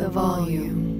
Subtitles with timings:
[0.00, 0.99] the volume.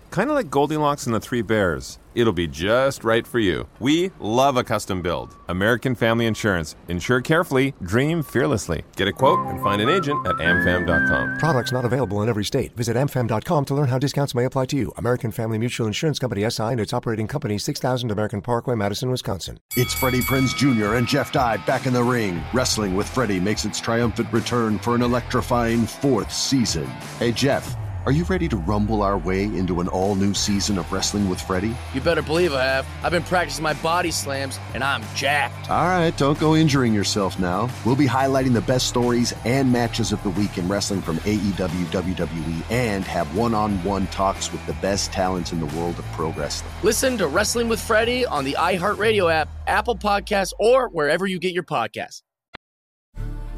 [0.11, 1.97] Kind of like Goldilocks and the Three Bears.
[2.15, 3.69] It'll be just right for you.
[3.79, 5.37] We love a custom build.
[5.47, 6.75] American Family Insurance.
[6.89, 8.83] Insure carefully, dream fearlessly.
[8.97, 11.37] Get a quote and find an agent at amfam.com.
[11.37, 12.75] Products not available in every state.
[12.75, 14.91] Visit amfam.com to learn how discounts may apply to you.
[14.97, 19.57] American Family Mutual Insurance Company SI and its operating company 6000 American Parkway, Madison, Wisconsin.
[19.77, 20.95] It's Freddie Prinze Jr.
[20.95, 22.43] and Jeff Dye back in the ring.
[22.53, 26.87] Wrestling with Freddie makes its triumphant return for an electrifying fourth season.
[27.17, 27.77] Hey, Jeff.
[28.03, 31.39] Are you ready to rumble our way into an all new season of Wrestling with
[31.39, 31.75] Freddie?
[31.93, 32.87] You better believe I have.
[33.03, 35.69] I've been practicing my body slams, and I'm jacked.
[35.69, 37.69] All right, don't go injuring yourself now.
[37.85, 41.85] We'll be highlighting the best stories and matches of the week in wrestling from AEW,
[41.91, 46.05] WWE, and have one on one talks with the best talents in the world of
[46.13, 46.73] pro wrestling.
[46.81, 51.53] Listen to Wrestling with Freddie on the iHeartRadio app, Apple Podcasts, or wherever you get
[51.53, 52.23] your podcasts.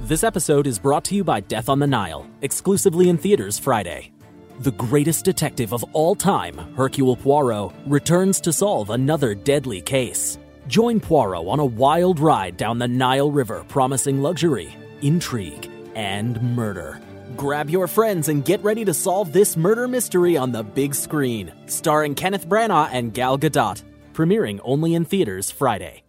[0.02, 4.12] This episode is brought to you by Death on the Nile, exclusively in theaters Friday.
[4.60, 10.38] The greatest detective of all time, Hercule Poirot, returns to solve another deadly case.
[10.68, 17.02] Join Poirot on a wild ride down the Nile River promising luxury, intrigue, and murder.
[17.36, 21.52] Grab your friends and get ready to solve this murder mystery on the big screen,
[21.66, 23.82] starring Kenneth Branagh and Gal Gadot.
[24.14, 26.04] Premiering only in theaters Friday.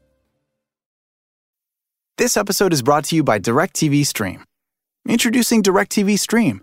[2.18, 4.44] This episode is brought to you by DirecTV Stream.
[5.08, 6.62] Introducing DirecTV Stream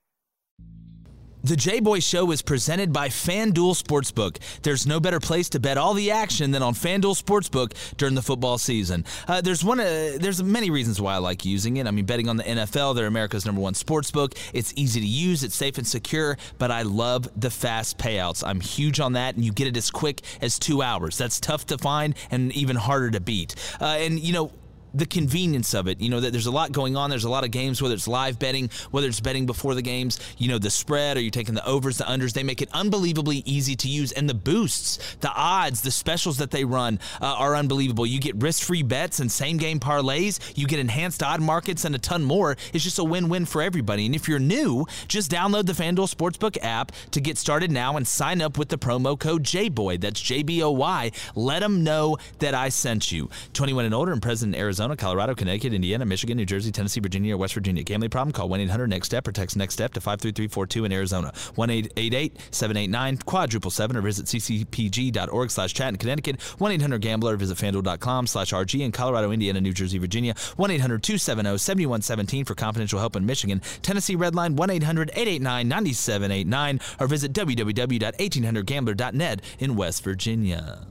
[1.43, 4.37] The J Boy Show is presented by FanDuel Sportsbook.
[4.61, 8.21] There's no better place to bet all the action than on FanDuel Sportsbook during the
[8.21, 9.05] football season.
[9.27, 9.79] Uh, there's one.
[9.79, 11.87] Uh, there's many reasons why I like using it.
[11.87, 12.95] I mean, betting on the NFL.
[12.95, 14.37] They're America's number one sportsbook.
[14.53, 15.43] It's easy to use.
[15.43, 16.37] It's safe and secure.
[16.59, 18.43] But I love the fast payouts.
[18.45, 21.17] I'm huge on that, and you get it as quick as two hours.
[21.17, 23.55] That's tough to find and even harder to beat.
[23.81, 24.51] Uh, and you know
[24.93, 26.01] the convenience of it.
[26.01, 27.09] You know that there's a lot going on.
[27.09, 30.19] There's a lot of games, whether it's live betting, whether it's betting before the games.
[30.37, 32.33] You know the spread, or you're taking the overs, the unders.
[32.33, 36.51] They make it unbelievably easy to use, and the boosts, the odds, the specials that
[36.51, 38.05] they run uh, are unbelievable.
[38.05, 40.39] You get risk-free bets and same-game parlays.
[40.55, 42.57] You get enhanced odd markets and a ton more.
[42.73, 44.05] It's just a win-win for everybody.
[44.05, 48.07] And if you're new, just download the FanDuel Sportsbook app to get started now and
[48.07, 49.99] sign up with the promo code JBOY.
[50.01, 51.11] That's J-B-O-Y.
[51.35, 53.29] Let them know that I sent you.
[53.53, 54.80] 21 and older and present in Arizona.
[54.81, 57.83] Arizona, Colorado, Connecticut, Indiana, Michigan, New Jersey, Tennessee, Virginia, or West Virginia.
[57.83, 58.33] Gambling problem?
[58.33, 61.31] Call 1-800-NEXT-STEP or text NEXT STEP to 53342 in Arizona.
[61.55, 66.39] 1-888-789 quadruple seven or visit ccpg.org slash chat in Connecticut.
[66.39, 70.33] 1-800-GAMBLER or visit fanduel.com slash RG in Colorado, Indiana, New Jersey, Virginia.
[70.33, 73.61] 1-800-270-7117 for confidential help in Michigan.
[73.83, 80.87] Tennessee Redline 1-800-889-9789 or visit www.1800gambler.net in West Virginia.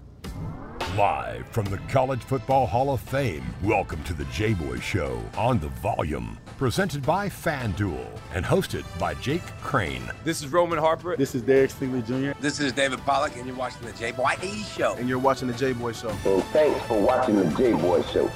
[0.97, 5.61] Live from the College Football Hall of Fame, welcome to the J Boy Show on
[5.61, 6.37] the volume.
[6.59, 8.05] Presented by FanDuel
[8.35, 10.03] and hosted by Jake Crain.
[10.25, 11.17] This is Roman Harper.
[11.17, 12.37] This is Derek Stingley Jr.
[12.41, 14.35] This is David Pollack, and you're watching the J Boy
[14.77, 14.97] Show.
[14.97, 16.09] And you're watching the J Boy Show.
[16.09, 18.29] And thanks for watching the J Boy Show.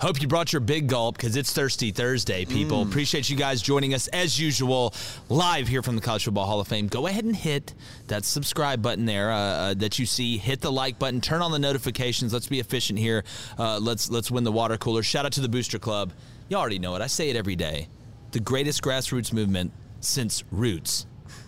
[0.00, 2.84] Hope you brought your big gulp because it's Thirsty Thursday, people.
[2.84, 2.88] Mm.
[2.88, 4.94] Appreciate you guys joining us as usual
[5.28, 6.86] live here from the College Football Hall of Fame.
[6.86, 7.74] Go ahead and hit
[8.06, 10.38] that subscribe button there uh, uh, that you see.
[10.38, 11.20] Hit the like button.
[11.20, 12.32] Turn on the notifications.
[12.32, 13.24] Let's be efficient here.
[13.58, 15.02] Uh, let's let's win the water cooler.
[15.02, 16.12] Shout out to the Booster Club.
[16.48, 17.02] You already know it.
[17.02, 17.88] I say it every day.
[18.30, 21.06] The greatest grassroots movement since Roots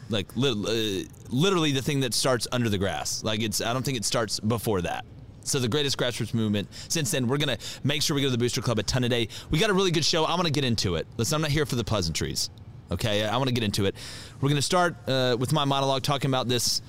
[0.09, 3.23] like li- uh, literally the thing that starts under the grass.
[3.23, 5.05] Like it's I don't think it starts before that.
[5.51, 7.27] So the greatest grassroots movement since then.
[7.29, 9.29] We're gonna make sure we go to the Booster Club a ton a day.
[9.51, 10.25] We got a really good show.
[10.25, 11.07] I want to get into it.
[11.17, 12.51] Listen, I'm not here for the pleasantries.
[12.91, 13.95] Okay, I want to get into it.
[14.41, 16.83] We're gonna start uh, with my monologue talking about this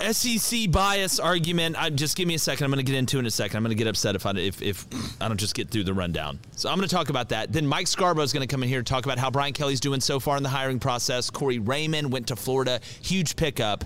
[0.00, 1.80] SEC bias argument.
[1.80, 2.64] I just give me a second.
[2.64, 3.56] I'm going to get into it in a second.
[3.56, 4.86] I'm going to get upset if I if, if
[5.20, 6.38] I don't just get through the rundown.
[6.52, 7.52] So I'm going to talk about that.
[7.52, 9.80] Then Mike Scarborough is going to come in here and talk about how Brian Kelly's
[9.80, 11.30] doing so far in the hiring process.
[11.30, 13.84] Corey Raymond went to Florida, huge pickup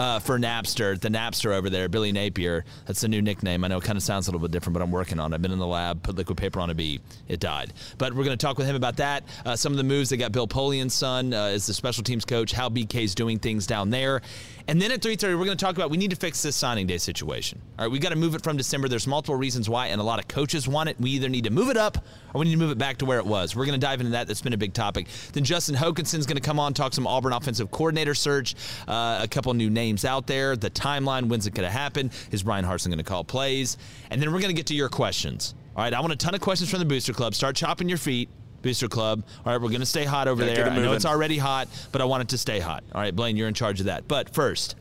[0.00, 2.64] uh, for Napster, the Napster over there, Billy Napier.
[2.86, 3.64] That's a new nickname.
[3.64, 5.34] I know it kind of sounds a little bit different, but I'm working on it.
[5.34, 7.00] I've been in the lab, put liquid paper on a bee.
[7.28, 7.74] It died.
[7.98, 9.24] But we're going to talk with him about that.
[9.44, 10.08] Uh, some of the moves.
[10.08, 13.66] They got Bill Polian's son uh, as the special teams coach, how BK's doing things
[13.66, 14.22] down there.
[14.70, 16.86] And then at 3:30, we're going to talk about we need to fix this signing
[16.86, 17.60] day situation.
[17.76, 18.86] All right, we got to move it from December.
[18.86, 20.96] There's multiple reasons why, and a lot of coaches want it.
[21.00, 21.98] We either need to move it up
[22.32, 23.56] or we need to move it back to where it was.
[23.56, 24.28] We're going to dive into that.
[24.28, 25.08] That's been a big topic.
[25.32, 28.54] Then Justin Hokanson's going to come on, talk some Auburn offensive coordinator search,
[28.86, 32.10] uh, a couple new names out there, the timeline, when's it going to happen?
[32.30, 33.76] Is Bryan Harsin going to call plays?
[34.10, 35.54] And then we're going to get to your questions.
[35.76, 37.34] All right, I want a ton of questions from the Booster Club.
[37.34, 38.28] Start chopping your feet.
[38.62, 39.24] Booster Club.
[39.44, 40.70] All right, we're going to stay hot over Yeah, there.
[40.70, 42.84] I know it's already hot, but I want it to stay hot.
[42.94, 44.06] All right, Blaine, you're in charge of that.
[44.06, 44.76] But first,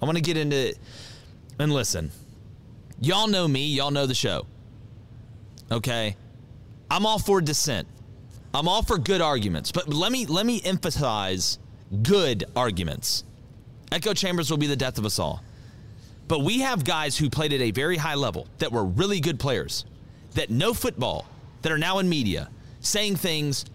[0.00, 0.74] I want to get into
[1.58, 2.10] and listen.
[3.00, 4.46] Y'all know me, y'all know the show.
[5.70, 6.16] Okay?
[6.90, 7.88] I'm all for dissent.
[8.54, 11.58] I'm all for good arguments, but let me let me emphasize
[12.02, 13.24] good arguments.
[13.92, 15.42] Echo chambers will be the death of us all.
[16.28, 19.38] But we have guys who played at a very high level that were really good
[19.38, 19.84] players,
[20.34, 21.26] that know football,
[21.60, 22.48] that are now in media,
[22.80, 23.66] saying things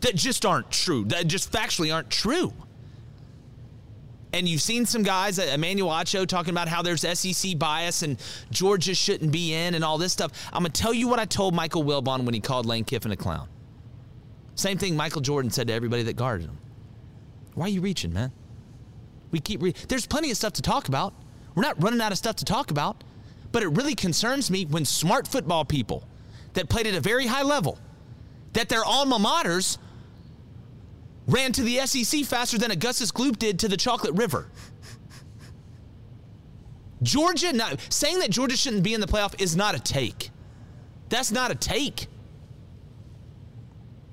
[0.00, 2.52] that just aren't true, that just factually aren't true.
[4.32, 8.18] And you've seen some guys, uh, Emmanuel Acho, talking about how there's SEC bias and
[8.50, 10.32] Georgia shouldn't be in and all this stuff.
[10.52, 13.12] I'm going to tell you what I told Michael Wilbon when he called Lane Kiffin
[13.12, 13.48] a clown.
[14.54, 16.58] Same thing Michael Jordan said to everybody that guarded him.
[17.54, 18.32] Why are you reaching, man?
[19.32, 21.14] We keep re- There's plenty of stuff to talk about.
[21.54, 23.02] We're not running out of stuff to talk about.
[23.50, 26.04] But it really concerns me when smart football people
[26.54, 27.78] that played at a very high level,
[28.52, 29.78] that their alma maters
[31.26, 34.46] ran to the SEC faster than Augustus Gloop did to the Chocolate River.
[37.02, 40.30] Georgia, not, saying that Georgia shouldn't be in the playoff is not a take.
[41.08, 42.06] That's not a take.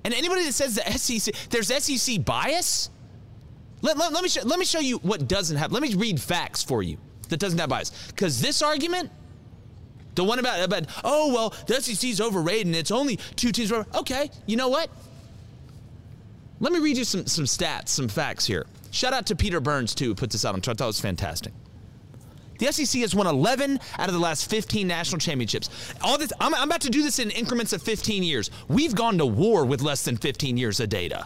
[0.03, 2.89] And anybody that says the SEC, there's SEC bias.
[3.81, 5.71] Let, let, let me show, let me show you what doesn't have.
[5.71, 6.97] Let me read facts for you
[7.29, 7.91] that doesn't have bias.
[8.07, 9.09] Because this argument,
[10.15, 13.71] the one about about oh well, the SEC's overrated and it's only two teams.
[13.71, 14.89] Okay, you know what?
[16.59, 18.65] Let me read you some some stats, some facts here.
[18.91, 20.71] Shout out to Peter Burns too, who put this out on Twitter.
[20.71, 21.53] I thought it was fantastic.
[22.57, 25.69] The SEC has won 11 out of the last 15 national championships.
[26.01, 28.51] All this, I'm, I'm about to do this in increments of 15 years.
[28.67, 31.25] We've gone to war with less than 15 years of data.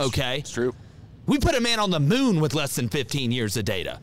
[0.00, 0.72] Okay, it's true.
[1.26, 4.00] We put a man on the moon with less than 15 years of data.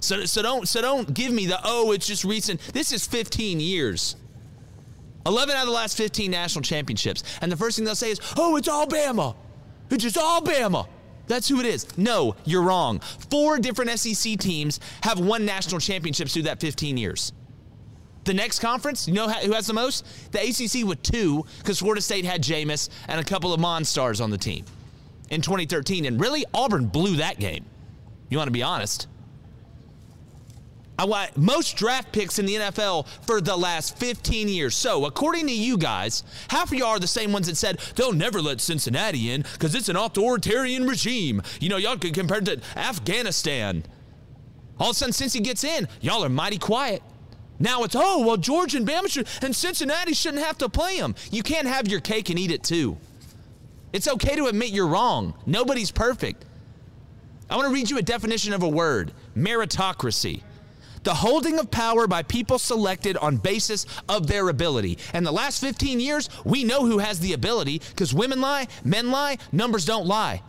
[0.00, 2.60] So, so don't so don't give me the oh it's just recent.
[2.72, 4.16] This is 15 years.
[5.24, 7.22] 11 out of the last 15 national championships.
[7.40, 9.36] And the first thing they'll say is, "Oh, it's Alabama.
[9.90, 10.88] It's just Alabama."
[11.28, 11.86] That's who it is.
[11.96, 12.98] No, you're wrong.
[13.30, 17.32] Four different SEC teams have won national championships through that 15 years.
[18.24, 20.04] The next conference, you know who has the most?
[20.32, 24.30] The ACC with two, because Florida State had Jameis and a couple of Monstars on
[24.30, 24.64] the team
[25.32, 26.04] in 2013.
[26.04, 27.64] And really, Auburn blew that game.
[28.28, 29.08] You want to be honest?
[30.98, 34.76] I want most draft picks in the NFL for the last 15 years.
[34.76, 38.12] So, according to you guys, half of y'all are the same ones that said they'll
[38.12, 41.42] never let Cincinnati in because it's an authoritarian regime.
[41.60, 43.84] You know, y'all could compare it to Afghanistan.
[44.78, 47.02] All of a sudden, since he gets in, y'all are mighty quiet.
[47.58, 51.14] Now it's, oh, well, Georgia and Bama should, and Cincinnati shouldn't have to play them.
[51.30, 52.98] You can't have your cake and eat it too.
[53.92, 55.34] It's okay to admit you're wrong.
[55.46, 56.44] Nobody's perfect.
[57.50, 60.42] I want to read you a definition of a word meritocracy.
[61.02, 64.98] The holding of power by people selected on basis of their ability.
[65.12, 69.10] And the last 15 years, we know who has the ability because women lie, men
[69.10, 70.42] lie, numbers don't lie.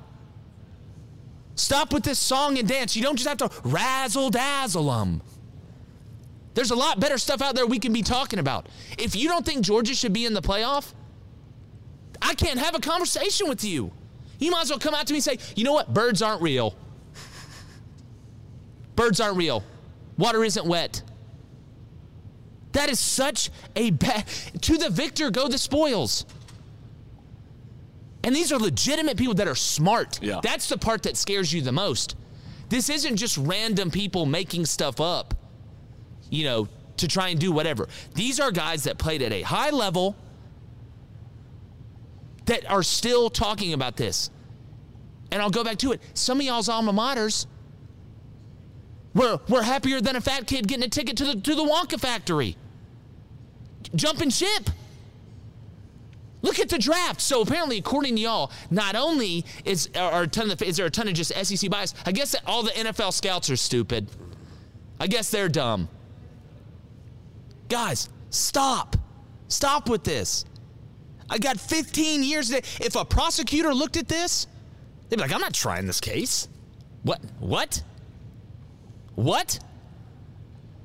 [1.56, 2.96] Stop with this song and dance.
[2.96, 5.22] You don't just have to razzle dazzle them.
[6.54, 8.68] There's a lot better stuff out there we can be talking about.
[8.98, 10.94] If you don't think Georgia should be in the playoff,
[12.24, 13.92] I can't have a conversation with you.
[14.40, 15.94] You might as well come out to me and say, you know what?
[15.94, 16.76] Birds aren't real.
[18.96, 19.64] Birds aren't real.
[20.18, 21.02] Water isn't wet.
[22.72, 24.26] That is such a bad.
[24.62, 26.26] To the victor go the spoils.
[28.24, 30.20] And these are legitimate people that are smart.
[30.22, 30.40] Yeah.
[30.42, 32.16] That's the part that scares you the most.
[32.70, 35.36] This isn't just random people making stuff up,
[36.30, 37.90] you know, to try and do whatever.
[38.16, 40.16] These are guys that played at a high level
[42.46, 44.30] that are still talking about this.
[45.32, 46.02] And I'll go back to it.
[46.14, 47.48] Some of y'all's alma maters
[49.14, 52.00] were, were happier than a fat kid getting a ticket to the, to the Wonka
[52.00, 52.56] factory.
[53.96, 54.70] Jumping ship.
[56.42, 57.22] Look at the draft.
[57.22, 60.92] So apparently, according to y'all, not only is are a ton of is there a
[60.92, 61.94] ton of just SEC bias.
[62.06, 64.10] I guess all the NFL scouts are stupid.
[65.00, 65.88] I guess they're dumb.
[67.70, 68.98] Guys, stop.
[69.48, 70.46] Stop with this.
[71.30, 72.50] I got 15 years.
[72.50, 74.48] To, if a prosecutor looked at this,
[75.10, 76.48] they'd be like, "I'm not trying this case."
[77.04, 77.22] What?
[77.40, 77.82] What?
[79.16, 79.60] What?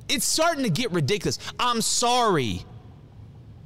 [0.09, 1.39] It's starting to get ridiculous.
[1.59, 2.65] I'm sorry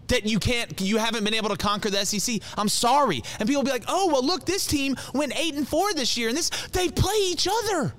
[0.09, 2.41] that you can't you haven't been able to conquer the SEC.
[2.59, 3.23] I'm sorry.
[3.39, 6.17] And people will be like, "Oh, well look, this team went 8 and 4 this
[6.17, 7.95] year and this they play each other."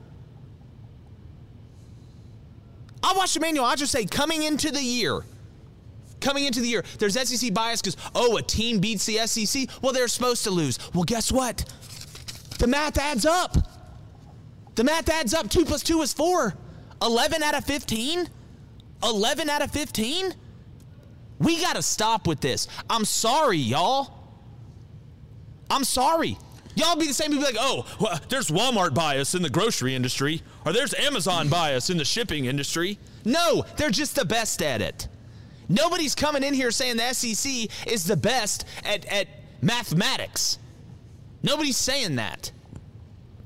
[3.03, 5.25] I watched Emmanuel Acho say coming into the year,
[6.23, 9.69] coming into the year, there's SEC bias because, oh, a team beats the SEC.
[9.81, 10.79] Well, they're supposed to lose.
[10.93, 11.65] Well, guess what?
[12.57, 13.57] The math adds up.
[14.75, 15.49] The math adds up.
[15.49, 16.55] Two plus two is four.
[17.01, 18.29] 11 out of 15?
[19.03, 20.33] 11 out of 15?
[21.39, 22.67] We got to stop with this.
[22.89, 24.19] I'm sorry, y'all.
[25.69, 26.37] I'm sorry.
[26.75, 30.41] Y'all be the same people like, oh, well, there's Walmart bias in the grocery industry,
[30.65, 32.97] or there's Amazon bias in the shipping industry.
[33.25, 35.07] No, they're just the best at it.
[35.70, 39.27] Nobody's coming in here saying the SEC is the best at, at
[39.62, 40.58] mathematics.
[41.41, 42.51] Nobody's saying that.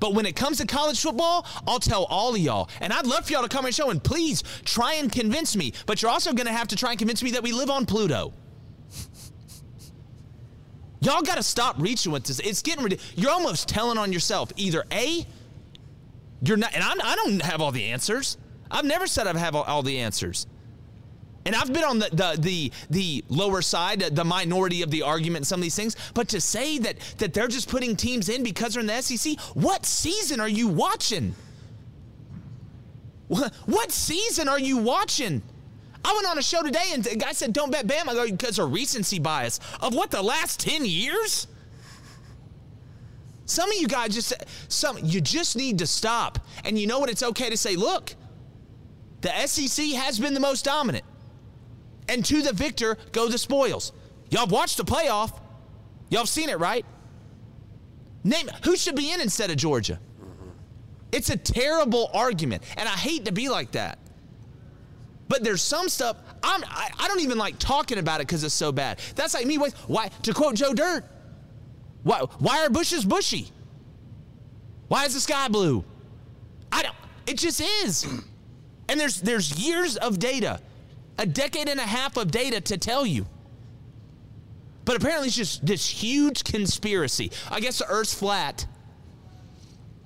[0.00, 2.70] But when it comes to college football, I'll tell all of y'all.
[2.80, 5.72] And I'd love for y'all to come and show and please try and convince me.
[5.86, 7.86] But you're also going to have to try and convince me that we live on
[7.86, 8.32] Pluto.
[11.00, 12.38] Y'all got to stop reaching with this.
[12.40, 13.12] It's getting ridiculous.
[13.16, 14.52] You're almost telling on yourself.
[14.56, 15.26] Either A,
[16.42, 18.36] you're not, and I'm, I do not have all the answers.
[18.70, 20.46] I've never said I have all, all the answers.
[21.48, 25.46] And I've been on the, the, the, the, lower side, the minority of the argument
[25.46, 25.96] some of these things.
[26.12, 29.40] But to say that, that they're just putting teams in because they're in the SEC,
[29.54, 31.34] what season are you watching?
[33.28, 35.40] What, season are you watching?
[36.04, 38.08] I went on a show today and the guy said, Don't bet Bama.
[38.08, 39.58] I go, Because of recency bias.
[39.80, 41.46] Of what, the last 10 years?
[43.46, 44.34] Some of you guys just,
[44.68, 46.40] some, you just need to stop.
[46.64, 47.08] And you know what?
[47.08, 48.14] It's okay to say, Look,
[49.22, 51.04] the SEC has been the most dominant.
[52.08, 53.92] And to the victor go the spoils.
[54.30, 55.38] Y'all have watched the playoff.
[56.10, 56.84] Y'all have seen it, right?
[58.24, 60.00] Name who should be in instead of Georgia.
[61.12, 63.98] It's a terrible argument, and I hate to be like that.
[65.28, 68.54] But there's some stuff I'm, I, I don't even like talking about it because it's
[68.54, 69.00] so bad.
[69.14, 71.04] That's like me why to quote Joe Dirt.
[72.02, 73.50] Why why are bushes bushy?
[74.88, 75.84] Why is the sky blue?
[76.72, 76.96] I don't.
[77.26, 78.06] It just is.
[78.88, 80.60] And there's there's years of data,
[81.18, 83.26] a decade and a half of data to tell you.
[84.84, 87.30] But apparently it's just this huge conspiracy.
[87.50, 88.66] I guess the Earth's flat.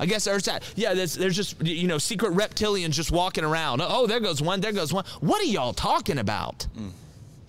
[0.01, 0.65] I guess there's that.
[0.75, 3.81] Yeah, there's, there's just, you know, secret reptilians just walking around.
[3.81, 5.05] Oh, there goes one, there goes one.
[5.21, 6.67] What are y'all talking about?
[6.77, 6.91] Mm.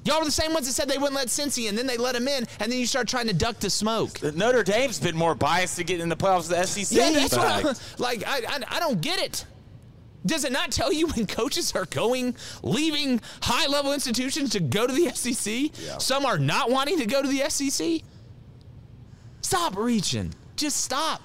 [0.03, 2.13] Y'all were the same ones that said they wouldn't let Cincy in, then they let
[2.15, 4.22] him in, and then you start trying to duck the smoke.
[4.36, 6.96] Notre Dame's been more biased to get in the playoffs than the SEC.
[6.96, 8.24] Yeah, that's what I, like.
[8.27, 9.46] I, I, I don't get it.
[10.25, 14.87] Does it not tell you when coaches are going, leaving high level institutions to go
[14.87, 15.77] to the SEC?
[15.77, 15.97] Yeah.
[15.97, 18.01] Some are not wanting to go to the SEC.
[19.41, 20.33] Stop reaching.
[20.55, 21.21] Just stop.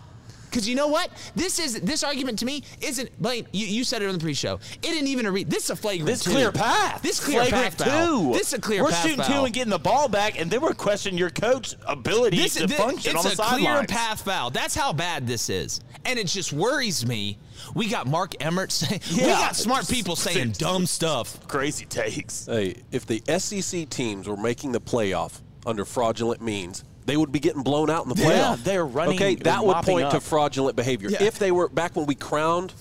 [0.48, 1.10] Because you know what?
[1.36, 3.46] This is this argument to me isn't Blaine.
[3.52, 4.58] You, you said it on the pre-show.
[4.82, 5.50] It isn't even a read.
[5.50, 6.06] This is a flagrant.
[6.06, 6.30] This two.
[6.30, 7.02] clear path.
[7.02, 8.32] This clear flagrant path two.
[8.32, 9.04] This is a clear we're path.
[9.04, 9.40] We're shooting foul.
[9.40, 12.66] two and getting the ball back, and then we're questioning your coach's ability this, to
[12.66, 13.60] this, function on the sidelines.
[13.60, 14.50] It's a clear path foul.
[14.50, 17.38] That's how bad this is, and it just worries me.
[17.78, 19.00] We got Mark Emmert saying.
[19.08, 21.46] Yeah, we got smart people saying dumb stuff.
[21.46, 22.46] Crazy takes.
[22.46, 27.38] Hey, if the SEC teams were making the playoff under fraudulent means they would be
[27.38, 28.24] getting blown out in the playoff.
[28.24, 29.14] Yeah, they're running.
[29.14, 30.12] Okay, that would point up.
[30.12, 31.08] to fraudulent behavior.
[31.08, 31.22] Yeah.
[31.22, 32.74] If they were back when we crowned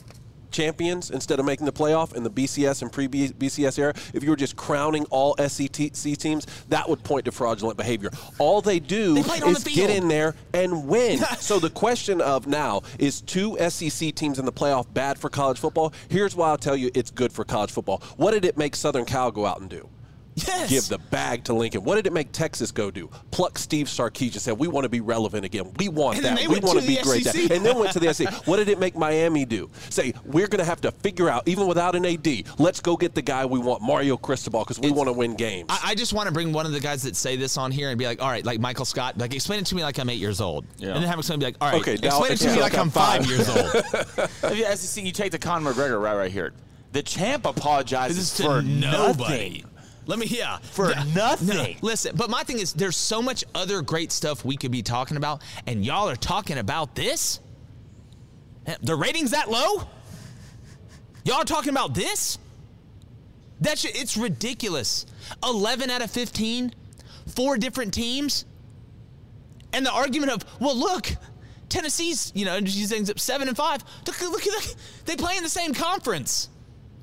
[0.52, 4.36] champions instead of making the playoff in the BCS and pre-BCS era, if you were
[4.36, 8.10] just crowning all SEC teams, that would point to fraudulent behavior.
[8.40, 11.20] All they do they is the get in there and win.
[11.40, 15.60] so the question of now is two SEC teams in the playoff bad for college
[15.60, 15.94] football?
[16.10, 18.02] Here's why I'll tell you it's good for college football.
[18.18, 19.90] What did it make Southern Cal go out and do?
[20.38, 20.70] Yes.
[20.70, 21.84] Give the bag to Lincoln.
[21.84, 23.10] What did it make Texas go do?
[23.32, 24.40] Pluck Steve Sarkisian.
[24.40, 25.72] Said we want to be relevant again.
[25.80, 26.48] We want and that.
[26.48, 27.24] We want to be great.
[27.24, 27.36] That.
[27.36, 28.32] And then went to the SEC.
[28.46, 29.70] What did it make Miami do?
[29.90, 32.28] Say we're going to have to figure out even without an AD.
[32.60, 35.68] Let's go get the guy we want, Mario Cristobal, because we want to win games.
[35.70, 37.90] I, I, just want to bring one of the guys that say this on here
[37.90, 40.10] and be like, all right, like Michael Scott, like explain it to me like I'm
[40.10, 40.90] eight years old, yeah.
[40.90, 42.78] and then have someone be like, all right, okay, explain it to me like, like
[42.78, 44.22] I'm five, five years old.
[44.52, 46.54] if you SEC, you take the Conor McGregor right right here.
[46.92, 49.64] The champ apologizes for nobody.
[49.64, 49.77] Nothing.
[50.08, 50.58] Let me, yeah.
[50.58, 51.48] For nothing.
[51.48, 54.82] No, listen, but my thing is, there's so much other great stuff we could be
[54.82, 57.42] talking about, and y'all are talking about this?
[58.66, 59.84] Eh, the ratings that low?
[61.26, 62.40] Y'all are talking about this?
[63.60, 65.06] That's it's ridiculous.
[65.44, 66.74] 11 out of 15,
[67.28, 68.46] four different teams.
[69.74, 71.10] And the argument of, well, look,
[71.68, 73.84] Tennessee's, you know, these things up seven and five.
[74.06, 74.64] Look, look, look,
[75.06, 76.50] they play in the same conference.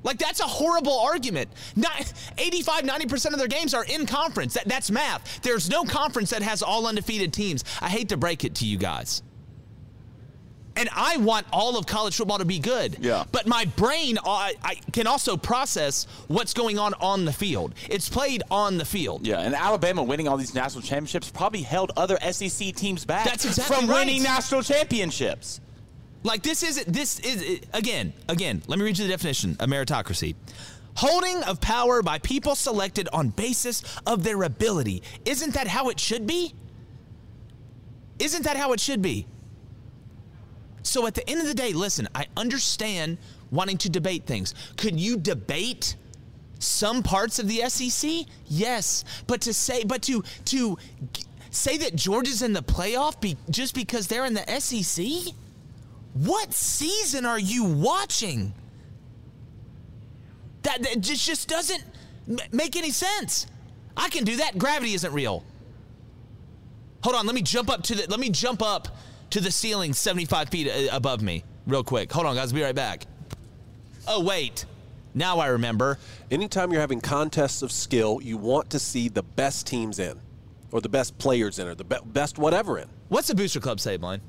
[0.05, 1.49] Like, that's a horrible argument.
[1.75, 4.53] Not, 85, 90% of their games are in conference.
[4.53, 5.41] That, that's math.
[5.41, 7.65] There's no conference that has all undefeated teams.
[7.81, 9.23] I hate to break it to you guys.
[10.77, 12.97] And I want all of college football to be good.
[12.99, 13.23] Yeah.
[13.31, 17.73] But my brain uh, I can also process what's going on on the field.
[17.89, 19.25] It's played on the field.
[19.25, 23.45] Yeah, and Alabama winning all these national championships probably held other SEC teams back That's
[23.45, 24.05] exactly from right.
[24.05, 25.61] winning national championships.
[26.25, 28.63] Like this is this is again again.
[28.65, 30.33] Let me read you the definition of meritocracy.
[30.95, 35.03] Holding of power by people selected on basis of their ability.
[35.23, 36.55] Isn't that how it should be?
[38.17, 39.27] Isn't that how it should be?
[40.81, 43.19] So at the end of the day, listen, I understand
[43.51, 44.55] wanting to debate things.
[44.77, 45.95] Could you debate
[46.57, 48.25] some parts of the SEC?
[48.47, 50.79] Yes, but to say but to to
[51.51, 55.35] say that Georgia's in the playoff be, just because they're in the SEC?
[56.15, 58.53] What season are you watching?
[60.63, 61.83] That, that just just doesn't
[62.27, 63.47] m- make any sense.
[63.97, 64.57] I can do that.
[64.57, 65.43] Gravity isn't real.
[67.03, 68.87] Hold on, let me jump up to the let me jump up
[69.31, 72.11] to the ceiling 75 feet uh, above me real quick.
[72.13, 73.05] Hold on, guys, we'll be right back.
[74.07, 74.65] Oh wait,
[75.13, 75.99] now I remember.
[76.31, 80.17] Anytime you're having contests of skill, you want to see the best teams in,
[80.71, 82.87] or the best players in, or the be- best whatever in.
[83.09, 84.21] What's the Booster Club say, Blaine?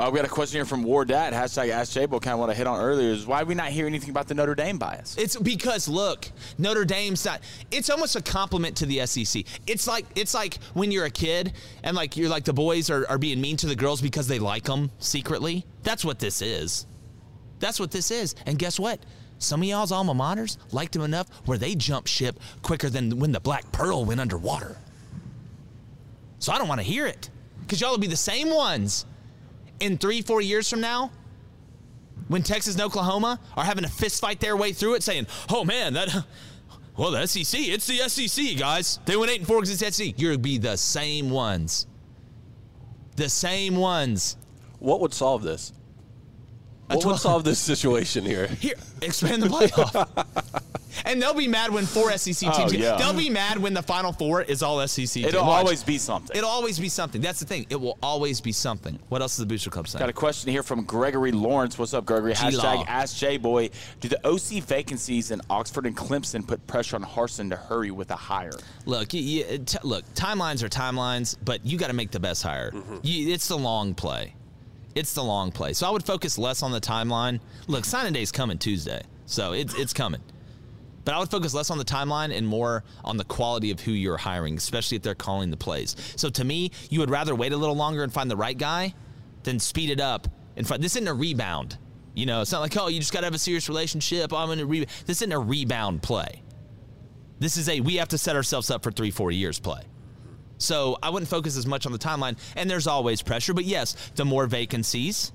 [0.00, 1.34] Uh, we got a question here from War Dad.
[1.34, 2.22] Hashtag Ask Jabo.
[2.22, 4.34] Kind of what I hit on earlier is why we not hear anything about the
[4.34, 5.14] Notre Dame bias.
[5.18, 6.26] It's because look,
[6.56, 7.42] Notre Dame's not.
[7.70, 9.44] It's almost a compliment to the SEC.
[9.66, 11.52] It's like it's like when you're a kid
[11.82, 14.38] and like you're like the boys are, are being mean to the girls because they
[14.38, 15.66] like them secretly.
[15.82, 16.86] That's what this is.
[17.58, 18.34] That's what this is.
[18.46, 19.00] And guess what?
[19.36, 23.32] Some of y'all's alma maters liked them enough where they jump ship quicker than when
[23.32, 24.78] the Black Pearl went underwater.
[26.38, 27.28] So I don't want to hear it
[27.60, 29.04] because y'all will be the same ones
[29.80, 31.10] in three, four years from now
[32.28, 35.64] when Texas and Oklahoma are having a fist fight their way through it, saying, "Oh
[35.64, 36.24] man, that."
[36.96, 38.98] Well, the SEC, it's the SEC, guys.
[39.06, 40.18] They went eight and four because it's SEC.
[40.18, 41.86] You'll be the same ones.
[43.16, 44.36] The same ones.
[44.80, 45.72] What would solve this?
[46.90, 48.46] A What would solve this situation here?
[48.60, 50.62] Here, expand the playoff.
[51.04, 52.72] and they'll be mad when four SEC teams.
[52.72, 52.96] Oh, yeah.
[52.96, 55.06] They'll be mad when the Final Four is all SEC.
[55.06, 55.28] teams.
[55.28, 55.64] It'll Watch.
[55.64, 56.36] always be something.
[56.36, 57.20] It'll always be something.
[57.20, 57.66] That's the thing.
[57.70, 58.98] It will always be something.
[59.08, 60.00] What else is the Booster Club saying?
[60.00, 61.78] Got a question here from Gregory Lawrence.
[61.78, 62.34] What's up, Gregory?
[62.34, 62.50] G-Law.
[62.62, 63.70] Hashtag Ask J Boy.
[64.00, 68.10] Do the OC vacancies in Oxford and Clemson put pressure on Harsin to hurry with
[68.10, 68.52] a hire?
[68.84, 70.04] Look, you, you, t- look.
[70.14, 72.72] Timelines are timelines, but you got to make the best hire.
[72.72, 72.98] Mm-hmm.
[73.04, 74.34] You, it's the long play.
[74.94, 75.72] It's the long play.
[75.72, 77.40] So I would focus less on the timeline.
[77.68, 80.20] Look, signing day's coming Tuesday, so it's it's coming.
[81.04, 83.92] But I would focus less on the timeline and more on the quality of who
[83.92, 85.96] you're hiring, especially if they're calling the plays.
[86.16, 88.94] So to me, you would rather wait a little longer and find the right guy
[89.44, 90.82] than speed it up and find.
[90.82, 91.78] This isn't a rebound.
[92.14, 94.32] You know, it's not like oh, you just got to have a serious relationship.
[94.32, 94.90] I'm in a rebound.
[95.06, 96.42] This isn't a rebound play.
[97.38, 99.82] This is a we have to set ourselves up for three, four years play.
[100.60, 102.38] So I wouldn't focus as much on the timeline.
[102.54, 105.32] And there's always pressure, but yes, the more vacancies,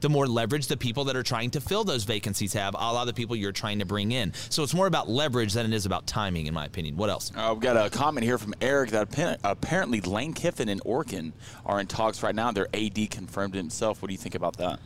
[0.00, 3.04] the more leverage the people that are trying to fill those vacancies have, a la
[3.04, 4.32] the people you're trying to bring in.
[4.50, 6.96] So it's more about leverage than it is about timing, in my opinion.
[6.96, 7.30] What else?
[7.36, 11.32] Uh, we've got a comment here from Eric that apparently Lane Kiffin and Oregon
[11.64, 12.50] are in talks right now.
[12.50, 14.02] Their AD confirmed himself.
[14.02, 14.80] What do you think about that?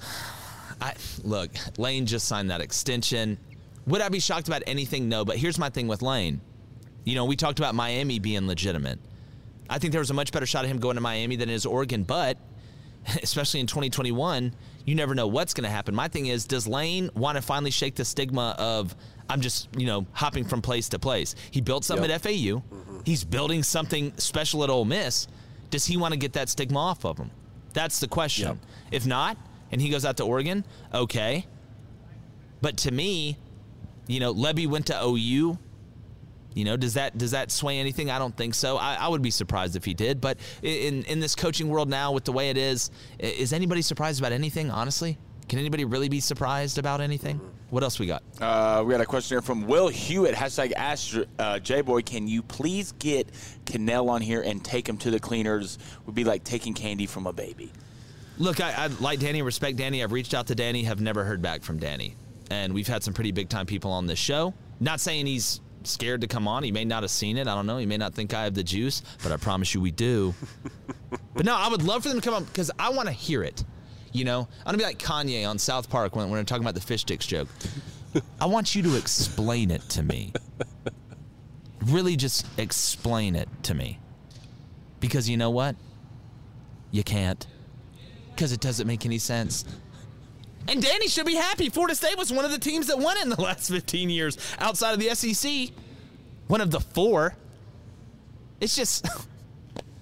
[0.80, 0.94] I
[1.24, 3.38] look, Lane just signed that extension.
[3.86, 5.08] Would I be shocked about anything?
[5.08, 6.40] No, but here's my thing with Lane.
[7.08, 8.98] You know, we talked about Miami being legitimate.
[9.70, 11.64] I think there was a much better shot of him going to Miami than his
[11.64, 12.36] Oregon, but
[13.22, 15.94] especially in 2021, you never know what's going to happen.
[15.94, 18.94] My thing is, does Lane want to finally shake the stigma of
[19.30, 21.34] I'm just, you know, hopping from place to place?
[21.50, 22.16] He built something Yep.
[22.16, 22.30] at FAU.
[22.30, 22.98] Mm-hmm.
[23.06, 25.28] He's building something special at Ole Miss.
[25.70, 27.30] Does he want to get that stigma off of him?
[27.72, 28.48] That's the question.
[28.48, 28.56] Yep.
[28.90, 29.38] If not,
[29.72, 31.46] and he goes out to Oregon, okay.
[32.60, 33.38] But to me,
[34.06, 35.58] you know, Levy went to OU.
[36.54, 38.10] You know, does that does that sway anything?
[38.10, 38.76] I don't think so.
[38.76, 40.20] I, I would be surprised if he did.
[40.20, 44.20] But in in this coaching world now, with the way it is, is anybody surprised
[44.20, 44.70] about anything?
[44.70, 47.40] Honestly, can anybody really be surprised about anything?
[47.70, 48.22] What else we got?
[48.40, 50.34] Uh, we got a question here from Will Hewitt.
[50.34, 52.02] Hashtag Ask uh, J Boy.
[52.02, 53.30] Can you please get
[53.66, 55.78] Kanell on here and take him to the cleaners?
[56.06, 57.70] Would be like taking candy from a baby.
[58.38, 60.02] Look, I, I like Danny, respect Danny.
[60.02, 62.14] I've reached out to Danny, have never heard back from Danny.
[62.50, 64.54] And we've had some pretty big time people on this show.
[64.80, 66.62] Not saying he's scared to come on.
[66.62, 67.46] He may not have seen it.
[67.46, 67.78] I don't know.
[67.78, 70.34] He may not think I have the juice, but I promise you we do.
[71.34, 73.42] but no, I would love for them to come on because I want to hear
[73.42, 73.64] it.
[74.12, 76.74] You know, I'm gonna be like Kanye on South Park when, when I'm talking about
[76.74, 77.48] the fish sticks joke.
[78.40, 80.32] I want you to explain it to me.
[81.84, 83.98] Really, just explain it to me.
[85.00, 85.76] Because you know what?
[86.90, 87.46] You can't.
[88.30, 89.64] Because it doesn't make any sense.
[90.68, 91.70] And Danny should be happy.
[91.70, 94.92] Florida State was one of the teams that won in the last 15 years outside
[94.92, 95.70] of the SEC.
[96.46, 97.34] One of the four.
[98.60, 99.08] It's just.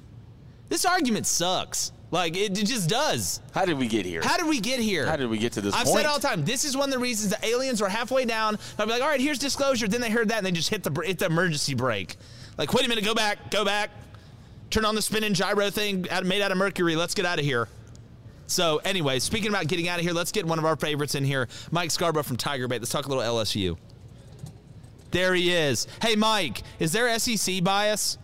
[0.68, 1.92] this argument sucks.
[2.11, 3.40] Like, it, it just does.
[3.52, 4.22] How did we get here?
[4.22, 5.07] How did we get here?
[5.07, 5.98] How did we get to this I've point?
[5.98, 6.44] said all the time.
[6.44, 8.59] This is one of the reasons the aliens were halfway down.
[8.79, 9.88] I'd be like, all right, here's disclosure.
[9.88, 12.16] Then they heard that and they just hit the hit the emergency brake.
[12.59, 13.90] Like, wait a minute, go back, go back,
[14.70, 16.96] turn on the spinning gyro thing made out of mercury.
[16.96, 17.68] Let's get out of here.
[18.46, 21.24] So, anyway, speaking about getting out of here, let's get one of our favorites in
[21.24, 22.78] here, Mike Scarborough from Tiger Bait.
[22.80, 23.76] Let's talk a little LSU.
[25.11, 25.87] There he is.
[26.02, 28.18] Hey, Mike, is there SEC bias?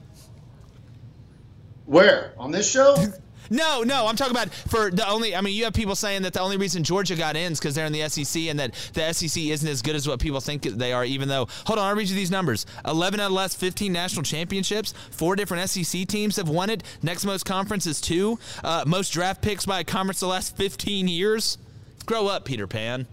[1.87, 2.97] Where on this show?
[3.53, 5.37] No, no, I'm talking about for the only.
[5.37, 7.75] I mean, you have people saying that the only reason Georgia got in is because
[7.75, 10.63] they're in the SEC, and that the SEC isn't as good as what people think
[10.63, 11.05] they are.
[11.05, 13.93] Even though, hold on, I'll read you these numbers: 11 out of the last 15
[13.93, 14.95] national championships.
[15.11, 16.83] Four different SEC teams have won it.
[17.03, 18.39] Next most conference is two.
[18.65, 21.59] Uh, most draft picks by a conference the last 15 years.
[22.07, 23.07] Grow up, Peter Pan.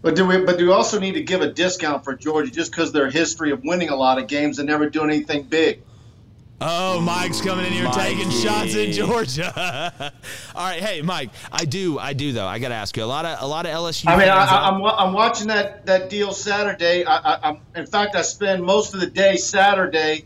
[0.00, 0.38] But do we?
[0.38, 3.50] But do we also need to give a discount for Georgia just because their history
[3.50, 5.82] of winning a lot of games and never doing anything big?
[6.58, 9.52] Oh, Mike's coming in here taking shots in Georgia.
[10.54, 12.46] All right, hey, Mike, I do, I do though.
[12.46, 14.08] I got to ask you a lot of a lot of LSU.
[14.08, 17.04] I mean, I, fans I, out- I'm I'm watching that that deal Saturday.
[17.04, 20.24] I, I, I'm in fact I spend most of the day Saturday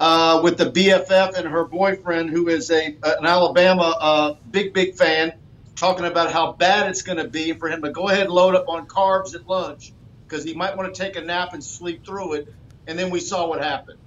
[0.00, 4.96] uh, with the BFF and her boyfriend, who is a an Alabama uh, big big
[4.96, 5.34] fan,
[5.76, 8.56] talking about how bad it's going to be for him to go ahead and load
[8.56, 9.92] up on carbs at lunch
[10.26, 12.52] because he might want to take a nap and sleep through it.
[12.88, 13.98] And then we saw what happened.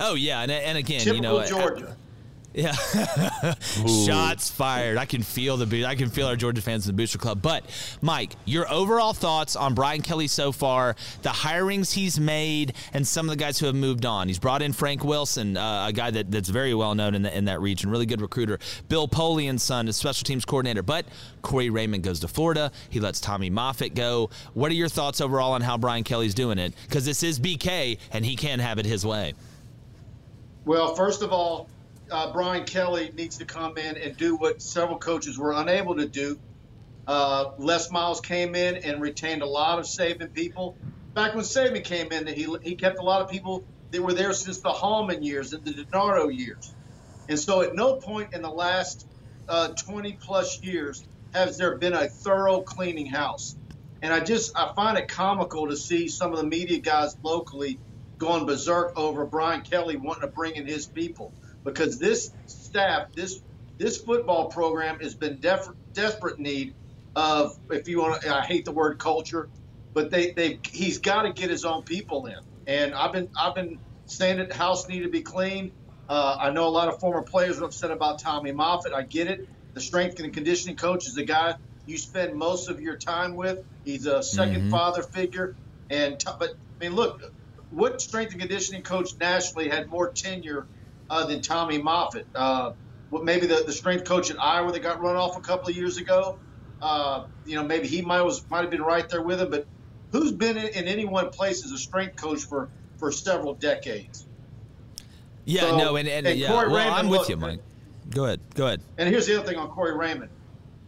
[0.00, 1.92] Oh yeah, and, and again, Typical you know, I-
[2.54, 2.72] Yeah.
[4.06, 4.96] Shots fired.
[4.96, 7.42] I can feel the bo- I can feel our Georgia fans in the Booster Club.
[7.42, 7.64] But
[8.00, 13.26] Mike, your overall thoughts on Brian Kelly so far, the hirings he's made, and some
[13.28, 14.28] of the guys who have moved on.
[14.28, 17.36] He's brought in Frank Wilson, uh, a guy that, that's very well known in, the,
[17.36, 18.58] in that region, really good recruiter.
[18.88, 20.82] Bill Polian's son, is special teams coordinator.
[20.82, 21.04] But
[21.42, 22.72] Corey Raymond goes to Florida.
[22.88, 24.30] He lets Tommy Moffitt go.
[24.54, 26.72] What are your thoughts overall on how Brian Kelly's doing it?
[26.88, 29.34] Because this is BK, and he can have it his way.
[30.66, 31.68] Well, first of all,
[32.10, 36.08] uh, Brian Kelly needs to come in and do what several coaches were unable to
[36.08, 36.40] do.
[37.06, 40.76] Uh, Les Miles came in and retained a lot of Saban people.
[41.14, 44.32] Back when Saban came in, he, he kept a lot of people that were there
[44.32, 46.74] since the Hallman years and the DiNardo years.
[47.28, 49.06] And so at no point in the last
[49.48, 53.54] uh, 20 plus years has there been a thorough cleaning house.
[54.02, 57.78] And I just I find it comical to see some of the media guys locally
[58.18, 63.40] going berserk over Brian Kelly wanting to bring in his people because this staff, this
[63.78, 66.74] this football program has been def- desperate need
[67.16, 69.48] of if you want to I hate the word culture,
[69.94, 72.36] but they they he's got to get his own people in.
[72.66, 75.72] And I've been I've been saying that the house needed to be clean.
[76.08, 78.92] Uh, I know a lot of former players are upset about Tommy Moffitt.
[78.94, 79.40] I get it.
[79.74, 81.54] The strength and conditioning coach is the guy
[81.86, 83.58] you spend most of your time with.
[83.84, 84.70] He's a 2nd Mhm.
[84.70, 85.56] father figure.
[85.90, 86.50] And t- but
[86.80, 87.18] I mean, look,
[87.70, 90.66] what strength and conditioning coach nationally had more tenure
[91.10, 92.26] uh, than Tommy Moffitt?
[92.34, 92.72] Uh,
[93.10, 95.76] what maybe the, the strength coach at Iowa that got run off a couple of
[95.76, 96.38] years ago?
[96.80, 99.50] Uh, you know, maybe he might was might have been right there with him.
[99.50, 99.66] But
[100.12, 104.26] who's been in, in any one place as a strength coach for for several decades?
[105.44, 107.60] Yeah, So- no, and, and, and yeah, Corey well, Raymond, I'm with look, you, Mike.
[108.10, 108.82] Go ahead, go ahead.
[108.98, 110.30] And here's the other thing on Corey Raymond.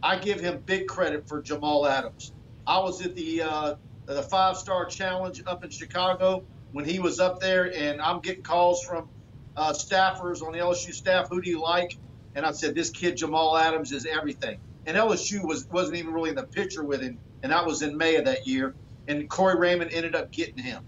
[0.01, 2.31] I give him big credit for Jamal Adams.
[2.65, 7.19] I was at the uh, the five star challenge up in Chicago when he was
[7.19, 9.09] up there, and I'm getting calls from
[9.57, 11.29] uh, staffers on the LSU staff.
[11.29, 11.97] Who do you like?
[12.35, 14.59] And I said, this kid Jamal Adams is everything.
[14.85, 17.97] And LSU was wasn't even really in the picture with him, and that was in
[17.97, 18.73] May of that year.
[19.07, 20.83] And Corey Raymond ended up getting him.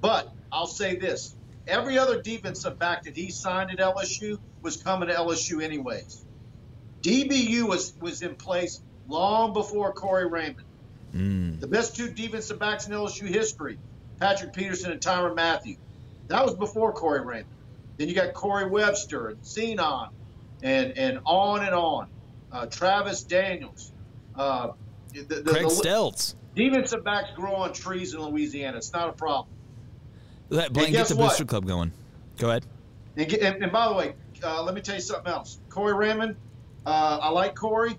[0.00, 1.34] But I'll say this:
[1.66, 6.24] every other defensive back that he signed at LSU was coming to LSU anyways.
[7.02, 10.66] DBU was was in place long before Corey Raymond.
[11.60, 13.78] The best two defensive backs in LSU history,
[14.18, 15.76] Patrick Peterson and Tyrann Mathieu.
[16.28, 17.46] That was before Corey Raymond.
[17.96, 20.10] Then you got Corey Webster and Xenon
[20.62, 22.08] and and on and on.
[22.52, 23.92] Uh, Travis Daniels.
[24.34, 24.72] Uh,
[25.12, 26.34] the, the, Craig the- Steltz.
[26.54, 28.78] Defensive backs grow on trees in Louisiana.
[28.78, 29.48] It's not a problem.
[30.48, 31.30] Let Blaine get the what?
[31.30, 31.92] Booster Club going.
[32.38, 32.64] Go ahead.
[33.16, 35.58] And, get- and, and by the way, uh, let me tell you something else.
[35.68, 36.36] Corey Raymond,
[36.86, 37.98] uh, I like Corey,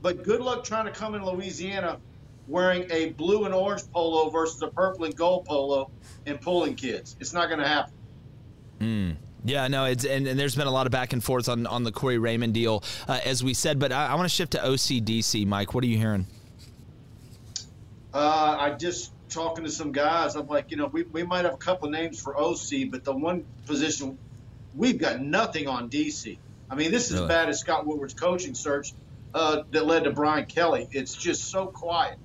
[0.00, 1.98] but good luck trying to come in Louisiana
[2.50, 5.90] wearing a blue and orange polo versus a purple and gold polo
[6.26, 7.16] and pulling kids.
[7.20, 7.92] It's not going to happen.
[8.80, 9.16] Mm.
[9.44, 11.82] Yeah, no, it's and, and, there's been a lot of back and forth on, on
[11.82, 13.78] the Corey Raymond deal, uh, as we said.
[13.78, 15.72] But I, I want to shift to OCDC, Mike.
[15.72, 16.26] What are you hearing?
[18.12, 20.34] Uh, I just talking to some guys.
[20.34, 23.14] I'm like, you know, we, we might have a couple names for OC, but the
[23.14, 24.18] one position
[24.74, 26.36] we've got nothing on DC.
[26.68, 27.24] I mean, this is really?
[27.24, 28.92] as bad as Scott Woodward's coaching search
[29.34, 30.88] uh, that led to Brian Kelly.
[30.92, 32.18] It's just so quiet.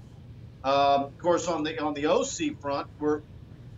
[0.65, 3.21] Um, of course, on the on the OC front, we're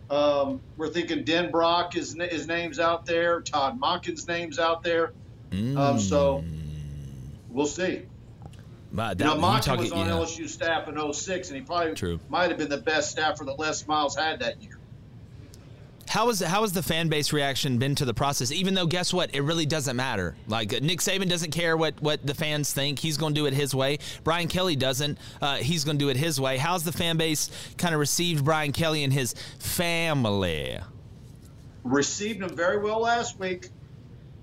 [0.08, 5.12] um, we're thinking Denbrock is his name's out there, Todd Monken's name's out there.
[5.50, 5.76] Mm.
[5.78, 6.42] Um, so
[7.50, 8.06] we'll see.
[8.90, 10.12] But that, you know, Monken was on yeah.
[10.12, 12.18] LSU staff in 06, and he probably True.
[12.30, 14.77] might have been the best staffer that Les Miles had that year.
[16.08, 18.50] How is how has the fan base reaction been to the process?
[18.50, 20.36] Even though, guess what, it really doesn't matter.
[20.46, 23.54] Like Nick Saban doesn't care what what the fans think; he's going to do it
[23.54, 23.98] his way.
[24.24, 26.56] Brian Kelly doesn't; uh, he's going to do it his way.
[26.56, 30.78] How's the fan base kind of received Brian Kelly and his family?
[31.84, 33.68] Received him very well last week,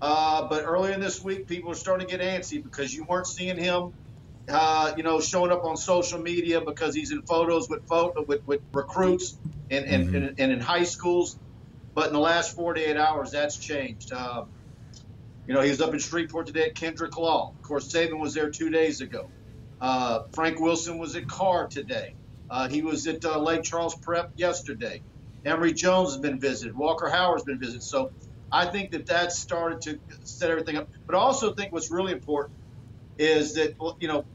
[0.01, 3.27] uh, but earlier in this week, people are starting to get antsy because you weren't
[3.27, 3.93] seeing him
[4.49, 8.45] uh, you know, showing up on social media because he's in photos with photo, with,
[8.47, 9.37] with recruits
[9.71, 10.15] and, and, mm-hmm.
[10.15, 11.37] and, and, in high schools.
[11.95, 14.11] But in the last 48 hours, that's changed.
[14.11, 14.45] Uh,
[15.47, 17.53] you know, he was up in Shreveport today at Kendrick Law.
[17.55, 19.29] Of course, Saban was there two days ago.
[19.79, 22.15] Uh, Frank Wilson was at Karr today.
[22.49, 25.01] Uh, he was at uh, Lake Charles Prep yesterday.
[25.45, 26.75] Emery Jones has been visited.
[26.75, 27.83] Walker Howard's been visited.
[27.83, 28.11] So
[28.51, 30.89] I think that that started to set everything up.
[31.05, 32.57] But I also think what's really important
[33.17, 34.25] is that, you know,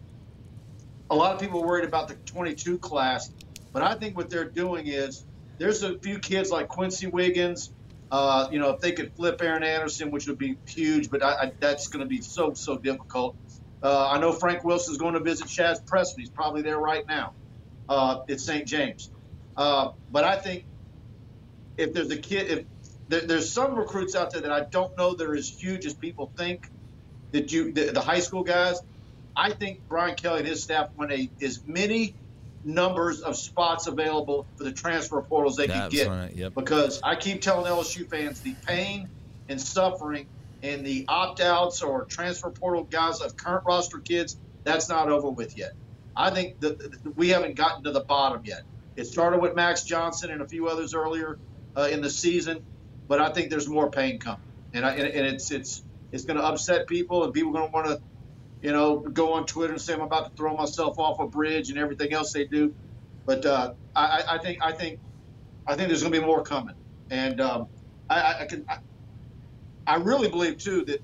[1.11, 3.31] a lot of people worried about the 22 class,
[3.73, 5.25] but I think what they're doing is
[5.61, 7.71] there's a few kids like Quency Wiggins.
[8.11, 11.33] Uh, you know, if they could flip Aaron Anderson, which would be huge, but I,
[11.35, 13.37] I, that's going to be so so difficult.
[13.83, 16.21] Uh, I know Frank Wilson's going to visit Shazz Preston.
[16.21, 17.35] He's probably there right now
[17.89, 18.67] uh, at St.
[18.67, 19.11] James.
[19.57, 20.65] Uh, but I think
[21.77, 22.65] if there's a kid, if
[23.09, 26.33] there, there's some recruits out there that I don't know they're as huge as people
[26.37, 26.69] think
[27.33, 28.81] that you the, the high school guys.
[29.37, 32.15] I think Brian Kelly and his staff want a, as many
[32.65, 36.09] numbers of spots available for the transfer portals they That's can get.
[36.09, 36.55] Right, yep.
[36.55, 39.09] Because I keep telling LSU fans the pain
[39.49, 40.27] and suffering
[40.63, 45.31] and the opt outs or transfer portal guys of current roster kids, that's not over
[45.31, 45.73] with yet.
[46.15, 48.63] I think that we haven't gotten to the bottom yet.
[48.97, 51.39] It started with Max Johnson and a few others earlier
[51.77, 52.63] uh, in the season,
[53.09, 54.41] but I think there's more pain coming,
[54.75, 57.69] and, I, and, and it's it's it's going to upset people, and people are going
[57.69, 58.03] to want to
[58.63, 61.71] you know, go on Twitter and say I'm about to throw myself off a bridge
[61.71, 62.75] and everything else they do.
[63.25, 65.01] But uh, I, I, think I think
[65.67, 66.75] I think there's going to be more coming,
[67.11, 67.69] and um,
[68.09, 68.79] I, I, can I,
[69.87, 71.03] I, really believe too that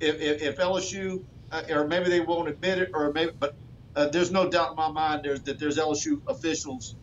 [0.00, 3.54] if, if, if LSU uh, or maybe they won't admit it or maybe but
[3.94, 6.96] uh, there's no doubt in my mind there's that there's LSU officials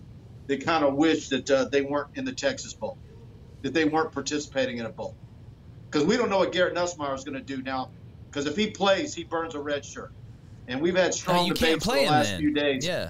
[0.47, 2.97] that kind of wish that uh, they weren't in the Texas Bowl,
[3.61, 5.15] that they weren't participating in a bowl,
[5.89, 7.91] because we don't know what Garrett Nussmeier is going to do now
[8.31, 10.11] because if he plays, he burns a red shirt.
[10.67, 12.39] And we've had oh, strong you debates the last then.
[12.39, 12.85] few days.
[12.85, 13.09] Yeah,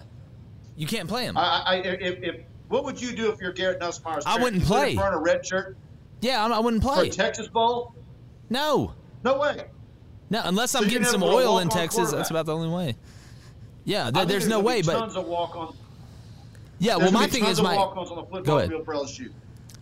[0.76, 1.38] you can't play him.
[1.38, 4.24] I, I if, if, what would you do if you're Garrett Nussmeier?
[4.26, 4.96] I wouldn't play.
[4.96, 5.78] Burn a red shirt.
[6.22, 7.94] Yeah, I, I wouldn't play for Texas Bowl.
[8.50, 8.94] No.
[9.24, 9.66] No way.
[10.30, 12.12] No, unless I'm getting some oil in Texas.
[12.12, 12.96] That's about the only way.
[13.84, 14.82] Yeah, there, there's, there's no way.
[14.82, 15.76] But tons of walk on.
[16.80, 17.76] Yeah, well, my thing is my.
[18.44, 18.72] Go ahead.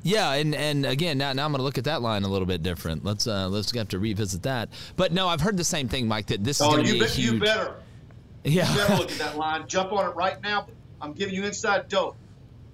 [0.04, 2.46] Yeah, and and again, now, now I'm going to look at that line a little
[2.46, 3.04] bit different.
[3.04, 4.70] Let's uh, let's have to revisit that.
[4.96, 6.28] But no, I've heard the same thing, Mike.
[6.28, 7.34] That this is oh, going to be be, huge.
[7.34, 7.76] You better.
[8.44, 8.72] Yeah.
[8.72, 9.68] You better look at that line.
[9.68, 10.68] Jump on it right now.
[11.02, 12.16] I'm giving you inside dope.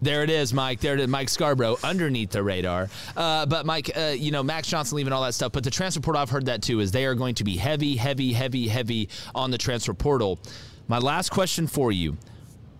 [0.01, 0.81] There it is, Mike.
[0.81, 2.89] There it is, Mike Scarborough, underneath the radar.
[3.15, 5.51] Uh, but Mike, uh, you know Max Johnson leaving all that stuff.
[5.51, 7.95] But the transfer portal, I've heard that too, is they are going to be heavy,
[7.95, 10.39] heavy, heavy, heavy on the transfer portal.
[10.87, 12.17] My last question for you: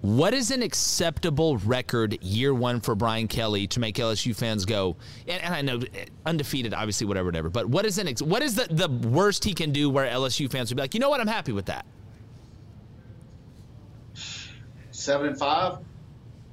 [0.06, 4.96] what is an acceptable record year one for Brian Kelly to make LSU fans go?
[5.28, 5.82] And, and I know
[6.26, 7.50] undefeated, obviously, whatever, whatever.
[7.50, 10.50] But what is an ex- what is the, the worst he can do where LSU
[10.52, 11.86] fans would be like, you know what, I'm happy with that.
[14.92, 15.80] Seven and five.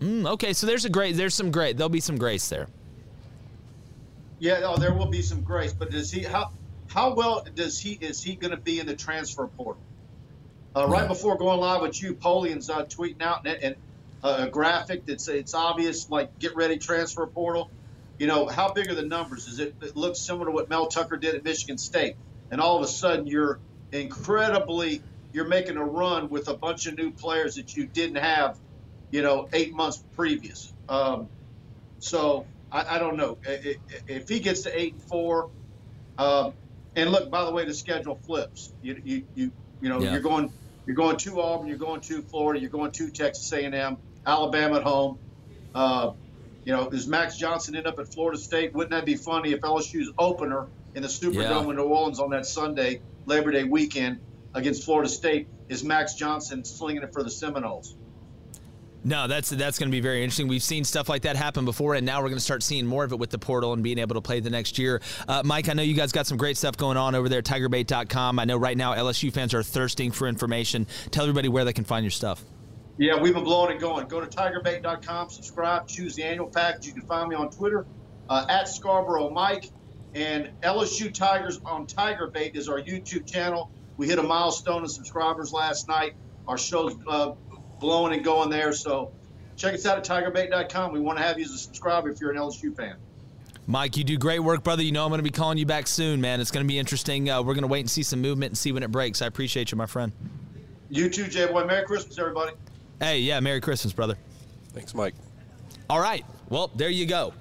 [0.01, 2.69] Mm, okay, so there's a great, there's some great, there'll be some grace there.
[4.39, 6.51] Yeah, oh, there will be some grace, but does he how
[6.89, 9.83] how well does he is he going to be in the transfer portal?
[10.75, 13.77] Uh, right before going live with you, Polian's uh, tweeting out and, and
[14.25, 17.71] uh, a graphic that's it's obvious, like get ready transfer portal.
[18.19, 19.49] You know, how big are the numbers?
[19.49, 22.17] Is it, it looks similar to what Mel Tucker did at Michigan State,
[22.51, 23.59] and all of a sudden you're
[23.91, 28.59] incredibly you're making a run with a bunch of new players that you didn't have,
[29.11, 30.73] you know, eight months previous.
[30.89, 31.29] Um,
[31.99, 35.51] so I, I, don't know if he gets to eight and four.
[36.19, 36.53] Um,
[36.97, 38.73] and look, by the way, the schedule flips.
[38.83, 40.13] You you you you know yeah.
[40.13, 40.53] you're going
[40.87, 44.83] you're going to Auburn, you're going to Florida, you're going to Texas A&M, Alabama at
[44.83, 45.19] home.
[45.75, 46.13] Uh,
[46.65, 48.73] You know, does Max Johnson end up at Florida State?
[48.73, 51.71] Wouldn't that be funny if LSU's opener in the Superdome Yeah.
[51.71, 54.21] in New Orleans on that Sunday, Labor Day weekend
[54.55, 57.97] against Florida State, is Max Johnson slinging it for the Seminoles?
[59.05, 60.47] No, that's that's going to be very interesting.
[60.47, 63.03] We've seen stuff like that happen before, and now we're going to start seeing more
[63.03, 65.01] of it with the portal and being able to play the next year.
[65.27, 67.45] Uh, Mike, I know you guys got some great stuff going on over there at
[67.45, 68.39] TigerBait.com.
[68.39, 70.87] I know right now LSU fans are thirsting for information.
[71.11, 72.45] Tell everybody where they can find your stuff.
[72.99, 74.07] Yeah, we've been blowing it going.
[74.07, 76.87] Go to tigerbait.com, subscribe, choose the annual package.
[76.87, 77.87] You can find me on Twitter
[78.29, 79.71] uh, at Scarborough Mike.
[80.15, 83.71] And LSU Tigers on TigerBait is our YouTube channel.
[83.97, 86.15] We hit a milestone in subscribers last night.
[86.47, 87.33] Our show's uh,
[87.83, 88.73] blowing and going there.
[88.73, 89.13] So
[89.57, 90.93] check us out at tigerbait.com.
[90.93, 92.97] We want to have you as a subscriber if you're an LSU fan.
[93.67, 94.83] Mike, you do great work, brother.
[94.83, 96.41] You know I'm going to be calling you back soon, man.
[96.41, 97.29] It's going to be interesting.
[97.29, 99.21] Uh, we're going to wait and see some movement and see when it breaks.
[99.21, 100.13] I appreciate you, my friend.
[100.89, 101.65] You too, J Boy.
[101.65, 102.53] Merry Christmas, everybody.
[103.01, 104.17] Hey, yeah, Merry Christmas, brother.
[104.73, 105.15] Thanks, Mike.
[105.89, 106.25] All right.
[106.49, 107.35] Well, there you go.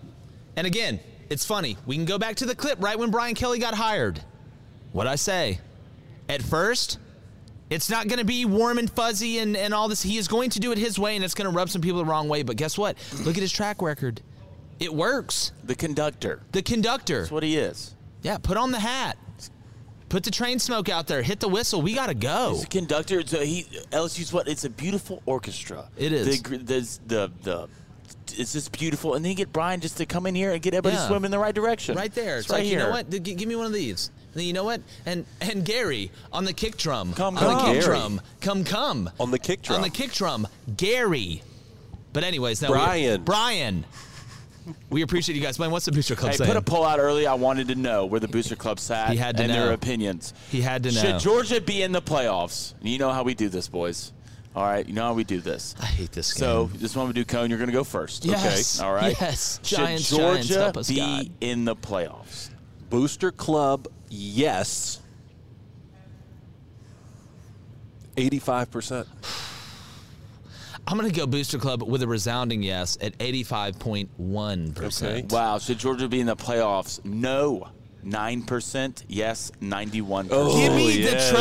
[0.55, 0.99] And again,
[1.29, 1.77] it's funny.
[1.85, 4.21] We can go back to the clip right when Brian Kelly got hired.
[4.91, 5.59] What I say?
[6.29, 6.99] At first,
[7.71, 10.03] it's not going to be warm and fuzzy and, and all this.
[10.03, 11.97] He is going to do it his way, and it's going to rub some people
[11.99, 12.43] the wrong way.
[12.43, 12.97] But guess what?
[13.23, 14.21] Look at his track record.
[14.79, 15.51] It works.
[15.63, 16.41] The conductor.
[16.51, 17.19] The conductor.
[17.21, 17.95] That's what he is.
[18.21, 19.17] Yeah, put on the hat.
[20.09, 21.21] Put the train smoke out there.
[21.21, 21.81] Hit the whistle.
[21.81, 22.51] We got to go.
[22.51, 23.25] He's a conductor.
[23.25, 24.47] So he LSU's what?
[24.49, 25.87] It's a beautiful orchestra.
[25.97, 26.41] It is.
[26.43, 27.69] The the the, the
[28.37, 30.73] it's just beautiful, and then you get Brian just to come in here and get
[30.73, 31.07] everybody Yeah.
[31.07, 31.95] swimming in the right direction.
[31.95, 32.37] Right there.
[32.37, 32.79] It's It's right like, here.
[32.79, 33.09] you know what?
[33.23, 34.11] Give me one of these.
[34.33, 34.81] And you know what?
[35.05, 37.13] And and Gary on the kick drum.
[37.13, 37.65] Come, on the come.
[37.65, 37.83] kick Gary.
[37.85, 38.21] drum.
[38.39, 39.09] Come come.
[39.19, 39.77] On the kick drum.
[39.77, 40.47] On the kick drum.
[40.77, 41.43] Gary.
[42.13, 43.21] But anyways, now Brian.
[43.21, 43.85] We, Brian.
[44.91, 45.57] We appreciate you guys.
[45.57, 46.47] Man, what's the booster club Hey, saying?
[46.49, 47.25] put a poll out early.
[47.25, 49.65] I wanted to know where the Booster Club sat He had to and know.
[49.65, 50.35] their opinions.
[50.51, 51.01] He had to know.
[51.01, 52.75] Should Georgia be in the playoffs?
[52.81, 54.13] You know how we do this, boys.
[54.55, 55.73] All right, you know how we do this.
[55.81, 56.77] I hate this So game.
[56.79, 57.49] this one we do, Cone.
[57.49, 58.23] You're going to go first.
[58.25, 58.79] Yes.
[58.79, 58.87] Okay.
[58.87, 59.15] All right.
[59.19, 59.59] Yes.
[59.63, 61.29] Should Giants, Georgia Giants, be God.
[61.41, 62.49] in the playoffs?
[62.89, 64.99] Booster Club, yes.
[68.17, 69.07] 85%.
[70.87, 75.03] I'm going to go booster club with a resounding yes at 85.1%.
[75.03, 75.25] Okay.
[75.29, 75.59] Wow.
[75.59, 77.03] Should Georgia be in the playoffs?
[77.05, 77.69] No.
[78.03, 79.03] Nine percent.
[79.07, 79.51] Yes.
[79.61, 80.29] Ninety-one.
[80.31, 81.31] Oh, Give me yes.
[81.31, 81.35] the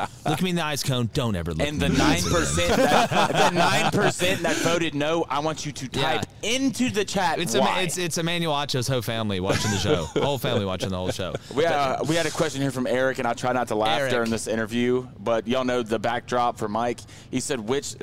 [0.00, 0.06] trophy.
[0.28, 1.08] Look me in the eyes, Cone.
[1.14, 2.38] Don't ever look And me the in nine eyes again.
[2.40, 2.76] percent,
[3.32, 6.18] the nine percent that voted no, I want you to Yeah.
[6.18, 7.38] type into the chat.
[7.38, 7.80] It's, why.
[7.80, 10.04] a, it's it's Emmanuel Acho's whole family watching the show.
[10.22, 11.34] whole family watching the whole show.
[11.54, 13.74] We had, uh, we had a question here from Eric, and I try not to
[13.76, 14.12] laugh Eric.
[14.12, 17.00] during this interview, but y'all know the backdrop for Mike.
[17.30, 17.94] He said, "Which?"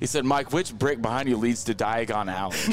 [0.00, 2.56] He said, "Mike, which brick behind you leads to Diagon Alley?"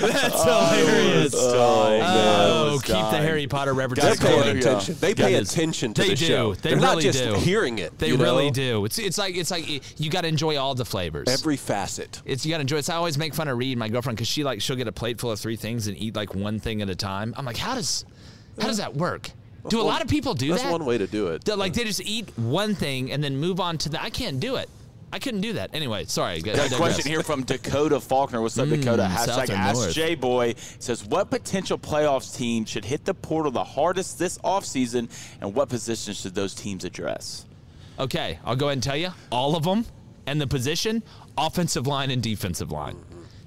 [0.00, 1.34] That's oh, hilarious.
[1.36, 2.78] Oh, Oh, man.
[2.80, 4.58] keep the Harry Potter They're references Gotta paying going.
[4.58, 4.96] Attention.
[5.00, 5.52] They pay Goodness.
[5.52, 6.24] attention to They the do.
[6.26, 6.54] show.
[6.54, 7.34] They They're not really just do.
[7.34, 7.98] hearing it.
[7.98, 8.52] They you really know?
[8.52, 8.84] do.
[8.84, 9.66] It's it's like it's like
[10.00, 11.28] you got to enjoy all the flavors.
[11.28, 12.20] Every facet.
[12.24, 12.78] it's you got to enjoy.
[12.78, 14.92] It's I always make fun of Reed, my girlfriend, because she like she'll get a
[14.92, 17.34] plate full of three things and eat like one thing at a time.
[17.36, 18.04] I'm like, how does
[18.60, 19.30] how does that work?
[19.68, 20.68] Do a one- lot of people do That's that?
[20.68, 21.46] That's one way to do it.
[21.48, 24.02] Like they just eat one thing and then move on to the.
[24.02, 24.68] I can't do it.
[25.12, 25.70] I couldn't do that.
[25.72, 26.40] Anyway, sorry.
[26.40, 28.42] Got a question here from Dakota Faulkner.
[28.42, 29.04] What's up, Dakota?
[29.04, 29.90] Mm, Hashtag Ask?
[29.92, 35.08] J Boy says, "What potential playoffs team should hit the portal the hardest this offseason,
[35.40, 37.46] and what positions should those teams address?"
[37.98, 39.86] Okay, I'll go ahead and tell you all of them
[40.26, 41.02] and the position,
[41.38, 42.96] offensive line and defensive line.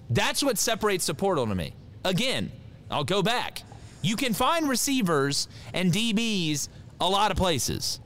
[0.10, 1.73] That's what separates the portal to me.
[2.03, 2.51] Again,
[2.89, 3.62] I'll go back.
[4.02, 6.70] You can find receivers and DBs
[7.02, 8.00] a lot of places.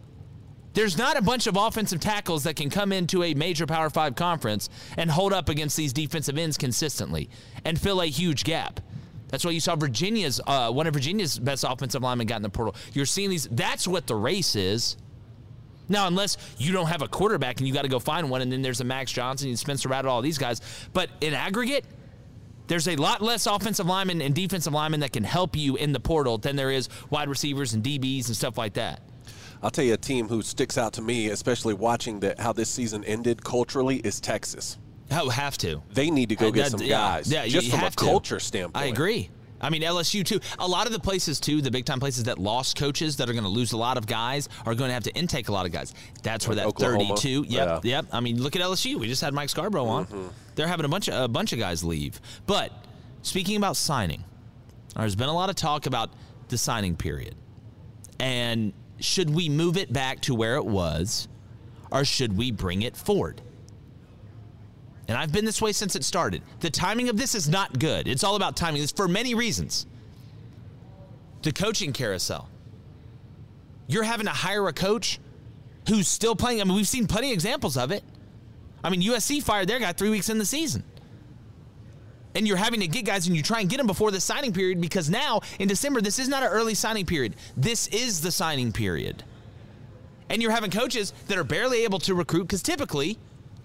[0.73, 4.15] There's not a bunch of offensive tackles that can come into a major Power 5
[4.15, 7.29] conference and hold up against these defensive ends consistently
[7.63, 8.79] and fill a huge gap.
[9.27, 12.49] That's why you saw Virginia's uh, one of Virginia's best offensive linemen got in the
[12.49, 12.75] portal.
[12.93, 13.47] You're seeing these.
[13.49, 14.97] That's what the race is.
[15.89, 18.51] Now, unless you don't have a quarterback and you got to go find one, and
[18.51, 20.61] then there's a Max Johnson and Spencer Rattler, all these guys.
[20.93, 21.85] But in aggregate,
[22.67, 25.99] there's a lot less offensive linemen and defensive linemen that can help you in the
[25.99, 29.01] portal than there is wide receivers and DBs and stuff like that.
[29.61, 32.69] I'll tell you a team who sticks out to me, especially watching the, how this
[32.69, 34.77] season ended culturally, is Texas.
[35.11, 35.81] Oh, have to.
[35.93, 37.31] They need to go Uh, get that- some yeah, guys.
[37.31, 38.03] Yeah, just from a have to.
[38.03, 38.83] culture standpoint.
[38.85, 39.29] I agree.
[39.63, 40.39] I mean, LSU too.
[40.59, 43.33] A lot of the places too, the big time places that lost coaches that are
[43.33, 45.65] going to lose a lot of guys are going to have to intake a lot
[45.65, 45.93] of guys.
[46.21, 47.15] That's where Like that Oklahoma.
[47.15, 47.45] 32.
[47.47, 47.79] Yep, Yeah.
[47.83, 48.05] yep.
[48.11, 48.99] I mean, look at LSU.
[48.99, 50.05] We just had Mike Scarborough on.
[50.05, 50.27] Mm-hmm.
[50.55, 52.19] They're having a bunch of a bunch of guys leave.
[52.45, 52.71] But
[53.21, 54.23] speaking about signing,
[54.95, 56.11] there's been a lot of talk about
[56.49, 57.33] the signing period,
[58.19, 61.27] and should we move it back to where it was,
[61.91, 63.41] or should we bring it forward?
[65.07, 66.41] And I've been this way since it started.
[66.61, 68.07] The timing of this is not good.
[68.07, 68.81] It's all about timing.
[68.81, 69.85] It's for many reasons.
[71.41, 72.49] The coaching carousel.
[73.87, 75.19] You're having to hire a coach
[75.89, 76.61] who's still playing.
[76.61, 78.03] I mean, we've seen plenty of examples of it.
[78.83, 80.83] I mean, USC fired their guy three weeks in the season.
[82.35, 84.53] And you're having to get guys and you try and get them before the signing
[84.53, 87.35] period because now in December, this is not an early signing period.
[87.55, 89.23] This is the signing period.
[90.29, 93.19] And you're having coaches that are barely able to recruit because typically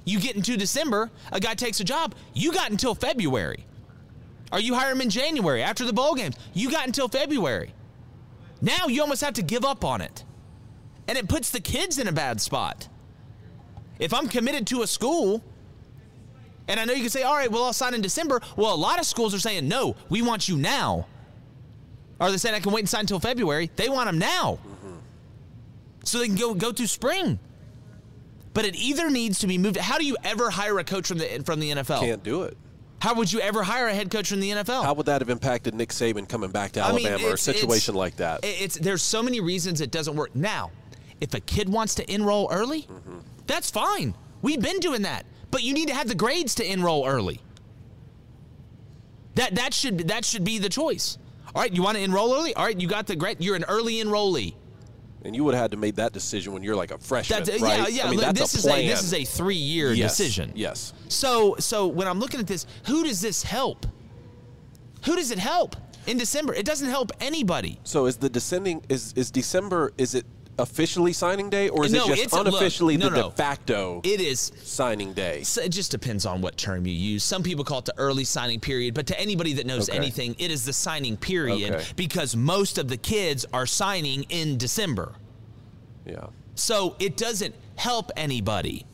[0.08, 3.64] you get into December, a guy takes a job, you got until February.
[4.52, 7.74] Or you hire him in January after the bowl games, you got until February.
[8.60, 10.24] Now you almost have to give up on it.
[11.06, 12.88] And it puts the kids in a bad spot.
[13.98, 15.42] If I'm committed to a school,
[16.68, 18.40] and I know you can say, all right, well, I'll sign in December.
[18.56, 21.06] Well, a lot of schools are saying, no, we want you now.
[22.20, 23.70] Or they're saying, I can wait and sign until February.
[23.76, 24.58] They want them now.
[24.66, 24.94] Mm-hmm.
[26.04, 27.38] So they can go, go through spring.
[28.58, 29.76] But it either needs to be moved.
[29.76, 32.00] How do you ever hire a coach from the, from the NFL?
[32.00, 32.56] Can't do it.
[33.00, 34.82] How would you ever hire a head coach from the NFL?
[34.82, 37.38] How would that have impacted Nick Saban coming back to I mean, Alabama or a
[37.38, 38.40] situation like that?
[38.42, 40.34] It's there's so many reasons it doesn't work.
[40.34, 40.72] Now,
[41.20, 43.18] if a kid wants to enroll early, Mm-hmm.
[43.46, 44.16] that's fine.
[44.42, 47.40] We've been doing that, but you need to have the grades to enroll early.
[49.36, 51.16] That that should that should be the choice.
[51.54, 52.54] All right, you want to enroll early?
[52.56, 53.36] All right, you got the grade.
[53.38, 54.54] You're an early enrollee.
[55.24, 57.60] And you would have had to make that decision when you're like a freshman, That's,
[57.62, 57.78] uh, right?
[57.78, 58.06] Yeah, yeah.
[58.06, 60.52] I mean, look, this a is a this is a three year Yes, decision.
[60.54, 60.92] Yes.
[61.08, 63.86] So so when I'm looking at this, who does this help?
[65.04, 66.54] Who does it help in December?
[66.54, 67.78] It doesn't help anybody.
[67.84, 69.92] So is the descending is is December?
[69.98, 70.26] Is it
[70.58, 73.30] officially signing day or is No, it just a- look, unofficially no, the no.
[73.30, 74.00] de facto?
[74.04, 75.42] It is signing day.
[75.42, 77.24] So it just depends on what term you use.
[77.24, 79.96] Some people call it the early signing period, but to anybody that knows Okay.
[79.98, 81.84] anything, it is the signing period Okay.
[81.96, 85.14] because most of the kids are signing in December.
[86.06, 86.26] Yeah.
[86.54, 88.84] So it doesn't help anybody.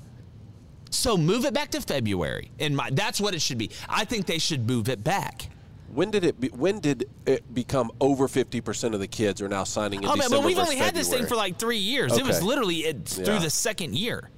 [0.90, 2.50] So move it back to February.
[2.60, 3.70] And my that's what it should be.
[3.88, 5.48] I think they should move it back.
[5.95, 6.40] When did it?
[6.40, 10.09] Be, when did it become over fifty percent of the kids are now signing in
[10.09, 12.16] Oh man, but we've only had this thing for like three years.
[12.16, 14.30] It was literally it, through the second year.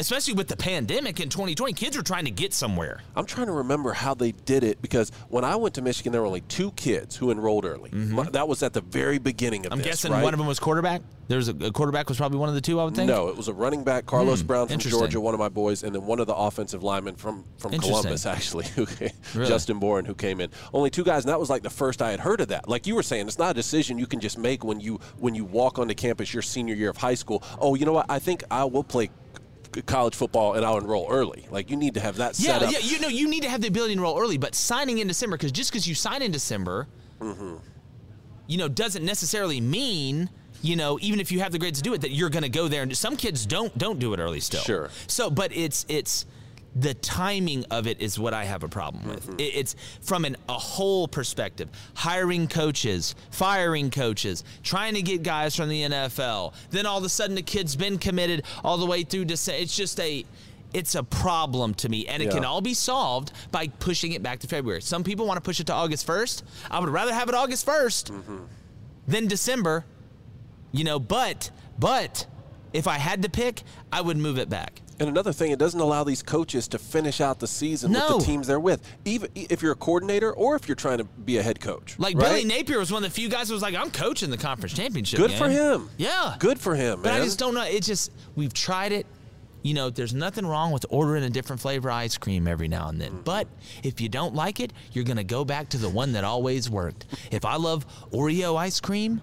[0.00, 3.00] Especially with the pandemic in 2020, kids were trying to get somewhere.
[3.14, 6.22] I'm trying to remember how they did it because when I went to Michigan, there
[6.22, 7.90] were only two kids who enrolled early.
[8.32, 9.72] That was at the very beginning of Mm-hmm.
[9.74, 9.86] I'm this.
[9.86, 10.22] guessing right?
[10.24, 11.02] one of them was quarterback.
[11.28, 12.80] There was a, a quarterback was probably one of the two.
[12.80, 13.08] I would think.
[13.08, 14.78] No, it was a running back, Carlos Hmm, Brown from.
[14.80, 18.26] Georgia, one of my boys, and then one of the offensive linemen from, from Columbus,
[18.26, 18.84] actually, who
[19.34, 19.46] Really?
[19.48, 20.50] Justin Boren, who came in.
[20.74, 22.68] Only two guys, and that was like the first I had heard of that.
[22.68, 25.36] Like you were saying, it's not a decision you can just make when you when
[25.36, 27.44] you walk onto campus your senior year of high school.
[27.60, 28.06] Oh, you know what?
[28.08, 29.10] I think I will play
[29.86, 31.46] college football and I'll enroll early.
[31.50, 32.72] Like you need to have that Yeah, set up.
[32.72, 32.78] yeah.
[32.80, 35.36] You know, you need to have the ability to enroll early, but signing in December
[35.36, 36.88] because just because you sign in December,
[37.20, 37.56] Mm-hmm.
[38.46, 40.30] you know, doesn't necessarily mean
[40.62, 42.48] you know even if you have the grades to do it that you're going to
[42.48, 42.82] go there.
[42.82, 44.62] And some kids don't don't do it early still.
[44.62, 44.90] Sure.
[45.06, 46.26] So, but it's it's
[46.76, 49.26] the timing of it is what I have a problem with.
[49.26, 49.36] Mm-hmm.
[49.40, 51.68] It's from an, a whole perspective.
[51.94, 56.54] Hiring coaches, firing coaches, trying to get guys from the NFL.
[56.70, 59.60] Then all of a sudden the kid's been committed all the way through December.
[59.62, 60.24] It's just a
[60.72, 64.38] it's a problem to me and it can all be solved by pushing it back
[64.38, 64.80] to February.
[64.80, 66.44] Some people want to push it to August 1st.
[66.70, 68.38] I would rather have it August 1st Mm-hmm.
[69.08, 69.84] than December.
[70.70, 71.50] You know, but
[71.80, 72.26] but
[72.72, 73.62] if I had to pick,
[73.92, 74.79] I would move it back.
[75.00, 78.16] And another thing, it doesn't allow these coaches to finish out the season No.
[78.16, 81.04] with the teams they're with, even if you're a coordinator or if you're trying to
[81.04, 81.98] be a head coach.
[81.98, 82.26] Like right?
[82.26, 84.74] Billy Napier was one of the few guys who was like, "I'm coaching the conference
[84.74, 85.88] championship." Good for him.
[85.96, 87.22] Yeah, Good for him, But man.
[87.22, 87.62] I just don't know.
[87.64, 89.06] It just we've tried it.
[89.62, 93.00] You know, there's nothing wrong with ordering a different flavor ice cream every now and
[93.00, 93.12] then.
[93.12, 93.22] Mm-hmm.
[93.24, 93.46] But
[93.82, 97.06] if you don't like it, you're gonna go back to the one that always worked.
[97.30, 99.20] If I love Oreo ice cream,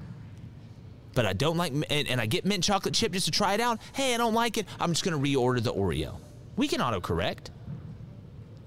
[1.18, 3.60] but I don't like, and, and I get mint chocolate chip just to try it
[3.60, 3.80] out.
[3.94, 4.68] Hey, I don't like it.
[4.80, 6.18] I'm just gonna reorder the Oreo.
[6.56, 7.48] We can autocorrect.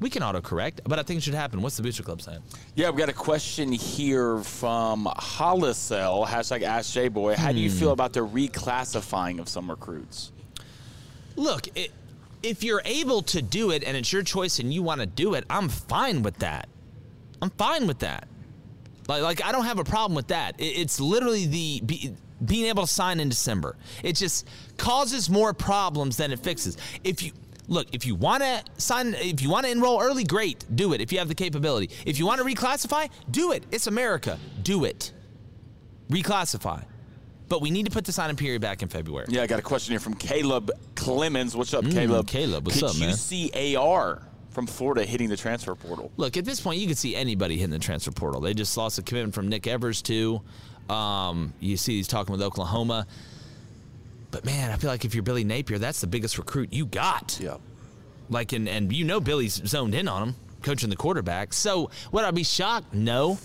[0.01, 1.63] We can autocorrect, but I think it should happen.
[1.63, 2.41] What's the Booster Club saying?
[2.75, 7.37] Yeah, we've got a question here from Hollisell, hashtag Ask J Boy.
[7.37, 7.77] How do you Hmm.
[7.79, 10.33] feel about the reclassifying of some recruits?
[11.37, 11.93] Look, it,
[12.43, 15.35] if you're able to do it and it's your choice and you want to do
[15.35, 16.69] it, I'm fine with that.
[17.41, 18.27] I'm fine with that.
[19.07, 20.59] Like, like I don't have a problem with that.
[20.59, 23.77] It, it's literally the be, being able to sign in December.
[24.03, 26.77] It just causes more problems than it fixes.
[27.05, 27.33] If you
[27.69, 31.01] look, if you want to sign, if you want to enroll early, great, do it.
[31.01, 31.91] If you have the capability.
[32.07, 33.65] If you want to reclassify, do it.
[33.71, 34.39] It's America.
[34.63, 35.13] Do it.
[36.09, 36.85] Reclassify.
[37.49, 39.27] But we need to put the signing period back in February.
[39.29, 41.57] Yeah, I got a question here from Caleb Clemens.
[41.57, 42.27] What's up, Mm, Caleb?
[42.29, 46.13] Caleb, what's Could up, you see AR from Florida hitting the transfer portal?
[46.17, 48.41] Look, at this point, you could see anybody hitting the transfer portal.
[48.41, 50.43] They just lost a commitment from Nick Evers too.
[50.89, 53.07] Um, you see, he's talking with Oklahoma.
[54.31, 57.39] But man, I feel like if you're Billy Napier, that's the biggest recruit you got.
[57.41, 57.57] Yeah.
[58.29, 61.53] Like, and and you know Billy's zoned in on him, coaching the quarterback.
[61.53, 62.95] So would I be shocked?
[62.95, 63.39] No,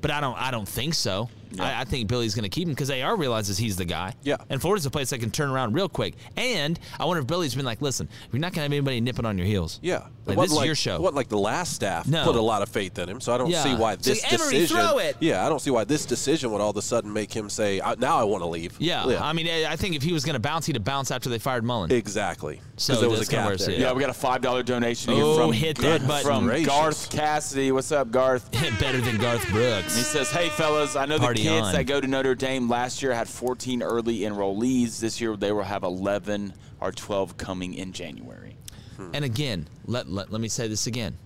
[0.00, 0.36] but I don't.
[0.36, 1.28] I don't think so.
[1.58, 4.14] I, I think Billy's going to keep him because AR realizes he's the guy.
[4.22, 4.36] Yeah.
[4.50, 6.14] And Florida's a place that can turn around real quick.
[6.36, 9.24] And I wonder if Billy's been like, listen, we're not going to have anybody nipping
[9.24, 9.80] on your heels.
[9.82, 10.06] Yeah.
[10.28, 11.00] Like, It this wasn't is like, your show.
[11.00, 12.22] What like the last staff No.
[12.24, 13.62] put a lot of faith in him, so I don't Yeah.
[13.64, 14.76] see why this like, "Emery, decision.
[14.76, 17.32] throw it." Yeah, I don't see why this decision would all of a sudden make
[17.32, 19.04] him say, "I- "Now I want to leave." yeah.
[19.20, 21.28] I mean, I I think if he was going to bounce, he'd have bounced after
[21.30, 21.90] they fired Mullen.
[21.90, 22.60] exactly.
[22.76, 23.74] So Because there was a that's kinda gap there.
[23.76, 23.80] see.
[23.80, 26.24] Yeah, we got a five dollar donation Oh, from hit that button.
[26.26, 26.66] from Gracious.
[26.68, 27.72] Garth Cassidy.
[27.72, 28.50] What's up, Garth?
[28.78, 29.96] Better than Garth Brooks.
[29.96, 31.72] He says, "Hey fellas, I know Party the kids on.
[31.72, 35.00] that go to Notre Dame last year had 14 early enrollees.
[35.00, 38.57] This year they will have 11 or 12 coming in January."
[38.98, 39.10] Hmm.
[39.14, 41.16] And again, let, let, let me say this again.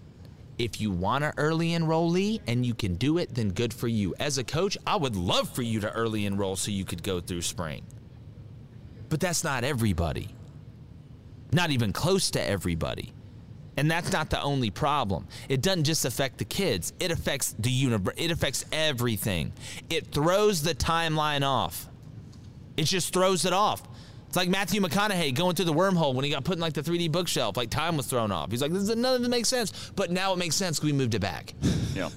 [0.58, 4.14] If you want an early enrollee and you can do it, then good for you.
[4.20, 7.20] As a coach, I would love for you to early enroll so you could go
[7.20, 7.82] through spring.
[9.08, 10.28] But that's not everybody.
[11.52, 13.12] Not even close to everybody.
[13.76, 15.26] And that's not the only problem.
[15.48, 16.92] It doesn't just affect the kids.
[17.00, 18.14] It affects the universe.
[18.18, 19.52] It affects everything.
[19.88, 21.88] It throws the timeline off.
[22.76, 23.82] It just throws it off.
[24.32, 26.80] It's like Matthew McConaughey going through the wormhole when he got put in like the
[26.80, 27.54] 3D bookshelf.
[27.54, 28.50] Like time was thrown off.
[28.50, 29.90] He's like, this is, none of it makes sense.
[29.94, 31.52] But now it makes sense because we moved it back.
[31.94, 32.08] Yeah.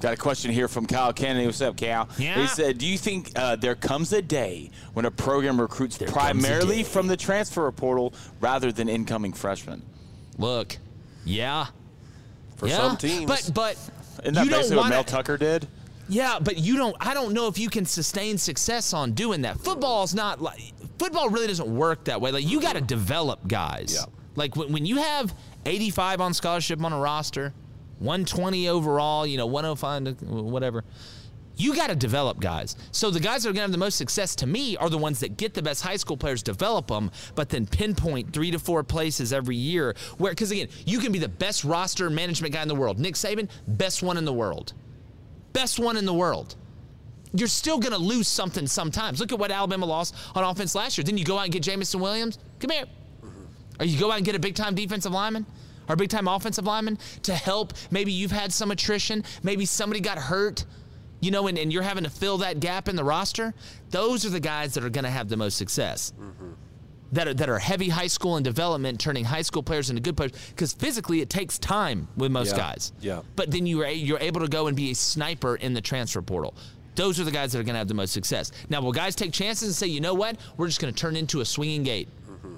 [0.00, 1.46] Got a question here from Kyle Kennedy.
[1.46, 2.10] What's up, Cal?
[2.18, 2.34] Yeah.
[2.42, 6.10] He said, "Do you think uh, there comes a day when a program recruits comes
[6.10, 9.80] a primarily from the transfer portal rather than incoming freshmen?"
[10.36, 10.76] Look,
[11.24, 11.68] yeah.
[12.56, 12.76] For yeah.
[12.76, 13.24] some teams.
[13.24, 13.78] But but
[14.22, 15.68] Isn't that you don't basically what wanna- Mel Tucker did?
[16.08, 16.96] Yeah, but you don't.
[17.00, 19.58] I don't know if you can sustain success on doing that.
[19.60, 20.60] Football's not like
[20.98, 21.30] football.
[21.30, 22.30] Really doesn't work that way.
[22.30, 23.94] Like you got to develop guys.
[23.94, 24.12] Yeah.
[24.36, 25.34] Like when, when you have
[25.64, 27.52] 85 on scholarship on a roster,
[27.98, 30.84] 120 overall, you know, 105, whatever.
[31.56, 32.74] You got to develop guys.
[32.90, 34.98] So the guys that are going to have the most success to me are the
[34.98, 38.58] ones that get the best high school players, develop them, but then pinpoint three to
[38.58, 39.94] four places every year.
[40.18, 42.98] Where, because again, you can be the best roster management guy in the world.
[42.98, 44.74] Nick Saban, best one in the world
[45.54, 46.56] best one in the world.
[47.32, 49.18] You're still going to lose something sometimes.
[49.18, 51.04] Look at what Alabama lost on offense last year.
[51.04, 52.38] Then you go out and get Jameson Williams.
[52.60, 52.84] Come here.
[53.80, 55.46] Or you go out and get a big time defensive lineman
[55.88, 57.72] or a big time offensive lineman to help.
[57.90, 59.24] Maybe you've had some attrition.
[59.42, 60.64] Maybe somebody got hurt,
[61.20, 63.52] you know, and, and you're having to fill that gap in the roster.
[63.90, 66.12] Those are the guys that are going to have the most success.
[66.20, 66.52] Mm-hmm.
[67.14, 70.16] That are, that are heavy high school and development, turning high school players into good
[70.16, 70.32] players.
[70.50, 72.58] Because physically, it takes time with most Yeah.
[72.58, 73.20] guys Yeah.
[73.36, 76.22] but then you are you're able to go and be a sniper in the transfer
[76.22, 76.54] portal.
[76.96, 78.52] Those are the guys that are going to have the most success.
[78.68, 81.16] Now, will guys take chances and say, you know what, we're just going to turn
[81.16, 82.08] into a swinging gate?
[82.30, 82.54] Mm-hmm.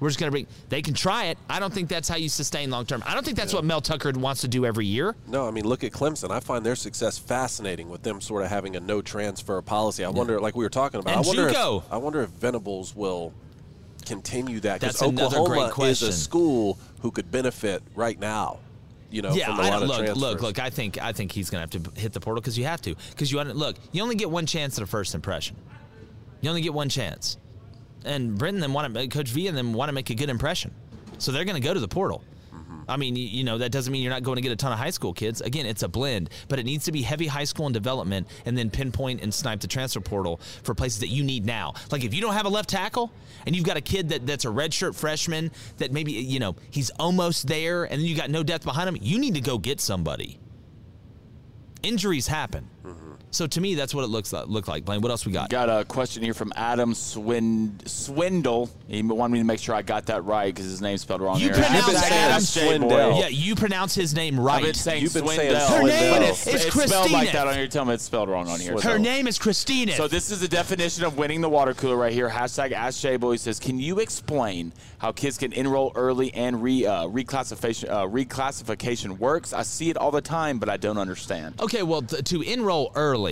[0.00, 0.46] We're just going to bring.
[0.68, 1.38] They can try it.
[1.48, 3.02] I don't think that's how you sustain long term.
[3.06, 5.14] I don't think that's what Mel Tucker wants to do every year.
[5.28, 6.30] No, I mean, look at Clemson.
[6.30, 10.04] I find their success fascinating with them sort of having a no transfer policy.
[10.04, 11.78] I wonder, like we were talking about, And I wonder, JUCO.
[11.86, 13.32] if, I wonder if Venables will
[14.04, 18.58] continue that because Oklahoma great is a school who could benefit right now.
[19.10, 20.20] You know, yeah, I lot don't, of look, transfers.
[20.20, 20.58] look, look.
[20.58, 22.82] I think I think he's going to have to hit the portal because you have
[22.82, 22.96] to.
[23.10, 25.56] Because you look, you only get one chance at a first impression.
[26.40, 27.38] You only get one chance,
[28.04, 30.74] and Britton them want to, Coach V and them want to make a good impression,
[31.18, 32.24] so they're going to go to the portal.
[32.88, 34.78] I mean, you, know, that doesn't mean you're not going to get a ton of
[34.78, 35.40] high school kids.
[35.40, 38.56] Again, it's a blend, but it needs to be heavy high school and development, and
[38.56, 41.74] then pinpoint and snipe the transfer portal for places that you need now.
[41.90, 43.12] Like if you don't have a left tackle,
[43.46, 46.90] and you've got a kid that, that's a redshirt freshman that maybe you know he's
[46.90, 49.80] almost there, and then you got no depth behind him, you need to go get
[49.80, 50.38] somebody.
[51.82, 52.68] Injuries happen.
[52.84, 53.03] Mm-hmm.
[53.34, 54.46] So to me, that's what it looks like.
[54.46, 55.00] Look like Blaine.
[55.00, 55.50] What else we got?
[55.50, 58.70] Got a question here from Adam Swind- Swindle.
[58.86, 61.38] He wanted me to make sure I got that right because his name's spelled wrong.
[61.40, 61.54] You here.
[61.54, 62.90] pronounce Hashtag Adam Swindle.
[62.90, 63.20] Swindell.
[63.20, 64.58] Yeah, you pronounce his name right.
[64.58, 65.36] I've been saying You've been Swindell.
[65.36, 67.32] saying Her name but is- it's, is it's spelled like Christina.
[67.32, 67.66] that on here.
[67.66, 68.78] Tell me it's spelled wrong on here.
[68.80, 69.92] Her name is Christina.
[69.94, 72.28] So this is the definition of winning the water cooler right here.
[72.28, 76.86] Hashtag Ask J Boy says, can you explain how kids can enroll early and re
[76.86, 79.52] uh, reclassification uh, reclassification works?
[79.52, 81.60] I see it all the time, but I don't understand.
[81.60, 83.23] Okay, well, th- to enroll early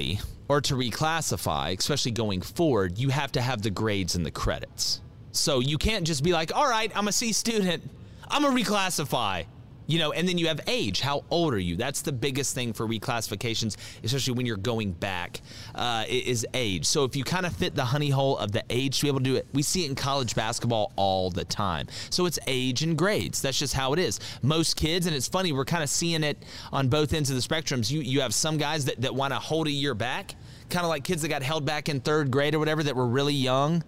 [0.49, 5.01] or to reclassify, especially going forward, you have to have the grades and the credits.
[5.32, 7.82] So you can't just be like, all right, I'm a C student,
[8.28, 9.47] I'm a reclassify.
[9.93, 11.03] You know, and then you have age.
[11.03, 11.76] How old are you?
[11.76, 15.43] That's the biggest thing for reclassifications, especially when you're going back,
[15.74, 16.86] uh, is age.
[16.86, 19.18] So if you kind of fit the honey hole of the age to be able
[19.18, 21.88] to do it, we see it in college basketball all the time.
[22.09, 23.43] So it's age and grades.
[23.43, 24.18] That's just how it is.
[24.40, 27.43] Most kids, and it's funny, we're kind of seeing it on both ends of the
[27.43, 27.90] spectrums.
[27.90, 30.34] You you have some guys that, that want to hold a year back,
[30.70, 33.07] kind of like kids that got held back in third grade or whatever that were
[33.07, 33.84] really young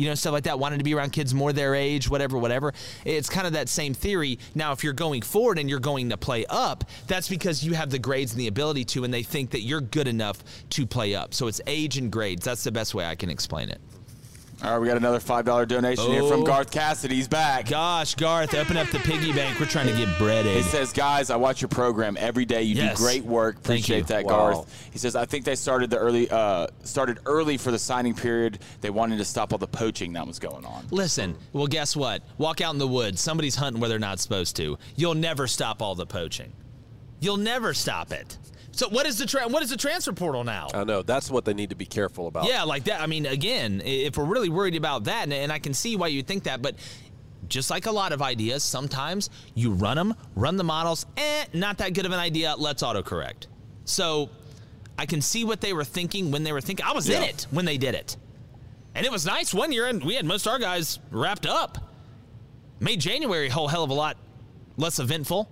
[0.00, 2.72] you know, stuff like that, wanting to be around kids more their age, whatever, whatever.
[3.04, 4.38] It's kind of that same theory.
[4.54, 7.90] Now, if you're going forward and you're going to play up, that's because you have
[7.90, 11.14] the grades and the ability to, and they think that you're good enough to play
[11.14, 11.34] up.
[11.34, 12.44] So it's age and grades.
[12.44, 13.80] That's the best way I can explain it.
[14.62, 16.44] All right, we got another five dollar donation here from Oh.
[16.44, 17.14] Garth Cassidy.
[17.16, 17.66] He's back.
[17.66, 19.58] Gosh, Garth, open up the piggy bank.
[19.58, 20.54] We're trying to get breaded.
[20.54, 22.62] He says, "Guys, I watch your program every day.
[22.64, 22.98] You Yes.
[22.98, 23.56] do great work.
[23.56, 24.30] Appreciate that, Wow.
[24.52, 28.12] Garth." He says, "I think they started the early uh, started early for the signing
[28.14, 28.58] period.
[28.82, 32.22] They wanted to stop all the poaching that was going on." Listen, well, guess what?
[32.36, 33.22] Walk out in the woods.
[33.22, 34.76] Somebody's hunting where they're not supposed to.
[34.94, 36.52] You'll never stop all the poaching.
[37.20, 38.36] You'll never stop it.
[38.80, 40.68] So what is the tra- what is the transfer portal now?
[40.72, 42.48] I know that's what they need to be careful about.
[42.48, 43.02] Yeah, like that.
[43.02, 46.06] I mean, again, if we're really worried about that, and, and I can see why
[46.06, 46.76] you think that, but
[47.46, 51.76] just like a lot of ideas, sometimes you run them, run the models, eh, not
[51.76, 52.54] that good of an idea.
[52.56, 53.48] Let's autocorrect.
[53.84, 54.30] So
[54.98, 56.86] I can see what they were thinking when they were thinking.
[56.86, 58.16] I was in it when they did it,
[58.94, 61.76] and it was nice one year, and we had most of our guys wrapped up.
[62.78, 64.16] Made January a whole hell of a lot
[64.78, 65.50] less eventful.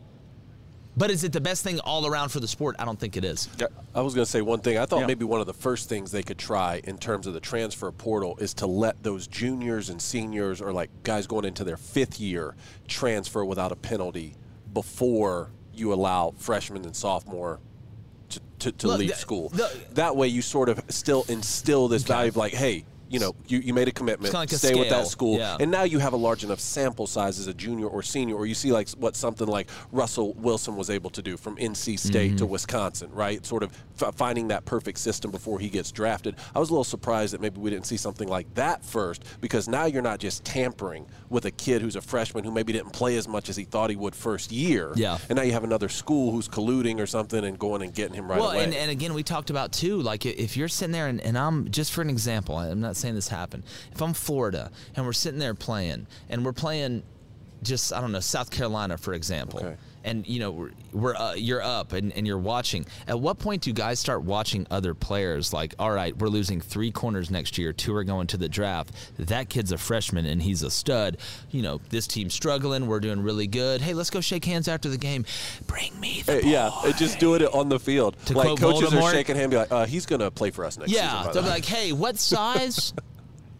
[0.99, 2.75] But is it the best thing all around for the sport?
[2.79, 3.49] I don't think it is.
[3.95, 4.79] I was going to say one thing.
[4.79, 5.07] I thought Yeah.
[5.07, 8.37] maybe one of the first things they could try in terms of the transfer portal
[8.41, 12.57] is to let those juniors and seniors or like guys going into their fifth year
[12.89, 14.35] transfer without a penalty
[14.75, 17.61] before you allow freshmen and sophomore
[18.31, 19.49] to, to, to Look, leave the- school.
[19.51, 23.35] the- that way you sort of still instill this value of like, hey, you know,
[23.47, 25.57] you, you made a commitment, like a stay with that school, Yeah.
[25.61, 28.47] and now you have a large enough sample size as a junior or senior, or
[28.47, 32.39] you see like what something like Russell Wilson was able to do from NC State
[32.39, 32.51] to Mhm.
[32.51, 33.45] Wisconsin, right?
[33.47, 36.37] Sort of f- finding that perfect system before he gets drafted.
[36.55, 39.69] I was a little surprised that maybe we didn't see something like that first, because
[39.69, 43.17] now you're not just tampering with a kid who's a freshman who maybe didn't play
[43.17, 44.93] as much as he thought he would first year.
[44.97, 45.19] Yeah.
[45.29, 48.29] And now you have another school who's colluding or something and going and getting him
[48.31, 48.65] right well, away.
[48.65, 51.71] and, and again, we talked about too, like if you're sitting there and, and I'm
[51.71, 53.63] just for an example, I'm not saying this happened.
[53.93, 57.03] If I'm Florida and we're sitting there playing and we're playing
[57.63, 59.61] just, I don't know, South Carolina, for example.
[60.05, 62.87] And you know we're, we're uh, you're up and, and you're watching.
[63.07, 65.53] At what point do guys start watching other players?
[65.53, 67.73] Like, all right, we're losing three corners next year.
[67.73, 68.93] Two are going to the draft.
[69.19, 71.19] That kid's a freshman and he's a stud.
[71.51, 72.87] You know, this team's struggling.
[72.87, 73.81] We're doing really good.
[73.81, 75.25] Hey, let's go shake hands after the game.
[75.67, 78.17] Bring me the Uh, yeah, just doing it on the field.
[78.27, 80.65] To like coaches Voldemort- are shaking hand, be like, uh, "He's going to play for
[80.65, 82.93] us next season." Yeah, by they'll the be like, "Hey, what size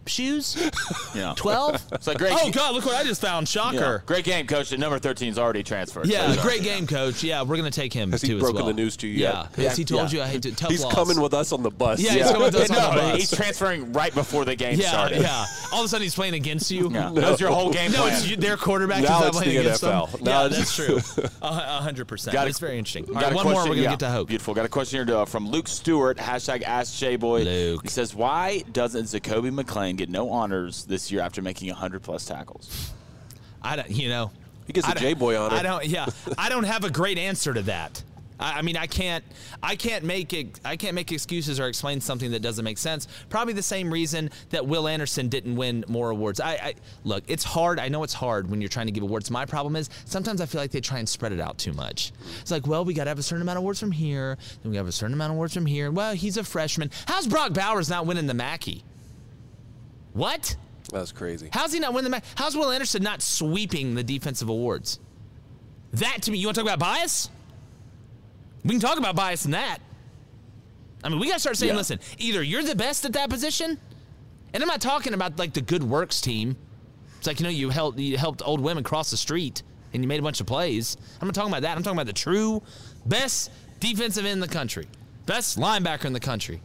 [0.09, 0.57] shoes?
[1.15, 1.33] Yeah.
[1.35, 1.81] Twelve?
[1.91, 2.33] It's like great.
[2.35, 3.47] Oh God, look what I just found!
[3.49, 3.75] Shocker!
[3.77, 3.97] Yeah.
[4.05, 4.69] Great game, coach.
[4.69, 6.05] The number 13's already transferred.
[6.05, 7.23] Yeah, So- great game, coach.
[7.23, 8.65] Yeah, we're gonna take him Has too he as broken well.
[8.67, 9.69] the news to you Yeah, yet?
[9.69, 10.93] has he told you I hate to tough He's loss.
[10.93, 11.99] coming with us on the bus.
[11.99, 13.17] Yeah, he's coming with us on no, the bus.
[13.19, 15.21] he's transferring right before the game yeah, started.
[15.21, 15.45] yeah.
[15.73, 16.89] All of a sudden, he's playing against you.
[16.91, 17.11] Yeah.
[17.19, 18.13] That was your whole game No, plan.
[18.13, 19.03] it's you, their quarterback.
[19.03, 20.11] Now is not it's playing the against NFL.
[20.11, 20.23] Them.
[20.23, 21.25] Now yeah, it's- that's true.
[21.41, 22.33] A a hundred percent.
[22.33, 23.05] Got a- It's very interesting.
[23.07, 23.55] All Got right, a one more.
[23.63, 24.27] We're gonna yeah, get to hope.
[24.27, 24.53] Beautiful.
[24.53, 26.17] Got a question here uh, from Luke Stewart.
[26.17, 27.43] Hashtag Ask J Boy.
[27.43, 27.81] Luke.
[27.83, 32.25] He says, "Why doesn't Zakoby McClain get no honors this year after making 100 plus
[32.25, 32.91] tackles?"
[33.61, 33.89] I don't.
[33.91, 34.31] You know,
[34.67, 35.55] He gets I a don't- J-boy honor.
[35.55, 35.85] I don't.
[35.85, 36.05] Yeah,
[36.37, 38.01] I don't have a great answer to that.
[38.39, 39.25] I, I mean, I can't.
[39.61, 40.61] I can't make it.
[40.63, 43.09] I can't make excuses or explain something that doesn't make sense.
[43.29, 46.39] Probably the same reason that Will Anderson didn't win more awards.
[46.39, 46.73] I, I
[47.03, 47.25] look.
[47.27, 47.79] It's hard.
[47.81, 49.29] I know it's hard when you're trying to give awards.
[49.29, 52.13] My problem is sometimes I feel like they try and spread it out too much.
[52.39, 54.37] It's like, well, we got to have a certain amount of awards from here.
[54.63, 55.91] Then we have a certain amount of awards from here.
[55.91, 56.91] Well, he's a freshman.
[57.07, 58.85] How's Brock Bowers not winning the Mackey?
[60.19, 60.57] What?
[60.91, 61.49] That's crazy.
[61.53, 62.25] How's he not winning the match?
[62.35, 64.99] How's Will Anderson not sweeping the defensive awards?
[65.93, 67.29] That to me, you want to talk about bias?
[68.65, 69.77] We can talk about bias in that.
[71.05, 71.77] I mean, we got to start saying, Yeah.
[71.77, 73.77] listen, either you're the best at that position,
[74.53, 76.57] and I'm not talking about like the good works team.
[77.17, 79.63] It's like you know you helped you helped old women cross the street
[79.93, 80.97] and you made a bunch of plays.
[81.21, 81.77] I'm not talking about that.
[81.77, 82.61] I'm talking about the true
[83.05, 84.87] best defensive end in the country,
[85.25, 86.61] best linebacker in the country.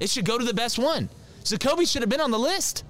[0.00, 1.10] It should go to the best one.
[1.44, 2.84] Jacoby should have been on the list.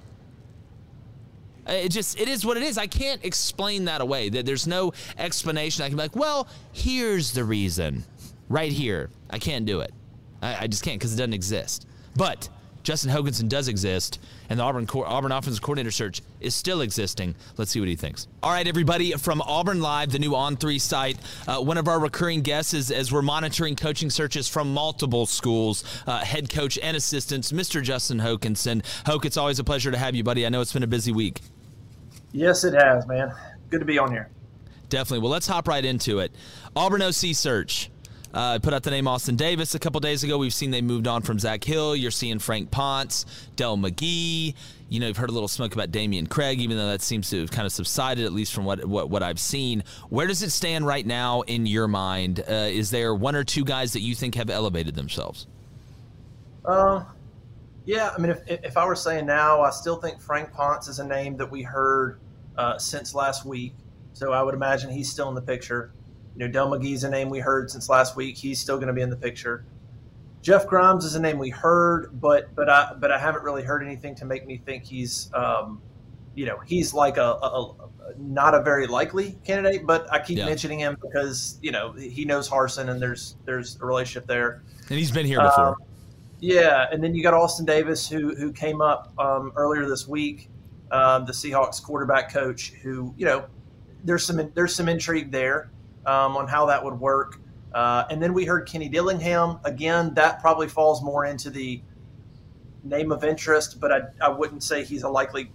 [1.67, 2.77] Uh, It just it is what it is.
[2.77, 4.29] I can't explain that away.
[4.29, 5.83] That there's no explanation.
[5.83, 8.03] I can be like, well, here's the reason,
[8.49, 9.09] right here.
[9.29, 9.93] I can't do it.
[10.41, 11.87] I, I just can't because it doesn't exist.
[12.15, 12.49] But
[12.83, 14.19] Justin Hokanson does exist,
[14.53, 17.33] and the Auburn co- Auburn offensive coordinator search is still existing.
[17.57, 18.27] Let's see what he thinks.
[18.43, 21.17] All right, everybody from Auburn Live, the new On Three site.
[21.47, 25.83] Uh, one of our recurring guests is as we're monitoring coaching searches from multiple schools,
[26.05, 27.81] uh, head coach and assistants, Mr.
[27.81, 28.85] Justin Hokanson.
[29.07, 30.45] Hoke, it's always a pleasure to have you, buddy.
[30.45, 31.41] I know it's been a busy week.
[32.31, 33.33] Yes, it has, man.
[33.71, 34.29] Good to be on here.
[34.89, 35.23] Definitely.
[35.23, 36.31] Well, let's hop right into it.
[36.75, 37.89] Auburn OC search.
[38.33, 40.39] Uh, I put out the name Austin Davis a couple days ago.
[40.39, 41.95] We've seen they moved on from Zach Hill.
[41.95, 43.25] You're seeing Frank Ponce,
[43.55, 44.55] Dell McGee.
[44.89, 47.41] You know, you've heard a little smoke about Damian Craig, even though that seems to
[47.41, 49.83] have kind of subsided, at least from what what, what I've seen.
[50.09, 52.39] Where does it stand right now in your mind?
[52.39, 55.45] Uh, is there one or two guys that you think have elevated themselves?
[56.65, 57.03] Uh,
[57.85, 60.99] yeah, I mean, if, if I were saying now, I still think Frank Ponce is
[60.99, 62.19] a name that we heard
[62.57, 63.73] uh, since last week.
[64.13, 65.91] So I would imagine he's still in the picture.
[66.35, 68.37] You know, Dell McGee's a name we heard since last week.
[68.37, 69.65] He's still going to be in the picture.
[70.41, 73.81] Jeff Grimes is a name we heard, but but I but I haven't really heard
[73.81, 75.81] anything to make me think he's um,
[76.35, 77.75] you know he's like a, a, a
[78.17, 79.85] not a very likely candidate.
[79.85, 80.45] But I keep Yeah.
[80.45, 84.63] mentioning him because you know he knows Harsin and there's there's a relationship there.
[84.89, 85.69] And he's been here before.
[85.69, 85.75] Um,
[86.41, 90.49] yeah, and then you got Austin Davis, who who came up um, earlier this week,
[90.91, 93.45] um, the Seahawks quarterback coach, who you know
[94.03, 95.71] there's some there's some intrigue there
[96.05, 97.39] um, on how that would work.
[97.73, 100.13] Uh, and then we heard Kenny Dillingham again.
[100.13, 101.81] That probably falls more into the
[102.83, 105.51] name of interest, but I, I wouldn't say he's a likely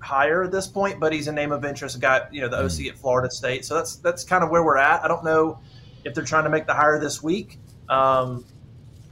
[0.00, 0.98] hire at this point.
[0.98, 1.96] But he's a name of interest.
[1.96, 3.64] A guy, you know, the OC at Florida State.
[3.64, 5.04] So that's that's kind of where we're at.
[5.04, 5.60] I don't know
[6.04, 7.58] if they're trying to make the hire this week.
[7.88, 8.44] Um,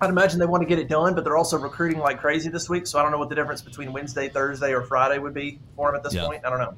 [0.00, 2.68] I'd imagine they want to get it done, but they're also recruiting like crazy this
[2.68, 2.86] week.
[2.86, 5.88] So I don't know what the difference between Wednesday, Thursday, or Friday would be for
[5.88, 6.24] them at this Yeah.
[6.24, 6.44] point.
[6.46, 6.74] I don't know.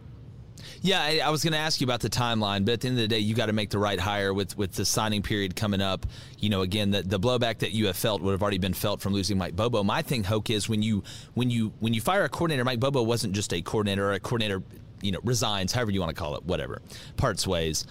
[0.83, 2.97] Yeah, I, I was going to ask you about the timeline, but at the end
[2.99, 5.57] of the day, you got to make the right hire with with the signing period
[5.57, 6.07] coming up.
[6.39, 9.01] You know, again, the, the blowback that you have felt would have already been felt
[9.01, 9.83] from losing Mike Bobo.
[9.83, 11.03] My thing, Hoke, is when you
[11.35, 14.21] when you when you fire a coordinator, Mike Bobo wasn't just a coordinator or a
[14.21, 14.63] coordinator,
[15.03, 16.81] you know, resigns, however you want to call it, whatever,
[17.17, 17.87] parts ways.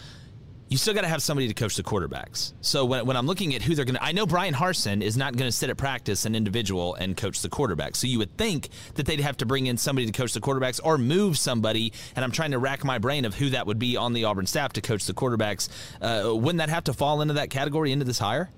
[0.69, 2.53] You still got to have somebody to coach the quarterbacks.
[2.61, 5.17] So when, when I'm looking at who they're going to, I know Brian Harsin is
[5.17, 7.95] not going to sit at practice an individual and coach the quarterbacks.
[7.95, 10.79] So you would think that they'd have to bring in somebody to coach the quarterbacks
[10.83, 11.91] or move somebody.
[12.15, 14.45] And I'm trying to rack my brain of who that would be on the Auburn
[14.45, 15.69] staff to coach the quarterbacks.
[15.99, 18.51] Uh, wouldn't that have to fall into that category, into this hire?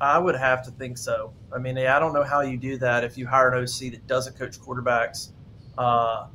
[0.00, 1.32] I would have to think so.
[1.52, 4.06] I mean, I don't know how you do that if you hire an OC that
[4.06, 5.32] doesn't coach quarterbacks.
[5.76, 6.28] Uh,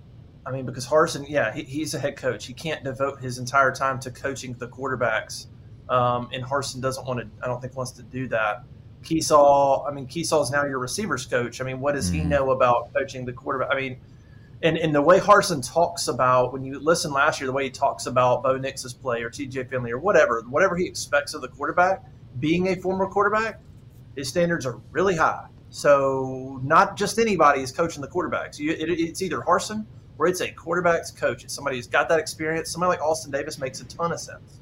[0.46, 2.46] I mean, because Harsin, yeah, he, he's a head coach.
[2.46, 5.48] He can't devote his entire time to coaching the quarterbacks,
[5.90, 7.28] um, and Harsin doesn't want to.
[7.42, 8.64] I don't think wants to do that.
[9.04, 11.62] Kiesau, I mean, Kiesau's now your receivers coach.
[11.62, 13.70] I mean, what does he know about coaching the quarterback?
[13.72, 13.98] I mean,
[14.64, 17.70] and, and the way Harsin talks about when you listen last year, the way he
[17.70, 21.50] talks about Bo Nix's play or TJ Finley or whatever, whatever he expects of the
[21.50, 22.06] quarterback,
[22.40, 23.60] being a former quarterback,
[24.16, 25.48] his standards are really high.
[25.70, 28.58] So not just anybody is coaching the quarterbacks.
[28.58, 29.86] You, it, it's either Harsin
[30.18, 31.44] or it's a quarterbacks coach.
[31.44, 32.70] It's somebody who's got that experience.
[32.72, 34.60] Somebody like Austin Davis makes a ton of sense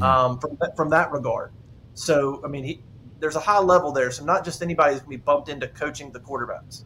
[0.00, 1.52] um, from that, from that regard.
[1.94, 2.82] So I mean, he,
[3.20, 4.10] there's a high level there.
[4.10, 6.84] So not just anybody's going to be bumped into coaching the quarterbacks.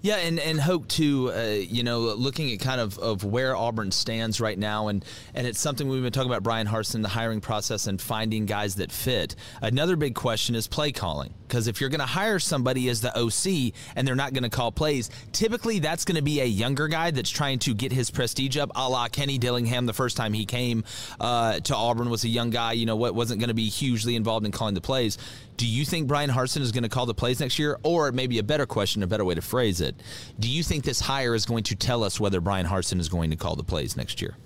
[0.00, 1.32] Yeah, and and Hoke too.
[1.32, 5.04] Uh, you know, looking at kind of, of where Auburn stands right now, and
[5.34, 8.76] and it's something we've been talking about Brian Harsin, the hiring process, and finding guys
[8.76, 9.34] that fit.
[9.60, 13.16] Another big question is play calling, because if you're going to hire somebody as the
[13.18, 16.86] OC and they're not going to call plays, typically that's going to be a younger
[16.88, 19.86] guy that's trying to get his prestige up, a la Kenny Dillingham.
[19.86, 20.84] The first time he came
[21.18, 22.72] uh, to Auburn was a young guy.
[22.72, 25.18] You know, what wasn't going to be hugely involved in calling the plays.
[25.56, 27.78] Do you think Brian Harsin is going to call the plays next year?
[27.82, 29.96] Or maybe a better question, a better way to phrase it.
[30.38, 33.30] Do you think this hire is going to tell us whether Brian Harsin is going
[33.30, 34.36] to call the plays next year?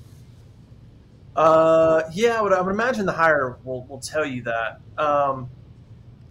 [1.37, 4.81] Uh, yeah, I would, I would imagine the hire will, will tell you that.
[4.99, 5.49] Um,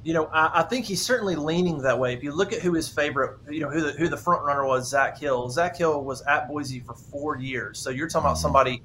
[0.04, 2.14] you know, I, I think he's certainly leaning that way.
[2.14, 4.66] If you look at who his favorite, you know, who the, who the front runner
[4.66, 5.49] was, Zach Hill.
[5.49, 7.80] Zach Hill was at Boise for four years.
[7.80, 8.41] So you're talking about mm-hmm.
[8.41, 8.84] somebody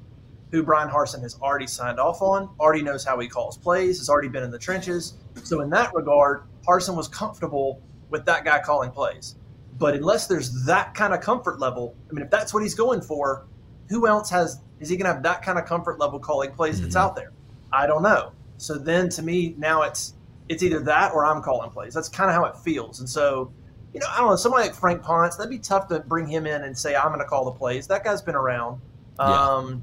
[0.50, 4.08] who Brian Harsin has already signed off on, already knows how he calls plays, has
[4.08, 5.14] already been in the trenches.
[5.42, 9.36] So in that regard, Harsin was comfortable with that guy calling plays.
[9.78, 13.02] But unless there's that kind of comfort level, I mean, if that's what he's going
[13.02, 13.46] for,
[13.88, 16.80] who else has is he going to have that kind of comfort level calling plays
[16.80, 17.04] that's mm-hmm.
[17.04, 17.32] out there?
[17.72, 18.32] I don't know.
[18.58, 20.14] So then to me now it's
[20.48, 21.94] it's either that or I'm calling plays.
[21.94, 23.00] That's kind of how it feels.
[23.00, 23.52] And so,
[23.92, 26.46] you know, I don't know, somebody like Frank Ponce, that'd be tough to bring him
[26.46, 27.86] in and say I'm going to call the plays.
[27.86, 28.80] That guy's been around.
[29.18, 29.82] Um,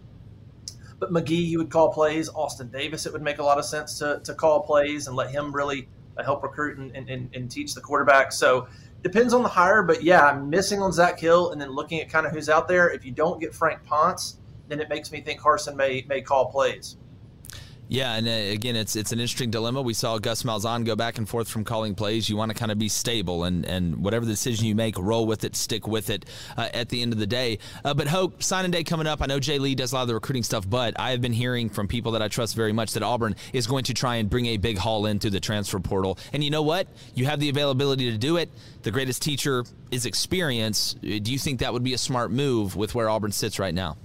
[1.00, 2.30] but McGee, you would call plays.
[2.30, 5.32] Austin Davis, it would make a lot of sense to, to call plays and let
[5.32, 5.88] him really
[6.18, 8.32] uh, help recruit and, and, and teach the quarterback.
[8.32, 8.68] So
[9.02, 12.10] depends on the hire, but yeah, I'm missing on Zach Hill and then looking at
[12.10, 12.90] kind of who's out there.
[12.90, 14.38] If you don't get Frank Ponce,
[14.70, 16.96] then it makes me think Harsin may may call plays.
[17.90, 19.82] Yeah, and uh, again, it's it's an interesting dilemma.
[19.82, 22.30] We saw Gus Malzahn go back and forth from calling plays.
[22.30, 25.44] You want to kind of be stable, and, and whatever decision you make, roll with
[25.44, 26.26] it, stick with it
[26.58, 27.60] uh, at the end of the day.
[27.84, 29.22] Uh, but Hoke, signing day coming up.
[29.22, 31.34] I know Jay Lee does a lot of the recruiting stuff, but I have been
[31.34, 34.30] hearing from people that I trust very much that Auburn is going to try and
[34.30, 36.18] bring a big haul into the transfer portal.
[36.32, 36.88] And you know what?
[37.16, 38.50] You have the availability to do it.
[38.84, 40.96] The greatest teacher is experience.
[41.02, 43.98] Do you think that would be a smart move with where Auburn sits right now?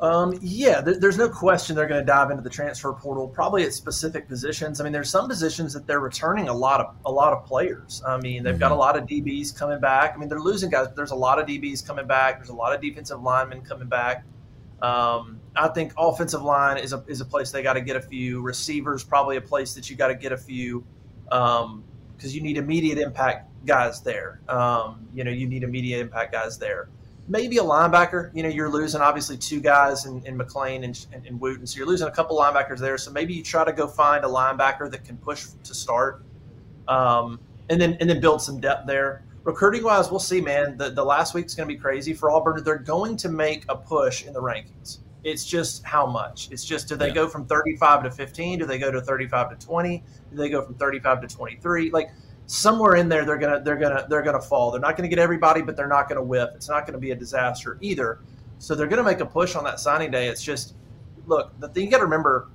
[0.00, 3.64] Um, yeah, there, there's no question they're going to dive into the transfer portal, probably
[3.64, 4.80] at specific positions.
[4.80, 8.00] I mean, there's some positions that they're returning a lot of a lot of players.
[8.06, 10.14] I mean, they've got a lot of DBs coming back.
[10.14, 12.36] I mean, they're losing guys, but there's a lot of DBs coming back.
[12.36, 14.24] There's a lot of defensive linemen coming back.
[14.80, 18.00] Um, I think offensive line is a is a place they got to get a
[18.00, 18.40] few.
[18.40, 20.84] Receivers probably a place that you got to get a few
[21.24, 21.82] because um,
[22.22, 24.40] you need immediate impact guys there.
[24.48, 26.88] Um, you know, you need immediate impact guys there
[27.28, 28.30] maybe a linebacker.
[28.34, 31.76] You know, you're losing obviously two guys in, in McClain and, and, and Wooten, so
[31.78, 32.98] you're losing a couple linebackers there.
[32.98, 36.22] So maybe you try to go find a linebacker that can push to start.
[36.88, 37.38] um,
[37.70, 39.22] and then and then build some depth there.
[39.44, 40.76] Recruiting wise, we'll see, man.
[40.78, 42.62] The the last week's going to be crazy for Auburn.
[42.64, 44.98] They're going to make a push in the rankings.
[45.24, 46.48] It's just how much.
[46.50, 47.14] It's just do they Yeah.
[47.14, 48.60] go from 35 to 15?
[48.60, 50.02] Do they go to 35 to 20?
[50.30, 51.90] Do they go from 35 to 23?
[51.90, 52.10] Like
[52.48, 54.72] somewhere in there, they're gonna they're gonna they're gonna fall.
[54.72, 56.50] They're not going to get everybody, but they're not going to whiff.
[56.56, 58.20] It's not going to be a disaster either.
[58.58, 60.26] So they're going to make a push on that signing day.
[60.26, 60.74] It's just
[61.26, 61.52] look.
[61.60, 62.48] The thing you got to remember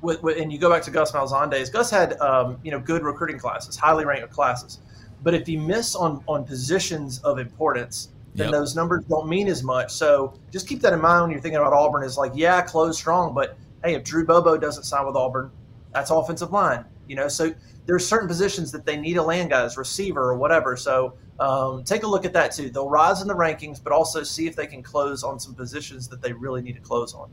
[0.00, 1.70] with, with, and you go back to Gus Malzahn days.
[1.70, 4.80] Gus had um, you know good recruiting classes, highly ranked classes.
[5.22, 8.52] But if you miss on on positions of importance, then Yep.
[8.52, 9.92] those numbers don't mean as much.
[9.92, 12.02] So just keep that in mind when you're thinking about Auburn.
[12.04, 15.50] Is like, yeah, close strong, but hey, if Drew Bobo doesn't sign with Auburn,
[15.92, 16.86] that's offensive line.
[17.08, 17.52] You know, so
[17.86, 20.76] there's certain positions that they need a land guys, receiver or whatever.
[20.76, 22.70] So um, take a look at that too.
[22.70, 26.08] They'll rise in the rankings, but also see if they can close on some positions
[26.08, 27.30] that they really need to close on.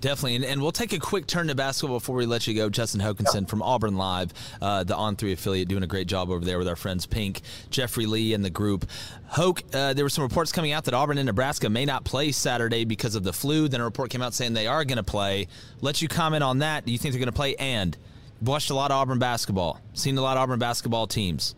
[0.00, 0.36] Definitely.
[0.36, 2.68] And, and we'll take a quick turn to basketball before we let you go.
[2.68, 6.44] Justin Hokanson from Auburn Live, uh, the On 3 affiliate, doing a great job over
[6.44, 7.40] there with our friends Pink,
[7.70, 8.88] Jeffrey Lee, and the group.
[9.28, 12.30] Hoke, uh, there were some reports coming out that Auburn and Nebraska may not play
[12.30, 13.68] Saturday because of the flu.
[13.68, 15.48] Then a report came out saying they are going to play.
[15.80, 16.84] Let you comment on that.
[16.84, 17.56] Do you think they're going to play?
[17.56, 17.96] And
[18.40, 21.54] watched a lot of Auburn basketball, seen a lot of Auburn basketball teams.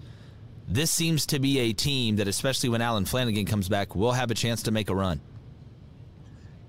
[0.67, 4.31] This seems to be a team that, especially when Allen Flanigan comes back, will have
[4.31, 5.21] a chance to make a run.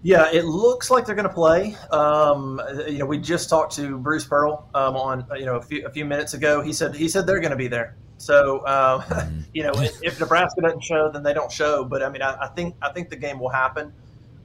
[0.02, 1.76] Yeah, it looks like they're going to play.
[1.92, 5.86] Um, you know, we just talked to Bruce Pearl um, on you know a few,
[5.86, 6.62] a few minutes ago.
[6.62, 7.98] He said he said they're going to be there.
[8.18, 11.84] So uh, you know, if, if Nebraska doesn't show, then they don't show.
[11.84, 13.92] But I mean, I, I think I think the game will happen.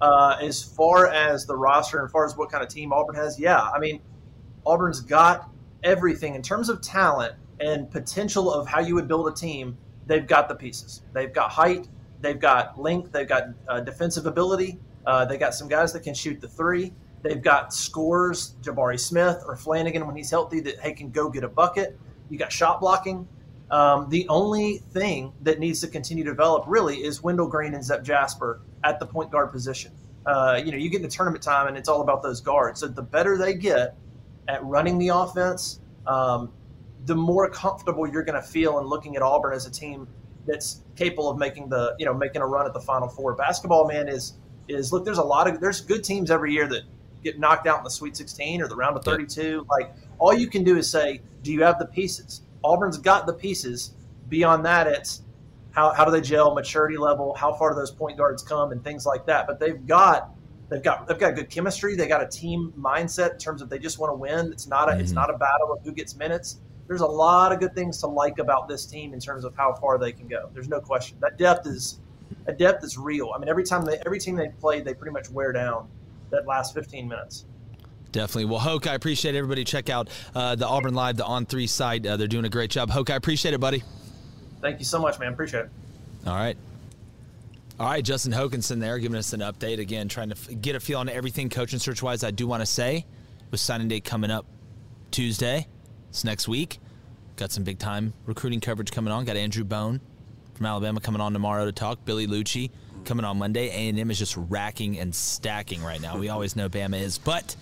[0.01, 3.15] Uh, as far as the roster and as far as what kind of team Auburn
[3.15, 4.01] has, yeah, I mean,
[4.67, 5.49] Auburn's got
[5.85, 9.77] everything in terms of talent and potential of how you would build a team.
[10.07, 11.03] They've got the pieces.
[11.13, 11.89] They've got height.
[12.21, 13.13] They've got length.
[13.13, 14.79] They've got uh, defensive ability.
[15.07, 16.93] Uh, they got some guys that can shoot the three.
[17.23, 21.45] They've got scores, Jabari Smith or Flanigan when he's healthy that he can go get
[21.45, 21.99] a bucket.
[22.29, 23.27] You got shot blocking.
[23.71, 27.83] Um, the only thing that needs to continue to develop really is Wendell Green and
[27.83, 29.93] Zep Jasper at the point guard position.
[30.27, 32.81] Uh, you know, you get into tournament time and it's all about those guards.
[32.81, 33.97] So the better they get
[34.49, 36.53] at running the offense, um,
[37.07, 40.09] the more comfortable you're going to feel in looking at Auburn as a team
[40.47, 43.35] that's capable of making the you know making a run at the Final Four.
[43.35, 44.35] Basketball, man, is
[44.69, 45.05] is look.
[45.05, 46.83] There's a lot of there's good teams every year that
[47.25, 49.67] get knocked out in the Sweet 16 or the round of 32.
[49.69, 52.43] Like all you can do is say, do you have the pieces?
[52.63, 53.95] Auburn's got the pieces.
[54.29, 55.23] Beyond that, it's
[55.73, 58.85] how, how do they gel, maturity level, how far do those point guards come, and
[58.85, 59.47] things like that.
[59.47, 60.34] But they've got
[60.69, 61.97] they've got they've got good chemistry.
[61.97, 64.53] They got a team mindset in terms of they just want to win.
[64.53, 66.61] It's not a it's not a battle of who gets minutes.
[66.87, 69.75] There's a lot of good things to like about this team in terms of how
[69.75, 70.51] far they can go.
[70.53, 72.01] There's no question that depth is
[72.47, 73.33] a depth is real.
[73.35, 75.89] I mean, every time they every team they played, they pretty much wear down
[76.31, 77.47] that last 15 minutes.
[78.13, 78.45] Definitely.
[78.45, 79.65] Well, Hoke, I appreciate everybody.
[79.65, 82.07] Check out uh, the Auburn Live, the On Three site.
[82.07, 82.91] Uh, they're doing a great job.
[82.91, 83.83] Hoke, I appreciate it, buddy.
[84.61, 85.33] Thank you so much, man.
[85.33, 85.71] Appreciate it.
[86.27, 86.57] All right.
[87.79, 90.81] All right, Justin Hokanson there giving us an update again, trying to f- get a
[90.81, 92.23] feel on everything coaching search wise.
[92.23, 93.05] I do want to say,
[93.51, 94.47] with signing day coming up
[95.11, 95.67] Tuesday,
[96.09, 96.79] it's next week.
[97.35, 99.25] Got some big time recruiting coverage coming on.
[99.25, 100.01] Got Andrew Bone
[100.55, 102.05] from Alabama coming on tomorrow to talk.
[102.05, 102.71] Billy Liucci
[103.05, 103.67] coming on Monday.
[103.71, 106.17] A and M is just racking and stacking right now.
[106.17, 107.57] We always know Bama is, but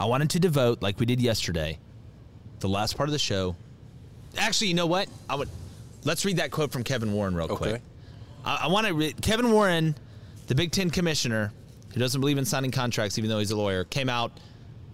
[0.00, 1.78] I wanted to devote, like we did yesterday,
[2.58, 3.54] the last part of the show.
[4.36, 5.08] Actually, you know what?
[5.30, 5.48] I would.
[6.02, 7.80] Let's read that quote from Kevin Warren real quick.
[8.46, 9.94] I, I want to read Kevin Warren,
[10.46, 11.52] the Big Ten commissioner,
[11.92, 14.32] who doesn't believe in signing contracts, even though he's a lawyer, came out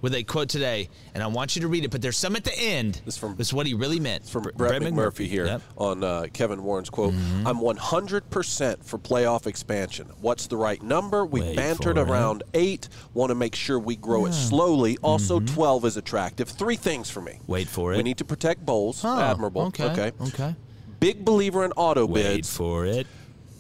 [0.01, 1.93] with a quote today, and I want you to read it.
[1.93, 3.01] But there's some at the end.
[3.05, 4.27] This from is what he really meant.
[4.27, 7.13] from Brett, McMurphy, here on uh, Kevin Warren's quote.
[7.15, 7.47] Mm-hmm.
[7.47, 10.11] I'm 100% for playoff expansion.
[10.21, 11.25] What's the right number?
[11.25, 12.11] We Wait bantered for it.
[12.11, 12.89] around eight.
[13.15, 14.99] Want to make sure we grow it slowly.
[15.03, 15.55] Also, Mhm.
[15.55, 16.49] 12 is attractive.
[16.49, 17.39] Three things for me.
[17.47, 17.97] Wait for it.
[17.97, 19.03] We need to protect bowls.
[19.05, 19.63] Oh, Admirable.
[19.67, 20.13] okay, Okay.
[20.21, 20.57] okay.
[20.99, 22.49] Big believer in auto Wait bids.
[22.49, 23.07] Wait for it.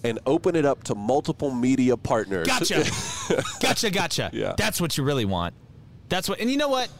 [0.04, 2.46] And open it up to multiple media partners.
[2.46, 2.84] Gotcha.
[3.60, 4.30] gotcha, gotcha.
[4.32, 4.54] Yeah.
[4.56, 5.54] That's what you really want.
[6.08, 6.40] That's what.
[6.40, 6.90] And you know what?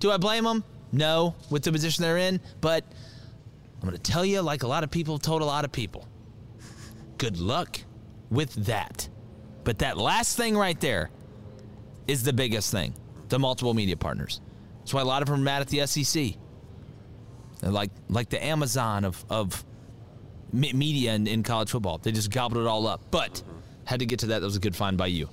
[0.00, 0.64] Do I blame them?
[0.92, 2.40] No, with the position they're in.
[2.60, 2.84] But
[3.80, 6.06] I'm going to tell you, like a lot of people told a lot of people,
[7.18, 7.80] good luck
[8.30, 9.08] with that.
[9.64, 11.10] But that last thing right there
[12.06, 12.94] is the biggest thing
[13.28, 14.40] the multiple media partners.
[14.80, 16.34] That's why a lot of them are mad at the SEC.
[17.60, 19.64] They're like, like the Amazon of, of
[20.52, 21.98] me- media in, in college football.
[21.98, 23.00] They just gobbled it all up.
[23.10, 23.42] But
[23.84, 24.40] had to get to that.
[24.40, 25.28] That was a good find by you.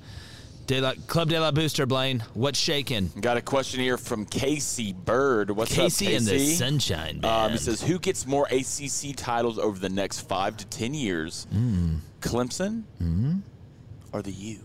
[0.67, 2.23] De La, Club De La Booster, Blaine.
[2.35, 3.09] What's shaking?
[3.19, 5.49] Got a question here from Casey Bird.
[5.49, 6.53] What's Casey up, and the Casey?
[6.55, 10.93] Sunshine Um, he says, "Who gets more ACC titles over the next five to ten
[10.93, 11.47] years?
[11.51, 12.01] Mm.
[12.21, 13.41] Clemson Mm.
[14.13, 14.59] or the U?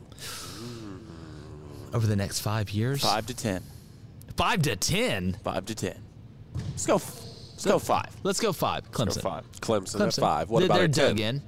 [1.95, 3.01] Over the next five years?
[3.03, 3.63] Five to ten.
[4.37, 5.39] Five to ten?
[5.45, 5.97] Five to ten.
[6.71, 6.99] Let's go.
[7.55, 8.17] Let's go five.
[8.23, 8.91] Let's go five.
[8.91, 9.23] Clemson.
[9.23, 9.45] five.
[9.61, 10.51] Clemson, at five.
[10.51, 11.09] What they're, about they're at 10?
[11.09, 11.43] dug in.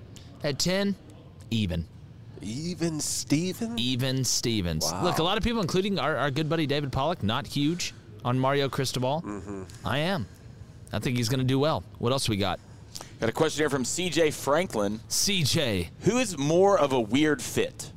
[0.45, 0.95] At ten,
[1.51, 1.87] even.
[2.41, 3.79] Even Steven?
[3.79, 4.85] Even Stevens.
[4.85, 5.05] Wow.
[5.05, 7.93] Look, a lot of people, including our, our good buddy David Pollack, not huge
[8.25, 9.23] on Mario Cristobal.
[9.23, 9.63] Mm-hmm.
[9.85, 10.27] I am.
[10.93, 11.83] I think he's going to do well.
[11.99, 12.61] What else we got?
[13.21, 15.01] Got a question here from CJ Franklin.
[15.09, 15.89] CJ.
[16.03, 17.91] Who is more of a weird fit?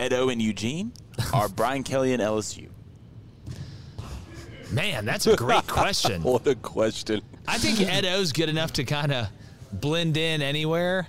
[0.00, 0.92] Edo and Eugene
[1.32, 2.68] or Brian Kelly and LSU?
[4.70, 6.22] Man, that's a great question.
[6.24, 7.20] what a question.
[7.46, 9.28] I think Ed O's good enough to kind of
[9.72, 11.08] blend in anywhere.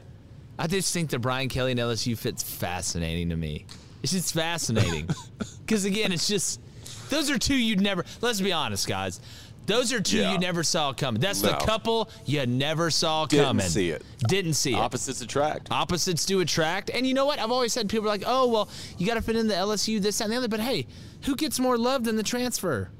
[0.57, 3.65] I just think the Brian Kelly and LSU fit's fascinating to me.
[4.03, 5.09] It's just fascinating.
[5.65, 6.61] Because again, it's just
[7.09, 8.05] those are two you'd never.
[8.21, 9.19] Let's be honest, guys.
[9.65, 10.33] Those are two Yeah.
[10.33, 11.19] you never saw coming.
[11.19, 13.65] That's the couple you never saw Didn't coming.
[13.67, 14.03] see it.
[14.27, 14.77] Didn't see it.
[14.79, 15.71] Opposites attract.
[15.71, 16.91] Opposites do attract.
[16.91, 17.39] And you know what?
[17.39, 18.69] I've always said people are like, oh, well,
[18.99, 20.47] you got to fit in the LSU, this, that, and the other.
[20.47, 20.85] But hey,
[21.23, 22.91] who gets more love than the transfer?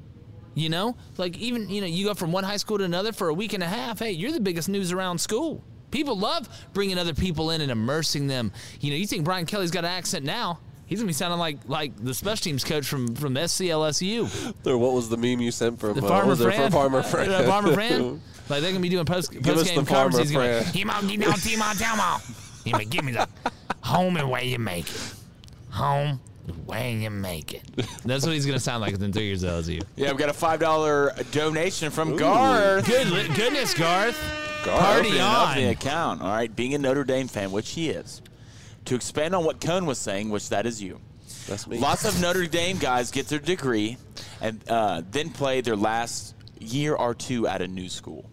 [0.56, 0.96] You know?
[1.18, 3.52] Like, even, you know, you go from one high school to another for a week
[3.52, 4.00] and a half.
[4.00, 5.62] Hey, you're the biggest news around school.
[5.90, 8.50] People love bringing other people in and immersing them.
[8.80, 10.58] You know, you think Brian Kelly's got an accent now.
[10.86, 14.54] He's gonna be sounding like like the special teams coach from from SCLSU.
[14.66, 17.32] Or what was the meme you sent from The uh, farmer from Farmer Friend?
[17.32, 18.20] Uh, farmer friend.
[18.48, 20.16] Like they're gonna be doing post post game farmer.
[20.16, 20.66] He's gonna, friend.
[20.76, 22.20] "He might get down, team on, tell 'em all.
[22.64, 23.28] He might give me the
[23.80, 25.14] home and way you make it.
[25.70, 27.62] Home and way you make it.
[28.04, 29.82] That's what he's gonna sound like within three years of LSU.
[29.96, 32.86] Yeah, we've got a five dollar donation from Garth.
[32.86, 34.18] Good, goodness, Garth.
[34.64, 35.56] Garth Party opening on.
[35.56, 36.22] the account.
[36.22, 38.20] All right, being a Notre Dame fan, which he is.
[38.86, 41.00] To expand on what Cohn was saying, which that is you.
[41.48, 41.78] That's me.
[41.78, 43.96] Lots of Notre Dame guys get their degree
[44.40, 48.28] and uh, then play their last year or two at a new school.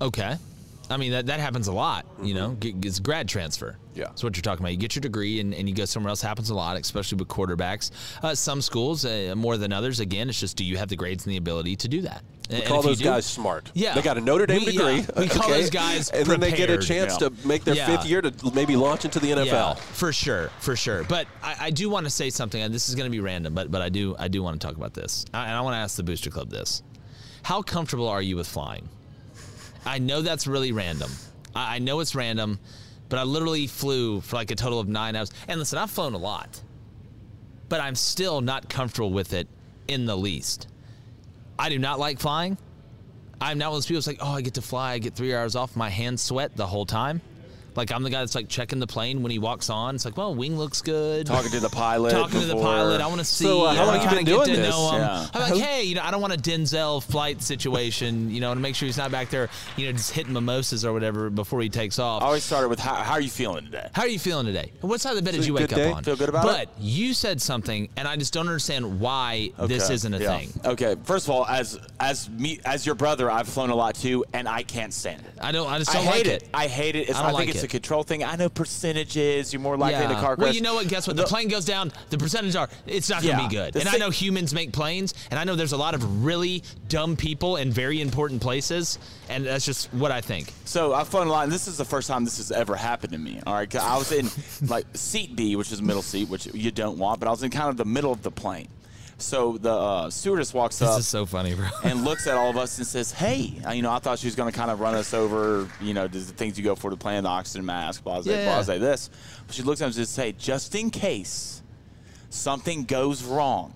[0.00, 0.36] Okay.
[0.88, 3.76] I mean, that, that happens a lot, you know, it's grad transfer.
[3.94, 4.04] Yeah.
[4.04, 4.72] That's what you're talking about.
[4.72, 6.20] You get your degree and, and you go somewhere else.
[6.20, 7.90] Happens a lot, especially with quarterbacks.
[8.22, 11.24] Uh, some schools, uh, more than others, again, it's just do you have the grades
[11.24, 12.22] and the ability to do that?
[12.50, 13.72] We And call those do- guys smart.
[13.74, 13.94] Yeah.
[13.94, 15.06] They got a Notre Dame We- yeah, degree.
[15.22, 15.60] we call okay?
[15.60, 17.30] those guys And then they get a chance Yeah.
[17.30, 17.86] to make their Yeah.
[17.86, 19.46] fifth year to maybe launch into the NFL.
[19.46, 21.02] Yeah, for sure, for sure.
[21.04, 23.54] But I, I do want to say something, and this is going to be random,
[23.54, 25.74] but but I do I do want to talk about this, I, and I want
[25.74, 26.82] to ask the Booster Club this:
[27.42, 28.88] How comfortable are you with flying?
[29.86, 31.10] I know that's really random.
[31.54, 32.58] I, I know it's random,
[33.08, 35.30] but I literally flew for like a total of nine hours.
[35.48, 36.60] And listen, I've flown a lot,
[37.68, 39.48] but I'm still not comfortable with it
[39.88, 40.68] in the least.
[41.58, 42.58] I do not like flying.
[43.40, 45.14] I'm not one of those people that's like, oh, I get to fly, I get
[45.14, 47.20] three hours off, my hands sweat the whole time.
[47.76, 49.94] Like I'm the guy that's like checking the plane when he walks on.
[49.94, 51.26] It's like, well, wing looks good.
[51.26, 53.00] Talking to the pilot Talking to the pilot.
[53.00, 53.44] I want to see.
[53.44, 54.70] So, uh, how I long wanna you been doing get to this?
[54.70, 55.00] know him.
[55.00, 55.26] Yeah.
[55.34, 58.30] I'm like, hey, you know, I don't want a Denzel flight situation.
[58.30, 60.92] You know, to make sure he's not back there, you know, just hitting mimosas or
[60.92, 62.22] whatever before he takes off.
[62.22, 63.88] I always started with how, how are you feeling today?
[63.92, 64.72] How are you feeling today?
[64.80, 65.90] What side of the bed did you wake day?
[65.90, 66.04] up on?
[66.04, 66.68] Feel good about but it?
[66.78, 70.38] you said something, and I just don't understand why this isn't a yeah.
[70.38, 70.52] thing.
[70.64, 74.24] Okay, first of all, as as me as your brother, I've flown a lot too,
[74.32, 75.32] and I can't stand it.
[75.40, 75.68] I don't.
[75.68, 76.48] I just don't hate like it.
[76.54, 77.08] I hate it.
[77.08, 77.65] It's, I I, don't think like it's it.
[77.66, 78.24] A control thing.
[78.24, 79.52] I know percentages.
[79.52, 80.46] You're more likely in a car crash.
[80.46, 80.88] Well, you know what?
[80.88, 81.16] Guess what?
[81.16, 81.92] The, plane goes down.
[82.10, 83.48] The percentages are it's not going to Yeah.
[83.48, 83.74] be good.
[83.74, 86.62] The and I know humans make planes, and I know there's a lot of really
[86.88, 88.98] dumb people in very important places,
[89.28, 90.52] and that's just what I think.
[90.64, 93.40] So a lot, and this is the first time this has ever happened to me.
[93.46, 94.28] All right, I was in
[94.68, 97.50] like seat B, which is middle seat, which you don't want, but I was in
[97.50, 98.68] kind of the middle of the plane.
[99.18, 101.66] So the uh, stewardess walks This up is so funny, bro.
[101.84, 104.26] and looks at all of us and says, "Hey, uh, you know, I thought she
[104.26, 105.68] was going to kind of run us over.
[105.80, 108.62] You know, the things you go for to plan, the oxygen mask, blah, blah, Yeah.
[108.62, 109.08] blah, this."
[109.46, 111.62] But she looks at us and says, "Hey, just in case
[112.28, 113.72] something goes wrong."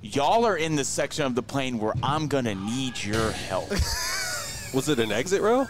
[0.00, 3.70] Y'all are in the section of the plane where I'm gonna need your help.
[4.74, 5.66] Was it an exit row?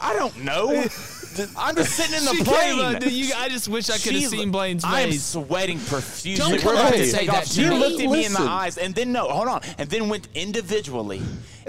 [0.00, 0.84] I don't know.
[1.56, 2.76] I'm just sitting in the plane.
[2.76, 6.34] came up, dude, you- I just wish I could have seen Blaine's I'm sweating profusely.
[6.36, 7.44] Don't We're come about up to and say take that off.
[7.44, 7.78] to She me.
[7.78, 8.48] looked at me in the Listen.
[8.48, 11.20] eyes, and then no, hold on, and then went individually.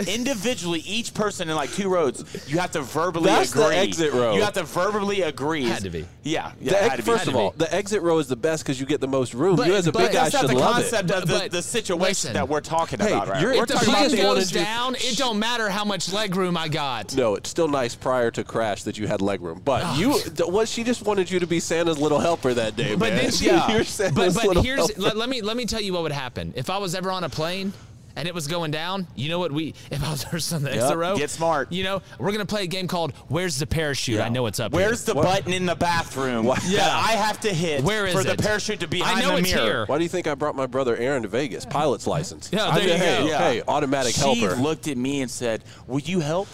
[0.05, 3.75] individually, each person in like two rows, you have to verbally That's the agree.
[3.77, 4.35] exit row.
[4.35, 5.63] You have to verbally agree.
[5.65, 6.05] Had to be.
[6.23, 6.71] Yeah, yeah.
[6.71, 7.11] The ex- had to be.
[7.11, 9.07] first Had of to all, the exit row is the best because you get the
[9.07, 9.55] most room.
[9.55, 11.15] But- you as a but big guy that's not should the love concept it.
[11.15, 12.33] of the, But- the situation listen.
[12.33, 13.27] that we're talking Hey, about.
[13.27, 13.41] Right?
[13.41, 15.69] you're- we're If the talking plane about they wanted goes you- down, it don't matter
[15.69, 17.15] how much leg room I got.
[17.15, 19.56] No, it's still nice prior to crash that you had legroom.
[19.63, 22.75] But Oh, you, th- what she just wanted you to be Santa's little helper that
[22.75, 23.17] day, But man.
[23.23, 25.01] then she, You're Santa's but, but little here's helper.
[25.01, 27.23] let, let me let me tell you what would happen if I was ever on
[27.23, 27.73] a plane
[28.15, 29.05] and it was going down.
[29.15, 31.15] You know what we if I was first on the Yep, exit row.
[31.17, 31.71] get smart.
[31.71, 34.19] You know we're gonna play a game called Where's the Parachute?
[34.19, 34.71] I know it's up.
[34.71, 35.13] Where's here.
[35.13, 36.77] the button in the bathroom Yeah.
[36.79, 39.37] that I have to hit Where is for the parachute to be I know the
[39.37, 39.65] it's mirror?
[39.65, 39.85] here.
[39.85, 41.65] Why do you think I brought my brother Aaron to Vegas?
[41.65, 42.49] Pilot's license.
[42.51, 43.27] Yeah, I there you hey, go.
[43.27, 43.37] Yeah.
[43.37, 44.55] hey, automatic she helper.
[44.55, 46.47] looked at me and said, "Will you help?"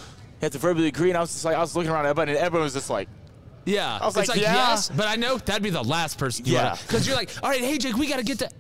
[0.44, 2.34] Have to verbally agree, and I was just like, I was looking around at everybody,
[2.34, 3.08] and everyone was just like,
[3.66, 4.54] Yeah, I was it's like, like yeah.
[4.72, 6.46] yes, but I know that'd be the last person.
[6.46, 6.76] Yeah.
[6.86, 8.54] because you're like, all right, hey Jake, we gotta get that.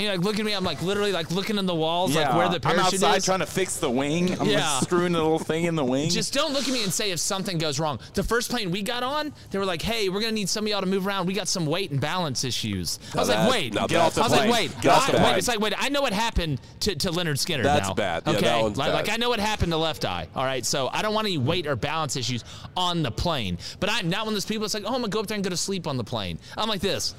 [0.00, 2.48] You're like looking at me, I'm like literally like looking in the walls, like where
[2.48, 3.24] the parachute I'm outside is.
[3.24, 4.38] trying to fix the wing.
[4.40, 4.74] I'm Yeah.
[4.74, 6.10] like screwing the little thing in the wing.
[6.10, 7.98] Just don't look at me and say if something goes wrong.
[8.14, 10.70] The first plane we got on, they were like, "Hey, we're gonna need some of
[10.70, 11.26] y'all to move around.
[11.26, 14.30] We got some weight and balance issues." I was like, that- "Wait, I was bad.
[14.30, 17.10] like, wait, Get off I- wait." It's like, wait, I know what happened to, to
[17.10, 17.62] Lynyrd Skynyrd.
[17.64, 17.94] That's now.
[17.94, 18.22] bad.
[18.26, 18.94] Yeah, Okay, one's like, bad.
[18.94, 20.28] like I know what happened to Left Eye.
[20.34, 22.44] All right, so I don't want any weight or balance issues
[22.76, 23.58] on the plane.
[23.80, 24.62] But I'm not one of those people.
[24.62, 26.38] that's like, "Oh, I'm gonna go up there and go to sleep on the plane."
[26.56, 27.14] I'm like this.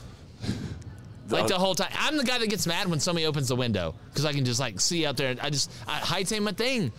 [1.32, 3.96] Like the whole time, I'm the guy that gets mad when somebody opens the window
[4.10, 5.36] because I can just like see out there.
[5.42, 6.92] I just I, heights ain't my thing,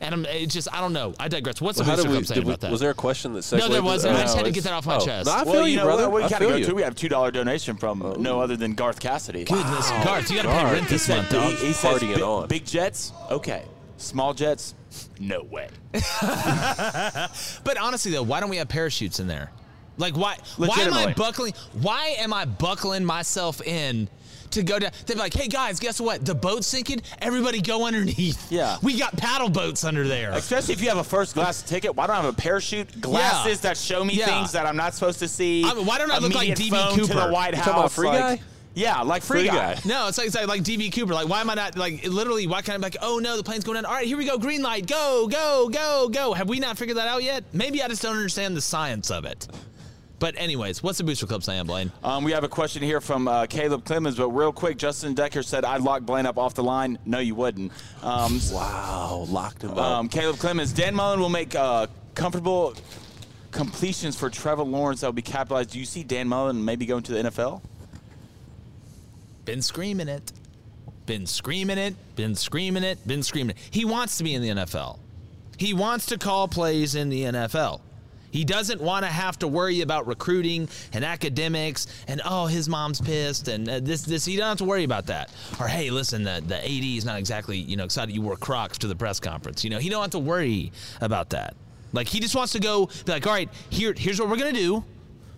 [0.00, 1.14] and I'm it's just I don't know.
[1.18, 1.60] I digress.
[1.60, 2.70] What's Well, the how booster we, club saying we- about that?
[2.70, 3.58] Was there a question that said?
[3.58, 4.16] No, there wasn't.
[4.16, 5.04] I just had to get that off my oh.
[5.04, 5.26] chest.
[5.26, 6.08] No, I feel well, you, know brother.
[6.10, 6.22] what?
[6.22, 6.64] We I kind of feel go you.
[6.66, 6.74] to.
[6.74, 9.44] We have two dollar donation from no other than Garth Cassidy.
[9.44, 11.52] Goodness, Garth, you got to pay rent this He month, said- dog.
[11.54, 12.48] He, he says Partying big, on.
[12.48, 13.64] big jets, okay.
[13.96, 14.74] Small jets,
[15.18, 15.68] no way.
[17.64, 19.50] But honestly, though, why don't we have parachutes in there?
[19.98, 20.36] Like, why?
[20.56, 21.54] Why am I buckling?
[21.80, 24.08] Why am I buckling myself in
[24.52, 24.90] to go down?
[25.06, 26.24] They're like, hey guys, guess what?
[26.24, 27.02] The boat's sinking.
[27.20, 28.50] Everybody go underneath.
[28.50, 28.78] Yeah.
[28.82, 30.32] we got paddle boats under there.
[30.32, 33.60] Especially if you have a first class ticket, why don't I have a parachute, glasses
[33.60, 34.26] that show me Yeah.
[34.26, 35.64] things that I'm not supposed to see?
[35.64, 37.26] I mean, why don't I look like immediate DB phone to Cooper?
[37.26, 37.64] the White You House?
[37.66, 38.40] talking about Free like- Guy?
[38.72, 39.74] Yeah, like free, Free guy.
[39.74, 39.80] Guy.
[39.84, 41.12] No, it's like it's like, like DB Cooper.
[41.12, 42.46] Like, why am I not like literally?
[42.46, 43.84] Why can't I be like, oh no, the plane's going down.
[43.84, 46.32] All right, here we go, green light, go, go, go, go.
[46.34, 47.42] Have we not figured that out yet?
[47.52, 49.48] Maybe I just don't understand the science of it.
[50.20, 51.90] But anyways, what's the booster club saying, Blaine?
[52.04, 55.42] Um, we have a question here from uh, Caleb Clemens, but real quick, Justin Decker
[55.42, 56.98] said, I'd lock Blaine up off the line.
[57.06, 57.72] No, you wouldn't.
[58.02, 59.78] Um, Wow, locked him up.
[59.78, 62.74] um, Caleb Clemens, Dan Mullen will make uh, comfortable
[63.50, 65.70] completions for Trevor Lawrence that will be capitalized.
[65.70, 67.62] Do you see Dan Mullen maybe going to the NFL?
[69.46, 70.32] Been screaming it.
[71.06, 71.94] Been screaming it.
[72.14, 73.04] Been screaming it.
[73.06, 73.62] Been screaming it.
[73.70, 74.98] He wants to be in the NFL.
[75.56, 77.80] He wants to call plays in the NFL.
[78.30, 83.00] He doesn't want to have to worry about recruiting and academics and oh his mom's
[83.00, 85.30] pissed and uh, this this he doesn't have to worry about that.
[85.58, 88.78] Or hey listen the the AD is not exactly you know excited you wore Crocs
[88.78, 89.64] to the press conference.
[89.64, 91.54] You know he don't have to worry about that.
[91.92, 94.52] Like he just wants to go be like all right here here's what we're gonna
[94.52, 94.84] do.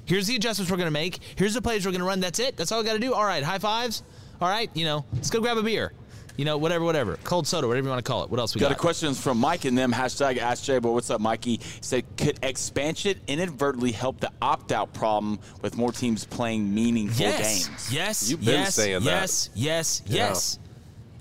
[0.05, 1.20] Here's the adjustments we're to make.
[1.36, 2.20] Here's the plays we're to run.
[2.20, 2.57] That's it.
[2.57, 3.14] That's all I got to do.
[3.14, 4.03] All right, high fives.
[4.40, 5.93] All right, you know, let's go grab a beer.
[6.37, 7.18] You know, whatever, whatever.
[7.24, 8.30] Cold soda, whatever you want to call it.
[8.30, 8.78] What else we Got got?
[8.78, 9.93] a question from Mike and them.
[9.93, 11.57] Hashtag Ask Jay, but what's up, Mikey?
[11.59, 17.68] He said, could expansion inadvertently help the opt-out problem with more teams playing meaningful yes,
[17.68, 17.93] games?
[17.93, 19.05] yes, You've been yes, saying that.
[19.05, 20.28] yes, yes, Yeah.
[20.28, 20.59] yes.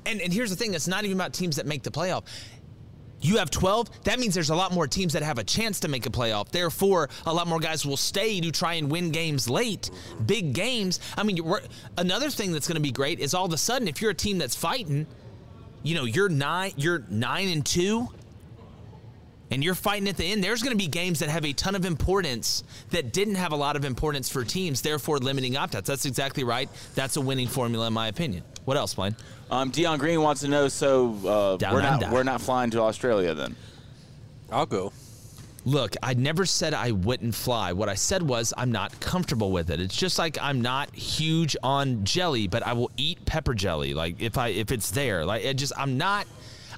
[0.04, 2.24] And and here's the thing: it's not even about teams that make the playoff.
[3.22, 4.04] You have 12.
[4.04, 6.50] That means there's a lot more teams that have a chance to make a playoff.
[6.50, 9.92] Therefore, a lot more guys will stay to try and win games late,
[10.26, 11.00] big games.
[11.16, 11.40] I mean,
[11.98, 14.16] another thing that's going to be great is all of a sudden, if you're a
[14.16, 15.06] team that's fighting,
[15.84, 18.08] you know, you're nine, you're nine and two,
[19.52, 20.44] and you're fighting at the end.
[20.44, 23.56] There's going to be games that have a ton of importance that didn't have a
[23.56, 24.82] lot of importance for teams.
[24.82, 25.88] Therefore, limiting opt-outs.
[25.88, 26.70] That's exactly right.
[26.96, 28.44] That's a winning formula, in my opinion.
[28.66, 29.16] What else, Blaine?
[29.50, 32.16] Um, Dion Green wants to know, so uh, Down we're not under.
[32.16, 33.56] we're not flying to Australia then.
[34.52, 34.94] I'll go.
[35.64, 37.74] Look, I never said I wouldn't fly.
[37.74, 39.80] What I said was I'm not comfortable with it.
[39.80, 43.94] It's just like I'm not huge on jelly, but I will eat pepper jelly.
[43.94, 46.26] Like if I if it's there, like it just I'm not.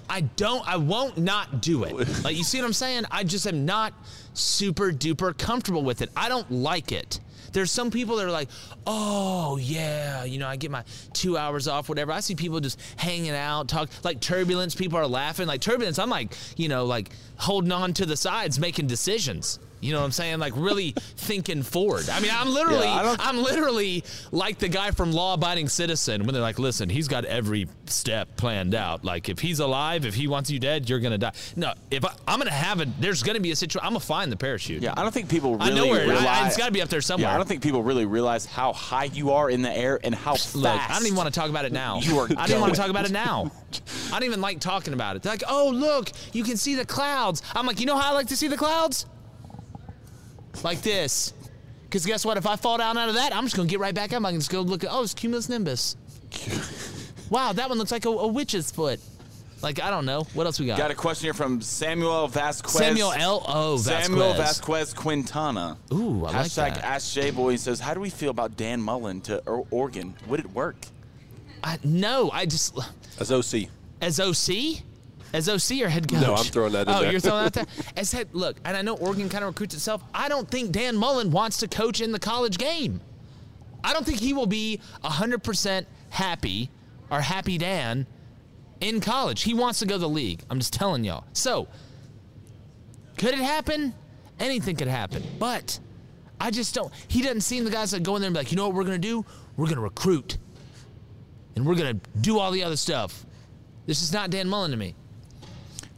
[0.09, 0.67] I don't.
[0.67, 2.23] I won't not do it.
[2.23, 3.05] Like you see what I'm saying?
[3.09, 3.93] I just am not
[4.33, 6.09] super duper comfortable with it.
[6.15, 7.21] I don't like it.
[7.53, 8.49] There's some people that are like,
[8.85, 10.83] oh yeah, you know, I get my
[11.13, 12.11] two hours off, whatever.
[12.11, 14.75] I see people just hanging out, talk like turbulence.
[14.75, 15.99] People are laughing like turbulence.
[15.99, 19.59] I'm like, you know, like holding on to the sides, making decisions.
[19.83, 20.39] You know what I'm saying?
[20.39, 22.09] Like really thinking forward.
[22.09, 25.69] I mean, I'm literally, Yeah, I don't- I'm literally like the guy from Law Abiding
[25.69, 29.03] Citizen when they're like, listen, he's got every step planned out.
[29.03, 31.33] Like if he's alive, if he wants you dead, you're gonna die.
[31.55, 33.85] No, if I, I'm gonna have it, there's gonna be a situation.
[33.85, 34.81] I'm gonna find the parachute.
[34.81, 36.47] Yeah, I don't think people I really know where it- I- realize.
[36.47, 37.29] it's gotta be up there somewhere.
[37.29, 40.15] Yeah, I don't think people really realize how high you are in the air and
[40.15, 40.55] how fast.
[40.55, 41.99] Look, I don't even want to talk about it now.
[41.99, 43.51] You are I didn't want to talk about it now.
[44.11, 45.23] I don't even like talking about it.
[45.23, 47.41] They're like, oh, look, you can see the clouds.
[47.55, 49.05] I'm like, you know how I like to see the clouds?
[50.61, 51.33] Like this.
[51.83, 52.37] Because guess what?
[52.37, 54.23] If I fall down out of that, I'm just going to get right back up.
[54.25, 55.95] I can just go look at, oh, it's cumulus nimbus.
[57.29, 58.99] wow, that one looks like a, a witch's foot.
[59.61, 60.23] Like, I don't know.
[60.33, 60.77] What else we got?
[60.77, 62.73] Got a question here from Samuel Vasquez.
[62.73, 63.45] Samuel L.
[63.47, 63.77] O.
[63.77, 64.05] Samuel Vasquez.
[64.05, 65.77] Samuel Vasquez Quintana.
[65.93, 66.83] Ooh, I like Hashtag that.
[66.83, 70.15] Ask J Boy says, How do we feel about Dan Mullen to or- Oregon?
[70.27, 70.75] Would it work?
[71.63, 72.77] I, no, I just.
[73.19, 73.69] As OC.
[74.01, 74.81] As OC?
[75.33, 76.21] As OC or head coach?
[76.21, 77.11] No, I'm throwing that in oh, there.
[77.11, 77.65] you're throwing that there?
[77.97, 80.03] As head, look, and I know Oregon kind of recruits itself.
[80.13, 83.01] I don't think Dan Mullen wants to coach in the college game.
[83.83, 86.69] I don't think he will be 100% happy
[87.09, 88.05] or happy Dan
[88.79, 89.41] in college.
[89.41, 90.43] He wants to go to the league.
[90.49, 91.25] I'm just telling y'all.
[91.33, 91.67] So,
[93.17, 93.93] could it happen?
[94.39, 95.23] Anything could happen.
[95.39, 95.79] But
[96.39, 96.93] I just don't.
[97.07, 98.75] He doesn't seem the guys that go in there and be like, you know what
[98.75, 99.25] we're going to do?
[99.57, 100.37] We're going to recruit.
[101.55, 103.25] and we're going to do all the other stuff.
[103.85, 104.95] This is not Dan Mullen to me.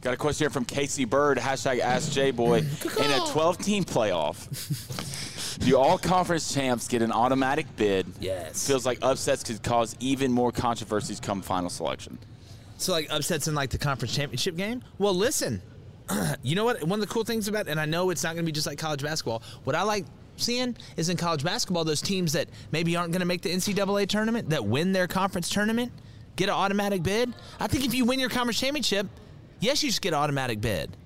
[0.06, 3.04] Got a question here from Casey Bird, hashtag AskJBoy.
[3.04, 8.06] In a 12 team playoff, do all conference champs get an automatic bid?
[8.20, 8.68] Yes.
[8.68, 12.18] Feels like upsets could cause even more controversies come final selection.
[12.78, 14.84] So like upsets in like the conference championship game?
[14.98, 15.60] Well, listen.
[16.44, 16.84] you know what?
[16.84, 18.68] One of the cool things about and I know it's not going to be just
[18.68, 19.42] like college basketball.
[19.64, 20.04] What I like
[20.36, 24.06] seeing is in college basketball those teams that maybe aren't going to make the NCAA
[24.06, 25.90] tournament that win their conference tournament
[26.36, 27.34] get an automatic bid.
[27.58, 29.08] I think if you win your conference championship,
[29.60, 30.96] yes, you should get automatic bid.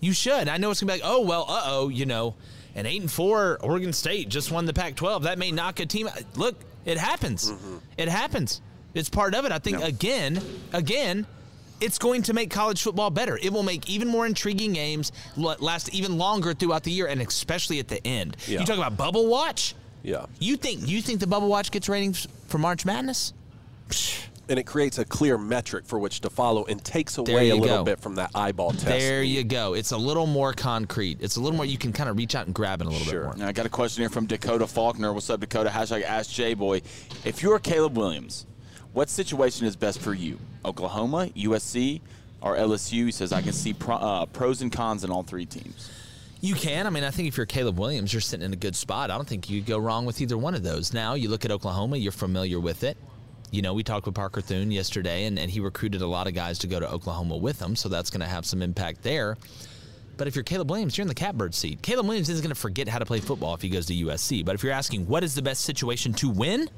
[0.00, 0.48] You should.
[0.48, 2.34] I know it's gonna be like, oh well, uh oh, you know,
[2.74, 5.22] an eight and four Oregon State just won the Pac-12.
[5.22, 6.08] That may knock a team.
[6.34, 7.52] Look, it happens.
[7.96, 8.60] It happens.
[8.94, 9.52] It's part of it.
[9.52, 10.40] I think again,
[10.72, 11.26] again,
[11.80, 13.38] it's going to make college football better.
[13.42, 17.78] It will make even more intriguing games last even longer throughout the year, and especially
[17.78, 18.36] at the end.
[18.46, 18.60] Yeah.
[18.60, 19.74] You talk about bubble watch.
[20.02, 20.26] Yeah.
[20.38, 23.32] You think you think the bubble watch gets ratings for March Madness?
[24.48, 27.78] And it creates a clear metric for which to follow and takes away a little
[27.78, 27.84] go.
[27.84, 28.84] bit from that eyeball test.
[28.86, 29.74] There you go.
[29.74, 31.18] It's a little more concrete.
[31.20, 31.66] It's a little more.
[31.66, 33.36] You can kind of reach out and grab it a little bit more.
[33.36, 35.12] Now, I got a question here from Dakota Faulkner.
[35.12, 35.68] What's up, Dakota?
[35.70, 36.82] Hashtag AskJBoy.
[37.24, 38.46] If you're Caleb Williams,
[38.92, 40.38] what situation is best for you?
[40.64, 42.00] Oklahoma, USC,
[42.40, 43.06] or LSU?
[43.06, 45.90] He says, I can see pro, uh, pros and cons in all three teams.
[46.40, 46.86] You can.
[46.86, 49.10] I mean, I think if you're Caleb Williams, you're sitting in a good spot.
[49.10, 50.92] I don't think you could go wrong with either one of those.
[50.92, 52.96] Now, you look at Oklahoma, you're familiar with it.
[53.50, 56.34] You know, we talked with Parker Thune yesterday, and, and he recruited a lot of
[56.34, 59.36] guys to go to Oklahoma with him, so that's going to have some impact there.
[60.16, 61.82] But if you're Caleb Williams, you're in the catbird seat.
[61.82, 64.44] Caleb Williams isn't going to forget how to play football if he goes to USC.
[64.44, 66.68] But if you're asking what is the best situation to win,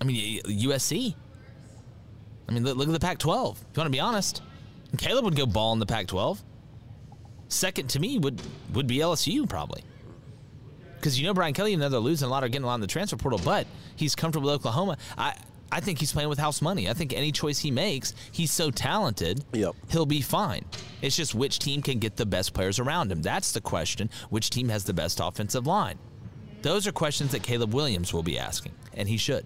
[0.00, 1.14] I mean, USC.
[2.48, 3.56] I mean, look at the Pac 12.
[3.56, 4.42] If you want to be honest,
[4.98, 6.42] Caleb would go ball in the Pac 12.
[7.48, 8.42] Second to me would
[8.72, 9.82] would be LSU probably.
[11.04, 12.76] Because you know Brian Kelly, even though they're losing a lot, are getting a lot
[12.76, 14.96] in the transfer portal, but he's comfortable with Oklahoma.
[15.18, 15.36] I
[15.70, 16.88] I think he's playing with house money.
[16.88, 19.74] I think any choice he makes, he's so talented, yep.
[19.90, 20.64] he'll be fine.
[21.02, 23.20] It's just which team can get the best players around him.
[23.20, 24.08] That's the question.
[24.30, 25.98] Which team has the best offensive line?
[26.62, 29.44] Those are questions that Caleb Williams will be asking, and he should.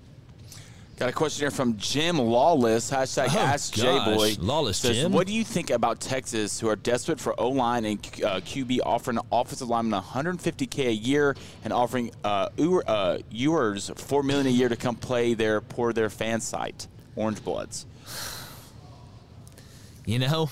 [0.98, 2.90] Got a question here from Jim Lawless.
[2.90, 3.72] Hashtag Oh, Ask.
[3.72, 4.34] J-Boy.
[4.40, 5.12] Lawless Says, Jim.
[5.12, 9.20] What do you think about Texas, who are desperate for O-line and uh, QB, offering
[9.30, 12.48] offensive lineman 150K a year and offering uh,
[13.30, 17.44] Ewers uh, 4 million a year to come play their, pour their fan site, Orange
[17.44, 17.86] Bloods?
[20.04, 20.50] You know,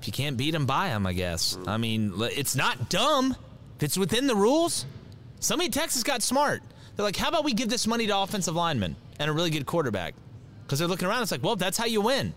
[0.00, 1.58] if you can't beat them, buy them, I guess.
[1.66, 3.36] I mean, it's not dumb.
[3.76, 4.86] If it's within the rules,
[5.40, 6.62] somebody in Texas got smart.
[6.94, 9.66] They're like, how about we give this money to offensive linemen and a really good
[9.66, 10.14] quarterback?
[10.64, 12.34] Because they're looking around, it's like, well, that's how you win.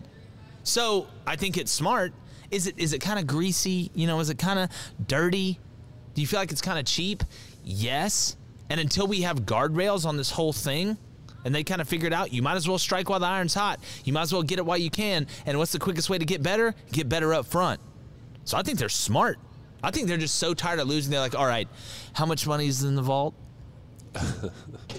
[0.62, 2.12] So I think it's smart.
[2.50, 3.90] Is it is it kind of greasy?
[3.94, 4.70] You know, is it kind of
[5.06, 5.58] dirty?
[6.14, 7.22] Do you feel like it's kind of cheap?
[7.64, 8.36] Yes.
[8.68, 10.96] And until we have guardrails on this whole thing,
[11.44, 13.54] and they kind of figure it out, you might as well strike while the iron's
[13.54, 13.80] hot.
[14.04, 15.26] You might as well get it while you can.
[15.46, 16.74] And what's the quickest way to get better?
[16.92, 17.80] Get better up front.
[18.44, 19.38] So I think they're smart.
[19.82, 21.10] I think they're just so tired of losing.
[21.10, 21.68] They're like, all right,
[22.12, 23.34] how much money is in the vault?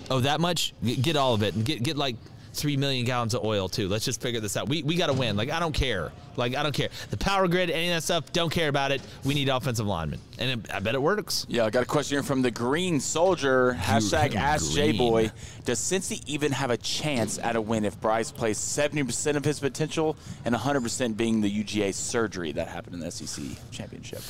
[0.10, 0.74] Oh, that much?
[0.84, 2.16] Get all of it and get get like
[2.54, 3.88] three million gallons of oil too.
[3.88, 4.68] Let's just figure this out.
[4.68, 5.36] We we got to win.
[5.36, 6.12] Like I don't care.
[6.36, 6.90] Like I don't care.
[7.10, 9.02] The power grid, any of that stuff, don't care about it.
[9.24, 11.46] We need offensive linemen, and it, I bet it works.
[11.50, 13.78] Yeah, I got a question here from the Green Soldier.
[13.80, 14.94] Hashtag Ask Green.
[14.94, 15.32] J-Boy.
[15.66, 19.60] Does Cincy even have a chance at a win if Bryce plays 70% of his
[19.60, 20.16] potential
[20.46, 24.22] and 100% being the UGA surgery that happened in the SEC championship?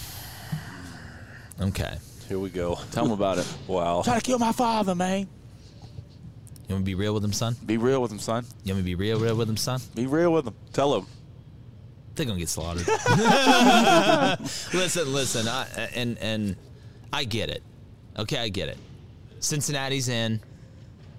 [1.59, 1.97] Okay.
[2.31, 2.79] Here we go.
[2.93, 3.57] Tell him about it.
[3.67, 4.03] Wow.
[4.03, 5.19] Try to kill my father, man.
[5.19, 5.27] You
[6.69, 7.57] want me to be real with him, son?
[7.65, 8.45] Be real with him, son.
[8.63, 9.81] You want me to be real, real with him, son?
[9.95, 10.53] Be real with him.
[10.71, 11.05] Tell him.
[12.15, 12.87] They're gonna get slaughtered.
[14.73, 16.55] listen, listen, I, and and
[17.11, 17.63] I get it.
[18.17, 18.77] Okay, I get it.
[19.41, 20.39] Cincinnati's in.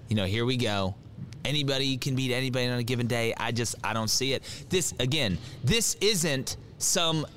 [0.09, 0.95] You know, here we go.
[1.45, 3.35] Anybody can beat anybody on a given day.
[3.37, 4.41] I just I don't see it.
[4.69, 7.27] This again, this isn't some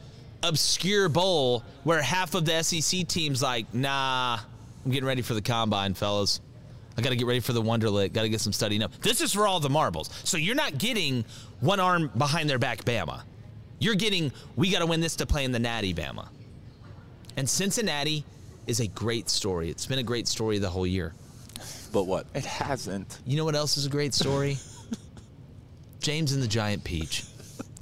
[0.49, 4.39] obscure bowl where half of the SEC teams like, nah,
[4.85, 6.41] I'm getting ready for the combine, fellas.
[6.97, 8.13] I got to get ready for the Wonderlic.
[8.13, 8.93] Got to get some studying up.
[9.03, 10.11] This is for all the marbles.
[10.25, 11.25] So you're not getting
[11.61, 13.23] one arm behind their back, Bama.
[13.79, 16.29] You're getting, we got to win this to play in the Natty, Bama.
[17.37, 18.25] And Cincinnati
[18.67, 19.69] is a great story.
[19.69, 21.15] It's been a great story the whole year.
[21.93, 22.27] But what?
[22.35, 23.19] It hasn't.
[23.27, 24.57] You know what else is a great story?
[26.01, 27.25] James and the Giant Peach.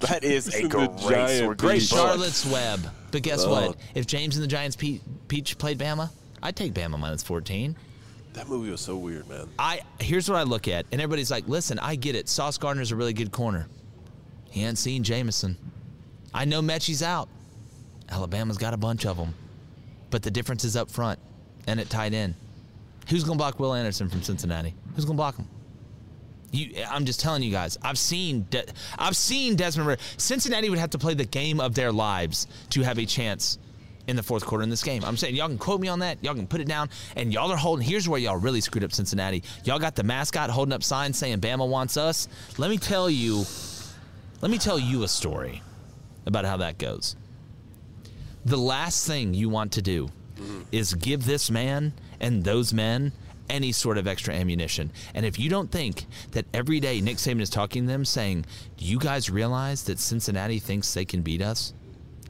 [0.08, 1.56] That is a The great Giant story.
[1.56, 1.88] Great Peach.
[1.88, 2.80] Charlotte's Web.
[3.10, 3.50] But guess Oh.
[3.50, 3.76] what?
[3.94, 6.10] If James and the Giants Pe- Peach played Bama,
[6.42, 7.76] I'd take Bama minus 14.
[8.34, 9.48] That movie was so weird, man.
[9.58, 12.28] I here's what I look at, and everybody's like, "Listen, I get it.
[12.28, 13.68] Sauce Gardner's a really good corner.
[14.50, 15.56] He ain't seen Jameson.
[16.34, 17.28] I know Metchie's out.
[18.08, 19.34] Alabama's got a bunch of them,
[20.10, 21.18] but the difference is up front
[21.68, 22.34] and at tight end.
[23.08, 24.74] Who's gonna block Will Anderson from Cincinnati?
[24.96, 25.46] Who's gonna block him?
[26.54, 27.76] You, I'm just telling you guys.
[27.82, 28.46] I've seen.
[28.50, 28.64] De-
[28.98, 29.88] I've seen Desmond.
[29.88, 30.02] Ridder.
[30.16, 33.58] Cincinnati would have to play the game of their lives to have a chance
[34.06, 35.02] in the fourth quarter in this game.
[35.04, 36.22] I'm saying y'all can quote me on that.
[36.22, 36.90] Y'all can put it down.
[37.16, 37.86] And y'all are holding.
[37.86, 39.42] Here's where y'all really screwed up Cincinnati.
[39.64, 42.28] Y'all got the mascot holding up signs saying Bama wants us.
[42.58, 43.44] Let me tell you.
[44.40, 45.62] Let me tell you a story
[46.26, 47.16] about how that goes.
[48.44, 50.10] The last thing you want to do
[50.70, 53.12] is give this man and those men
[53.48, 54.90] any sort of extra ammunition.
[55.14, 58.46] And if you don't think that every day Nick Saban is talking to them saying,
[58.76, 61.74] Do you guys realize that Cincinnati thinks they can beat us?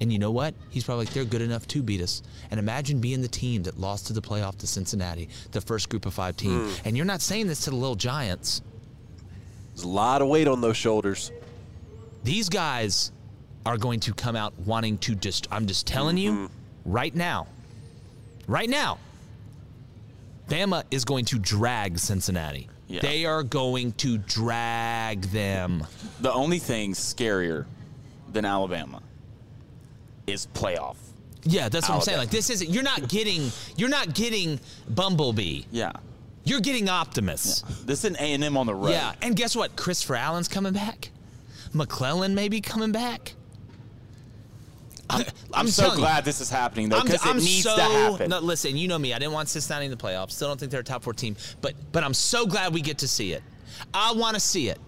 [0.01, 0.55] And you know what?
[0.70, 2.23] He's probably like, they're good enough to beat us.
[2.51, 6.05] And imagine being the team that lost to the playoff to Cincinnati, the first group
[6.05, 6.69] of five team.
[6.69, 6.81] Mm.
[6.85, 8.61] And you're not saying this to the little giants.
[9.74, 11.31] There's a lot of weight on those shoulders.
[12.24, 13.12] These guys
[13.66, 16.51] are going to come out wanting to just, I'm just telling you
[16.85, 17.47] right now,
[18.47, 18.99] right now,
[20.49, 22.69] Bama is going to drag Cincinnati.
[22.87, 23.01] Yeah.
[23.01, 25.87] They are going to drag them.
[26.21, 27.66] The only thing scarier
[28.33, 29.03] than Alabama
[30.27, 30.97] is playoff.
[31.45, 32.19] Yeah, that's what I'm saying.
[32.19, 35.65] Like this isn't you're not getting you're not getting Bumblebee.
[35.71, 35.93] Yeah.
[36.45, 37.62] You're getting Optimus.
[37.85, 38.91] This is an A and M on the road.
[38.91, 39.77] Yeah, and guess what?
[39.77, 41.11] Christopher Allen's coming back.
[41.73, 43.35] McClellan may be coming back.
[45.10, 46.05] I'm, I'm so telling you.
[46.05, 48.31] glad this is happening though because it needs so, to happen.
[48.31, 49.12] No, listen, you know me.
[49.12, 50.32] I didn't want Cincinnati in the playoffs.
[50.32, 51.36] Still don't think they're a top four team.
[51.60, 53.43] But but I'm so glad we get to see it.
[53.93, 54.78] I want to see it.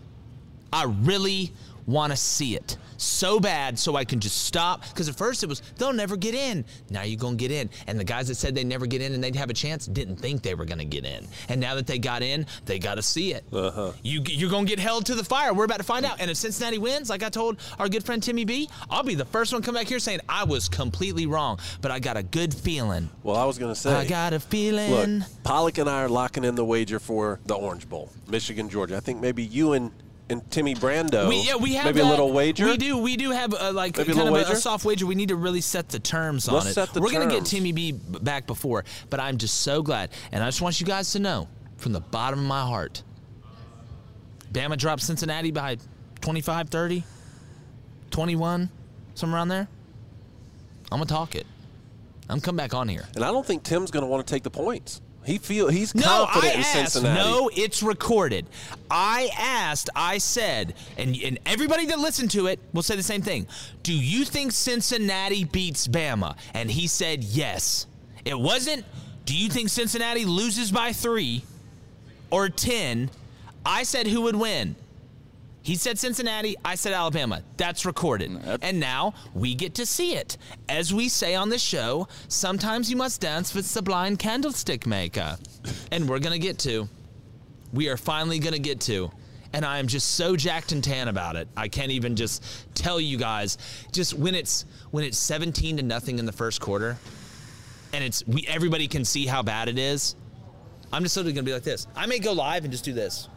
[0.72, 1.52] I really
[1.86, 4.82] want to see it so bad so I can just stop.
[4.88, 6.64] Because at first it was they'll never get in.
[6.90, 7.70] Now you're gonna get in.
[7.86, 10.16] And the guys that said they'd never get in and they'd have a chance didn't
[10.16, 11.26] think they were gonna get in.
[11.48, 13.44] And now that they got in, they got to see it.
[13.52, 13.92] Uh-huh.
[14.02, 15.52] You you're gonna get held to the fire.
[15.52, 16.20] We're about to find out.
[16.20, 19.24] And if Cincinnati wins, like I told our good friend Timmy B, I'll be the
[19.24, 21.58] first one to come back here saying I was completely wrong.
[21.80, 23.10] But I got a good feeling.
[23.22, 23.92] Well, I was going to say.
[23.92, 25.18] I got a feeling.
[25.18, 28.96] Look, Pollack and I are locking in the wager for the Orange Bowl, Michigan, Georgia.
[28.96, 29.92] I think maybe you and,
[30.28, 31.28] and Timmy Brando.
[31.28, 32.06] We, yeah, we have maybe that.
[32.06, 32.64] a little wager.
[32.66, 32.98] We do.
[32.98, 35.06] We do have a, like Maybe a kind of little a, a soft wager.
[35.06, 36.74] We need to really set the terms Let's on it.
[36.74, 37.44] set the We're gonna get.
[37.44, 41.12] Timmy B back before, but I'm just so glad, and I just want you guys
[41.12, 43.02] to know from the bottom of my heart.
[44.52, 45.76] Bama dropped Cincinnati by
[46.22, 47.04] 25, 30,
[48.10, 48.70] 21,
[49.14, 49.68] somewhere around there.
[50.90, 51.46] I'm gonna talk it.
[52.28, 53.04] I'm coming back on here.
[53.14, 55.00] And I don't think Tim's going to want to take the points.
[55.26, 56.92] He feel he's No, confident I in asked.
[56.92, 57.20] Cincinnati.
[57.30, 58.46] No, it's recorded.
[58.90, 63.22] I asked, I said, and, and everybody that listened to it will say the same
[63.22, 63.46] thing.
[63.82, 66.36] Do you think Cincinnati beats Bama?
[66.54, 67.86] And he said yes.
[68.24, 68.84] It wasn't,
[69.24, 71.42] do you think Cincinnati loses by three
[72.30, 73.10] or 10?
[73.64, 74.76] I said who would win.
[75.66, 77.42] He said Cincinnati, I said Alabama.
[77.56, 78.30] That's recorded.
[78.62, 80.36] And now we get to see it.
[80.68, 85.36] As we say on the show, sometimes you must dance with the blind candlestick maker.
[85.90, 86.88] And we're going to get to.
[87.72, 89.10] We are finally going to get to.
[89.54, 91.48] And I am just so jacked and tan about it.
[91.56, 92.44] I can't even just
[92.76, 93.58] tell you guys.
[93.90, 96.96] Just when it's when it's 17 to nothing in the first quarter,
[97.92, 100.14] and it's we everybody can see how bad it is.
[100.92, 101.88] I'm just literally gonna be like this.
[101.96, 103.28] I may go live and just do this.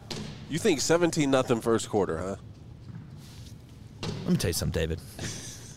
[0.50, 2.36] You think 17 nothing first quarter, huh?
[4.24, 5.00] Let me tell you something, David.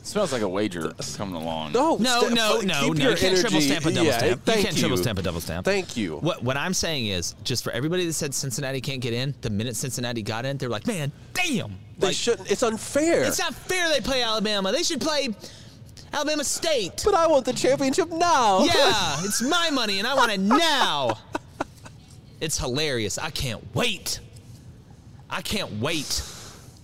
[0.03, 1.71] smells like a wager coming along.
[1.71, 3.09] No, No, sta- no, no, no.
[3.09, 4.41] You can't triple stamp a double yeah, stamp.
[4.47, 5.65] You can't triple stamp a double stamp.
[5.65, 6.17] Thank you.
[6.17, 9.49] What what I'm saying is, just for everybody that said Cincinnati can't get in, the
[9.49, 11.75] minute Cincinnati got in, they're like, man, damn.
[11.99, 12.51] They Like, shouldn't.
[12.51, 13.23] It's unfair.
[13.23, 14.71] It's not fair they play Alabama.
[14.71, 15.29] They should play
[16.11, 17.01] Alabama State.
[17.05, 18.63] But I want the championship now.
[18.65, 21.17] Yeah, it's my money and I want it now.
[22.41, 23.17] It's hilarious.
[23.17, 24.19] I can't wait.
[25.33, 26.21] I can't wait.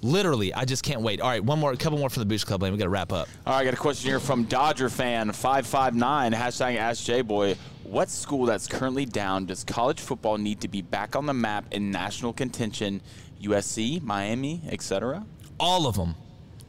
[0.02, 1.22] Literally, I just can't wait.
[1.22, 2.90] All right, one more, a couple more from the Boost Club, and we got to
[2.90, 3.28] wrap up.
[3.46, 7.06] All right, I got a question here from Dodger fan five five nine hashtag Ask
[7.06, 7.56] J Boy.
[7.84, 11.66] What school that's currently down does college football need to be back on the map
[11.72, 13.02] in national contention?
[13.40, 15.26] USC, Miami, etc.
[15.60, 16.16] All of them.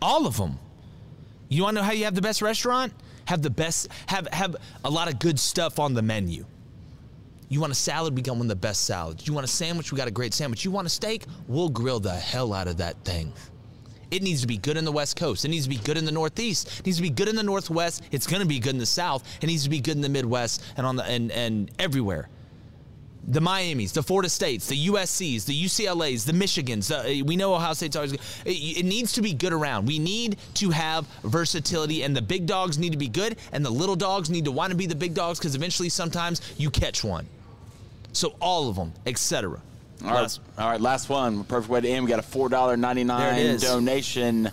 [0.02, 0.58] All of them.
[1.48, 2.92] You want to know how you have the best restaurant?
[3.24, 4.54] Have the best have have
[4.84, 6.44] a lot of good stuff on the menu.
[7.50, 8.14] You want a salad?
[8.14, 9.26] We got one of the best salads.
[9.26, 9.90] You want a sandwich?
[9.90, 10.64] We got a great sandwich.
[10.64, 11.24] You want a steak?
[11.48, 13.32] We'll grill the hell out of that thing.
[14.12, 15.44] It needs to be good in the West Coast.
[15.44, 16.78] It needs to be good in the Northeast.
[16.78, 18.04] It needs to be good in the Northwest.
[18.12, 19.24] It's going to be good in the South.
[19.42, 22.28] It needs to be good in the Midwest and on the and and everywhere.
[23.26, 26.88] The Miamis, the Florida States, the USCs, the UCLA's, the Michigans.
[26.88, 28.20] The, we know Ohio State's always good.
[28.44, 29.86] It, it needs to be good around.
[29.86, 33.70] We need to have versatility, and the big dogs need to be good, and the
[33.70, 37.04] little dogs need to want to be the big dogs because eventually, sometimes you catch
[37.04, 37.26] one.
[38.12, 39.60] So all of them, etc.
[40.04, 41.44] All right, all right, last one.
[41.44, 42.04] Perfect way to end.
[42.04, 44.50] We got a four dollar ninety nine donation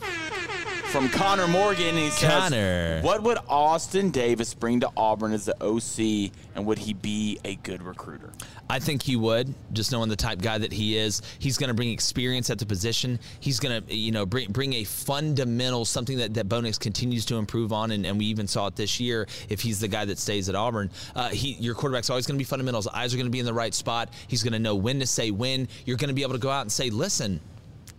[0.88, 1.96] from Connor Morgan.
[1.96, 3.02] He says, Connor.
[3.02, 7.56] "What would Austin Davis bring to Auburn as the OC, and would he be a
[7.56, 8.32] good recruiter?"
[8.70, 11.22] I think he would, just knowing the type guy that he is.
[11.40, 13.20] He's going to bring experience at the position.
[13.40, 17.26] He's going to, you know, bring bring a fundamental something that that Bo Nix continues
[17.26, 19.28] to improve on, and, and we even saw it this year.
[19.50, 22.42] If he's the guy that stays at Auburn, uh, he your quarterback's always going to
[22.42, 22.88] be fundamentals.
[22.88, 24.14] Eyes are going to be in the right spot.
[24.28, 25.68] He's going to know when to say when.
[25.86, 27.40] You're going to be able to go out and say, listen.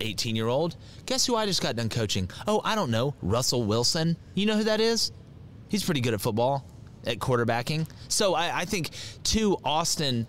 [0.01, 0.75] 18 year old.
[1.05, 2.29] Guess who I just got done coaching?
[2.47, 3.15] Oh, I don't know.
[3.21, 4.17] Russell Wilson.
[4.35, 5.11] You know who that is?
[5.69, 6.65] He's pretty good at football,
[7.05, 7.87] at quarterbacking.
[8.07, 8.89] So I, I think,
[9.23, 10.25] too, Austin,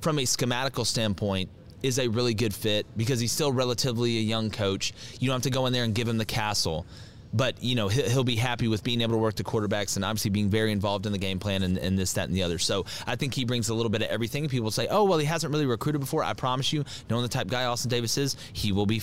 [0.00, 1.50] from a schematical standpoint,
[1.82, 4.94] is a really good fit because he's still relatively a young coach.
[5.20, 6.86] You don't have to go in there and give him the castle.
[7.34, 10.04] But, you know, he'll, he'll be happy with being able to work the quarterbacks and
[10.04, 12.58] obviously being very involved in the game plan and, and this, that, and the other.
[12.58, 14.48] So I think he brings a little bit of everything.
[14.48, 16.22] People say, oh, well, he hasn't really recruited before.
[16.22, 19.02] I promise you, knowing the type guy Austin Davis is, he will be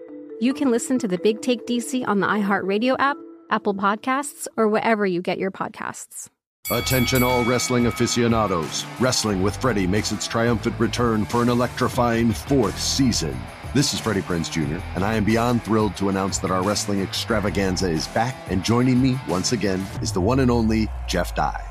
[0.41, 3.15] you can listen to the Big Take DC on the iHeartRadio app,
[3.51, 6.29] Apple Podcasts, or wherever you get your podcasts.
[6.71, 8.85] Attention, all wrestling aficionados.
[8.99, 13.39] Wrestling with Freddie makes its triumphant return for an electrifying fourth season.
[13.75, 17.01] This is Freddie Prinze Jr., and I am beyond thrilled to announce that our wrestling
[17.01, 21.70] extravaganza is back, and joining me once again is the one and only Jeff Dye.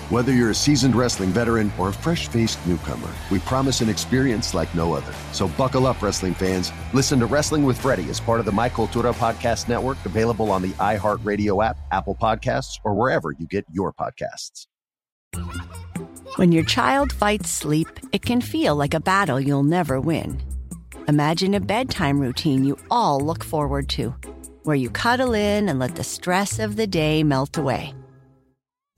[0.11, 4.53] Whether you're a seasoned wrestling veteran or a fresh faced newcomer, we promise an experience
[4.53, 5.13] like no other.
[5.31, 6.73] So buckle up, wrestling fans.
[6.91, 10.63] Listen to Wrestling with Freddie as part of the My Cultura Podcast Network, available on
[10.63, 14.67] the iHeartRadio app, Apple Podcasts, or wherever you get your podcasts.
[16.35, 20.41] When your child fights sleep, it can feel like a battle you'll never win.
[21.07, 24.13] Imagine a bedtime routine you all look forward to,
[24.63, 27.93] where you cuddle in and let the stress of the day melt away.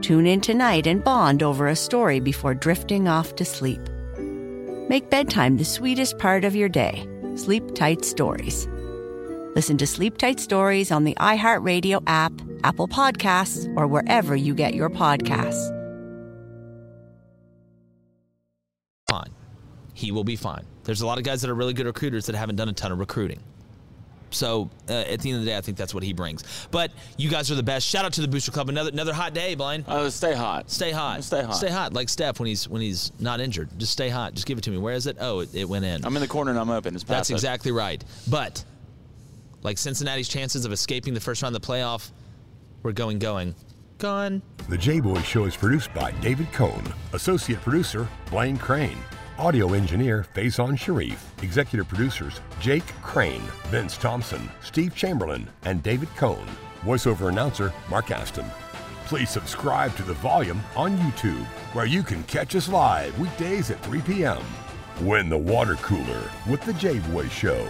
[0.00, 3.80] Tune in tonight and bond over a story before drifting off to sleep.
[4.88, 7.06] Make bedtime the sweetest part of your day.
[7.36, 8.66] Sleep Tight Stories.
[9.54, 12.32] Listen to Sleep Tight Stories on the iHeartRadio app,
[12.64, 15.70] Apple Podcasts, or wherever you get your podcasts.
[19.12, 19.28] On.
[19.92, 20.64] he will be fine.
[20.84, 22.92] There's a lot of guys that are really good recruiters that haven't done a ton
[22.92, 23.42] of recruiting.
[24.30, 26.66] So uh, at the end of the day, I think that's what he brings.
[26.70, 27.86] But you guys are the best.
[27.86, 28.68] Shout out to the Booster Club.
[28.68, 29.84] Another another hot day, Blaine.
[29.86, 30.70] Uh, stay hot.
[30.70, 31.24] Stay hot.
[31.24, 31.56] Stay hot.
[31.56, 31.92] Stay hot.
[31.92, 33.68] Like Steph when he's when he's not injured.
[33.78, 34.34] Just stay hot.
[34.34, 34.78] Just give it to me.
[34.78, 35.16] Where is it?
[35.20, 36.04] Oh, it, it went in.
[36.04, 36.94] I'm in the corner and I'm open.
[36.94, 38.02] It's That's past exactly right.
[38.28, 38.64] But
[39.62, 42.10] like Cincinnati's chances of escaping the first round of the playoff,
[42.82, 43.54] we're going going.
[43.98, 44.40] Gone.
[44.70, 46.82] The J Boy Show is produced by David Cohn,
[47.12, 48.96] associate producer Blaine Crain,
[49.40, 56.46] audio engineer Faison Sharif, executive producers Jake Crain, Vince Thompson, Steve Chamberlain, and David Cohn,
[56.82, 58.44] voiceover announcer Mark Aston.
[59.06, 63.82] Please subscribe to The Volume on YouTube, where you can catch us live weekdays at
[63.82, 64.42] 3 p.m.
[65.00, 67.66] Win the water cooler with The J Boy Show.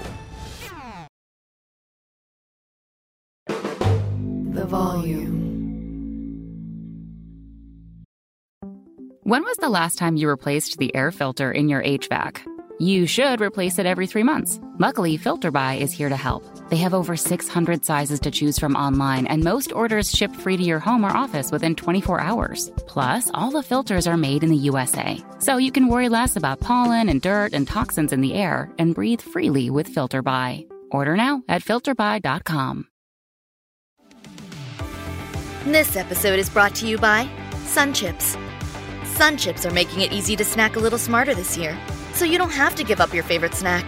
[3.47, 5.50] The volume.
[9.31, 12.41] When was the last time you replaced the air filter in your HVAC?
[12.81, 14.59] You should replace it every three months.
[14.79, 16.43] Luckily, FilterBuy is here to help.
[16.69, 20.65] They have over 600 sizes to choose from online, and most orders ship free to
[20.65, 22.73] your home or office within 24 hours.
[22.89, 26.59] Plus, all the filters are made in the USA, so you can worry less about
[26.59, 30.67] pollen and dirt and toxins in the air and breathe freely with FilterBuy.
[30.91, 32.89] Order now at filterbuy.com.
[35.67, 37.31] This episode is brought to you by
[37.67, 38.37] Sun Chips.
[39.11, 41.79] Sun Chips are making it easy to snack a little smarter this year,
[42.15, 43.85] so you don't have to give up your favorite snack.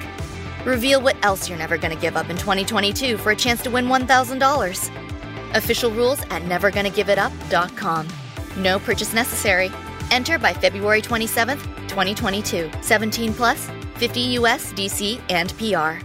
[0.66, 3.70] Reveal what else you're never going to give up in 2022 for a chance to
[3.70, 5.56] win $1,000.
[5.56, 8.08] Official rules at nevergonnagiveit.up.com.
[8.58, 9.70] No purchase necessary.
[10.10, 12.70] Enter by February 27th, 2022.
[12.80, 16.04] 17 plus, 50 US, DC, and PR.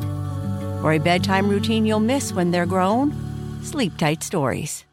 [0.81, 3.13] For a bedtime routine you'll miss when they're grown,
[3.63, 4.83] Sleep Tight Stories.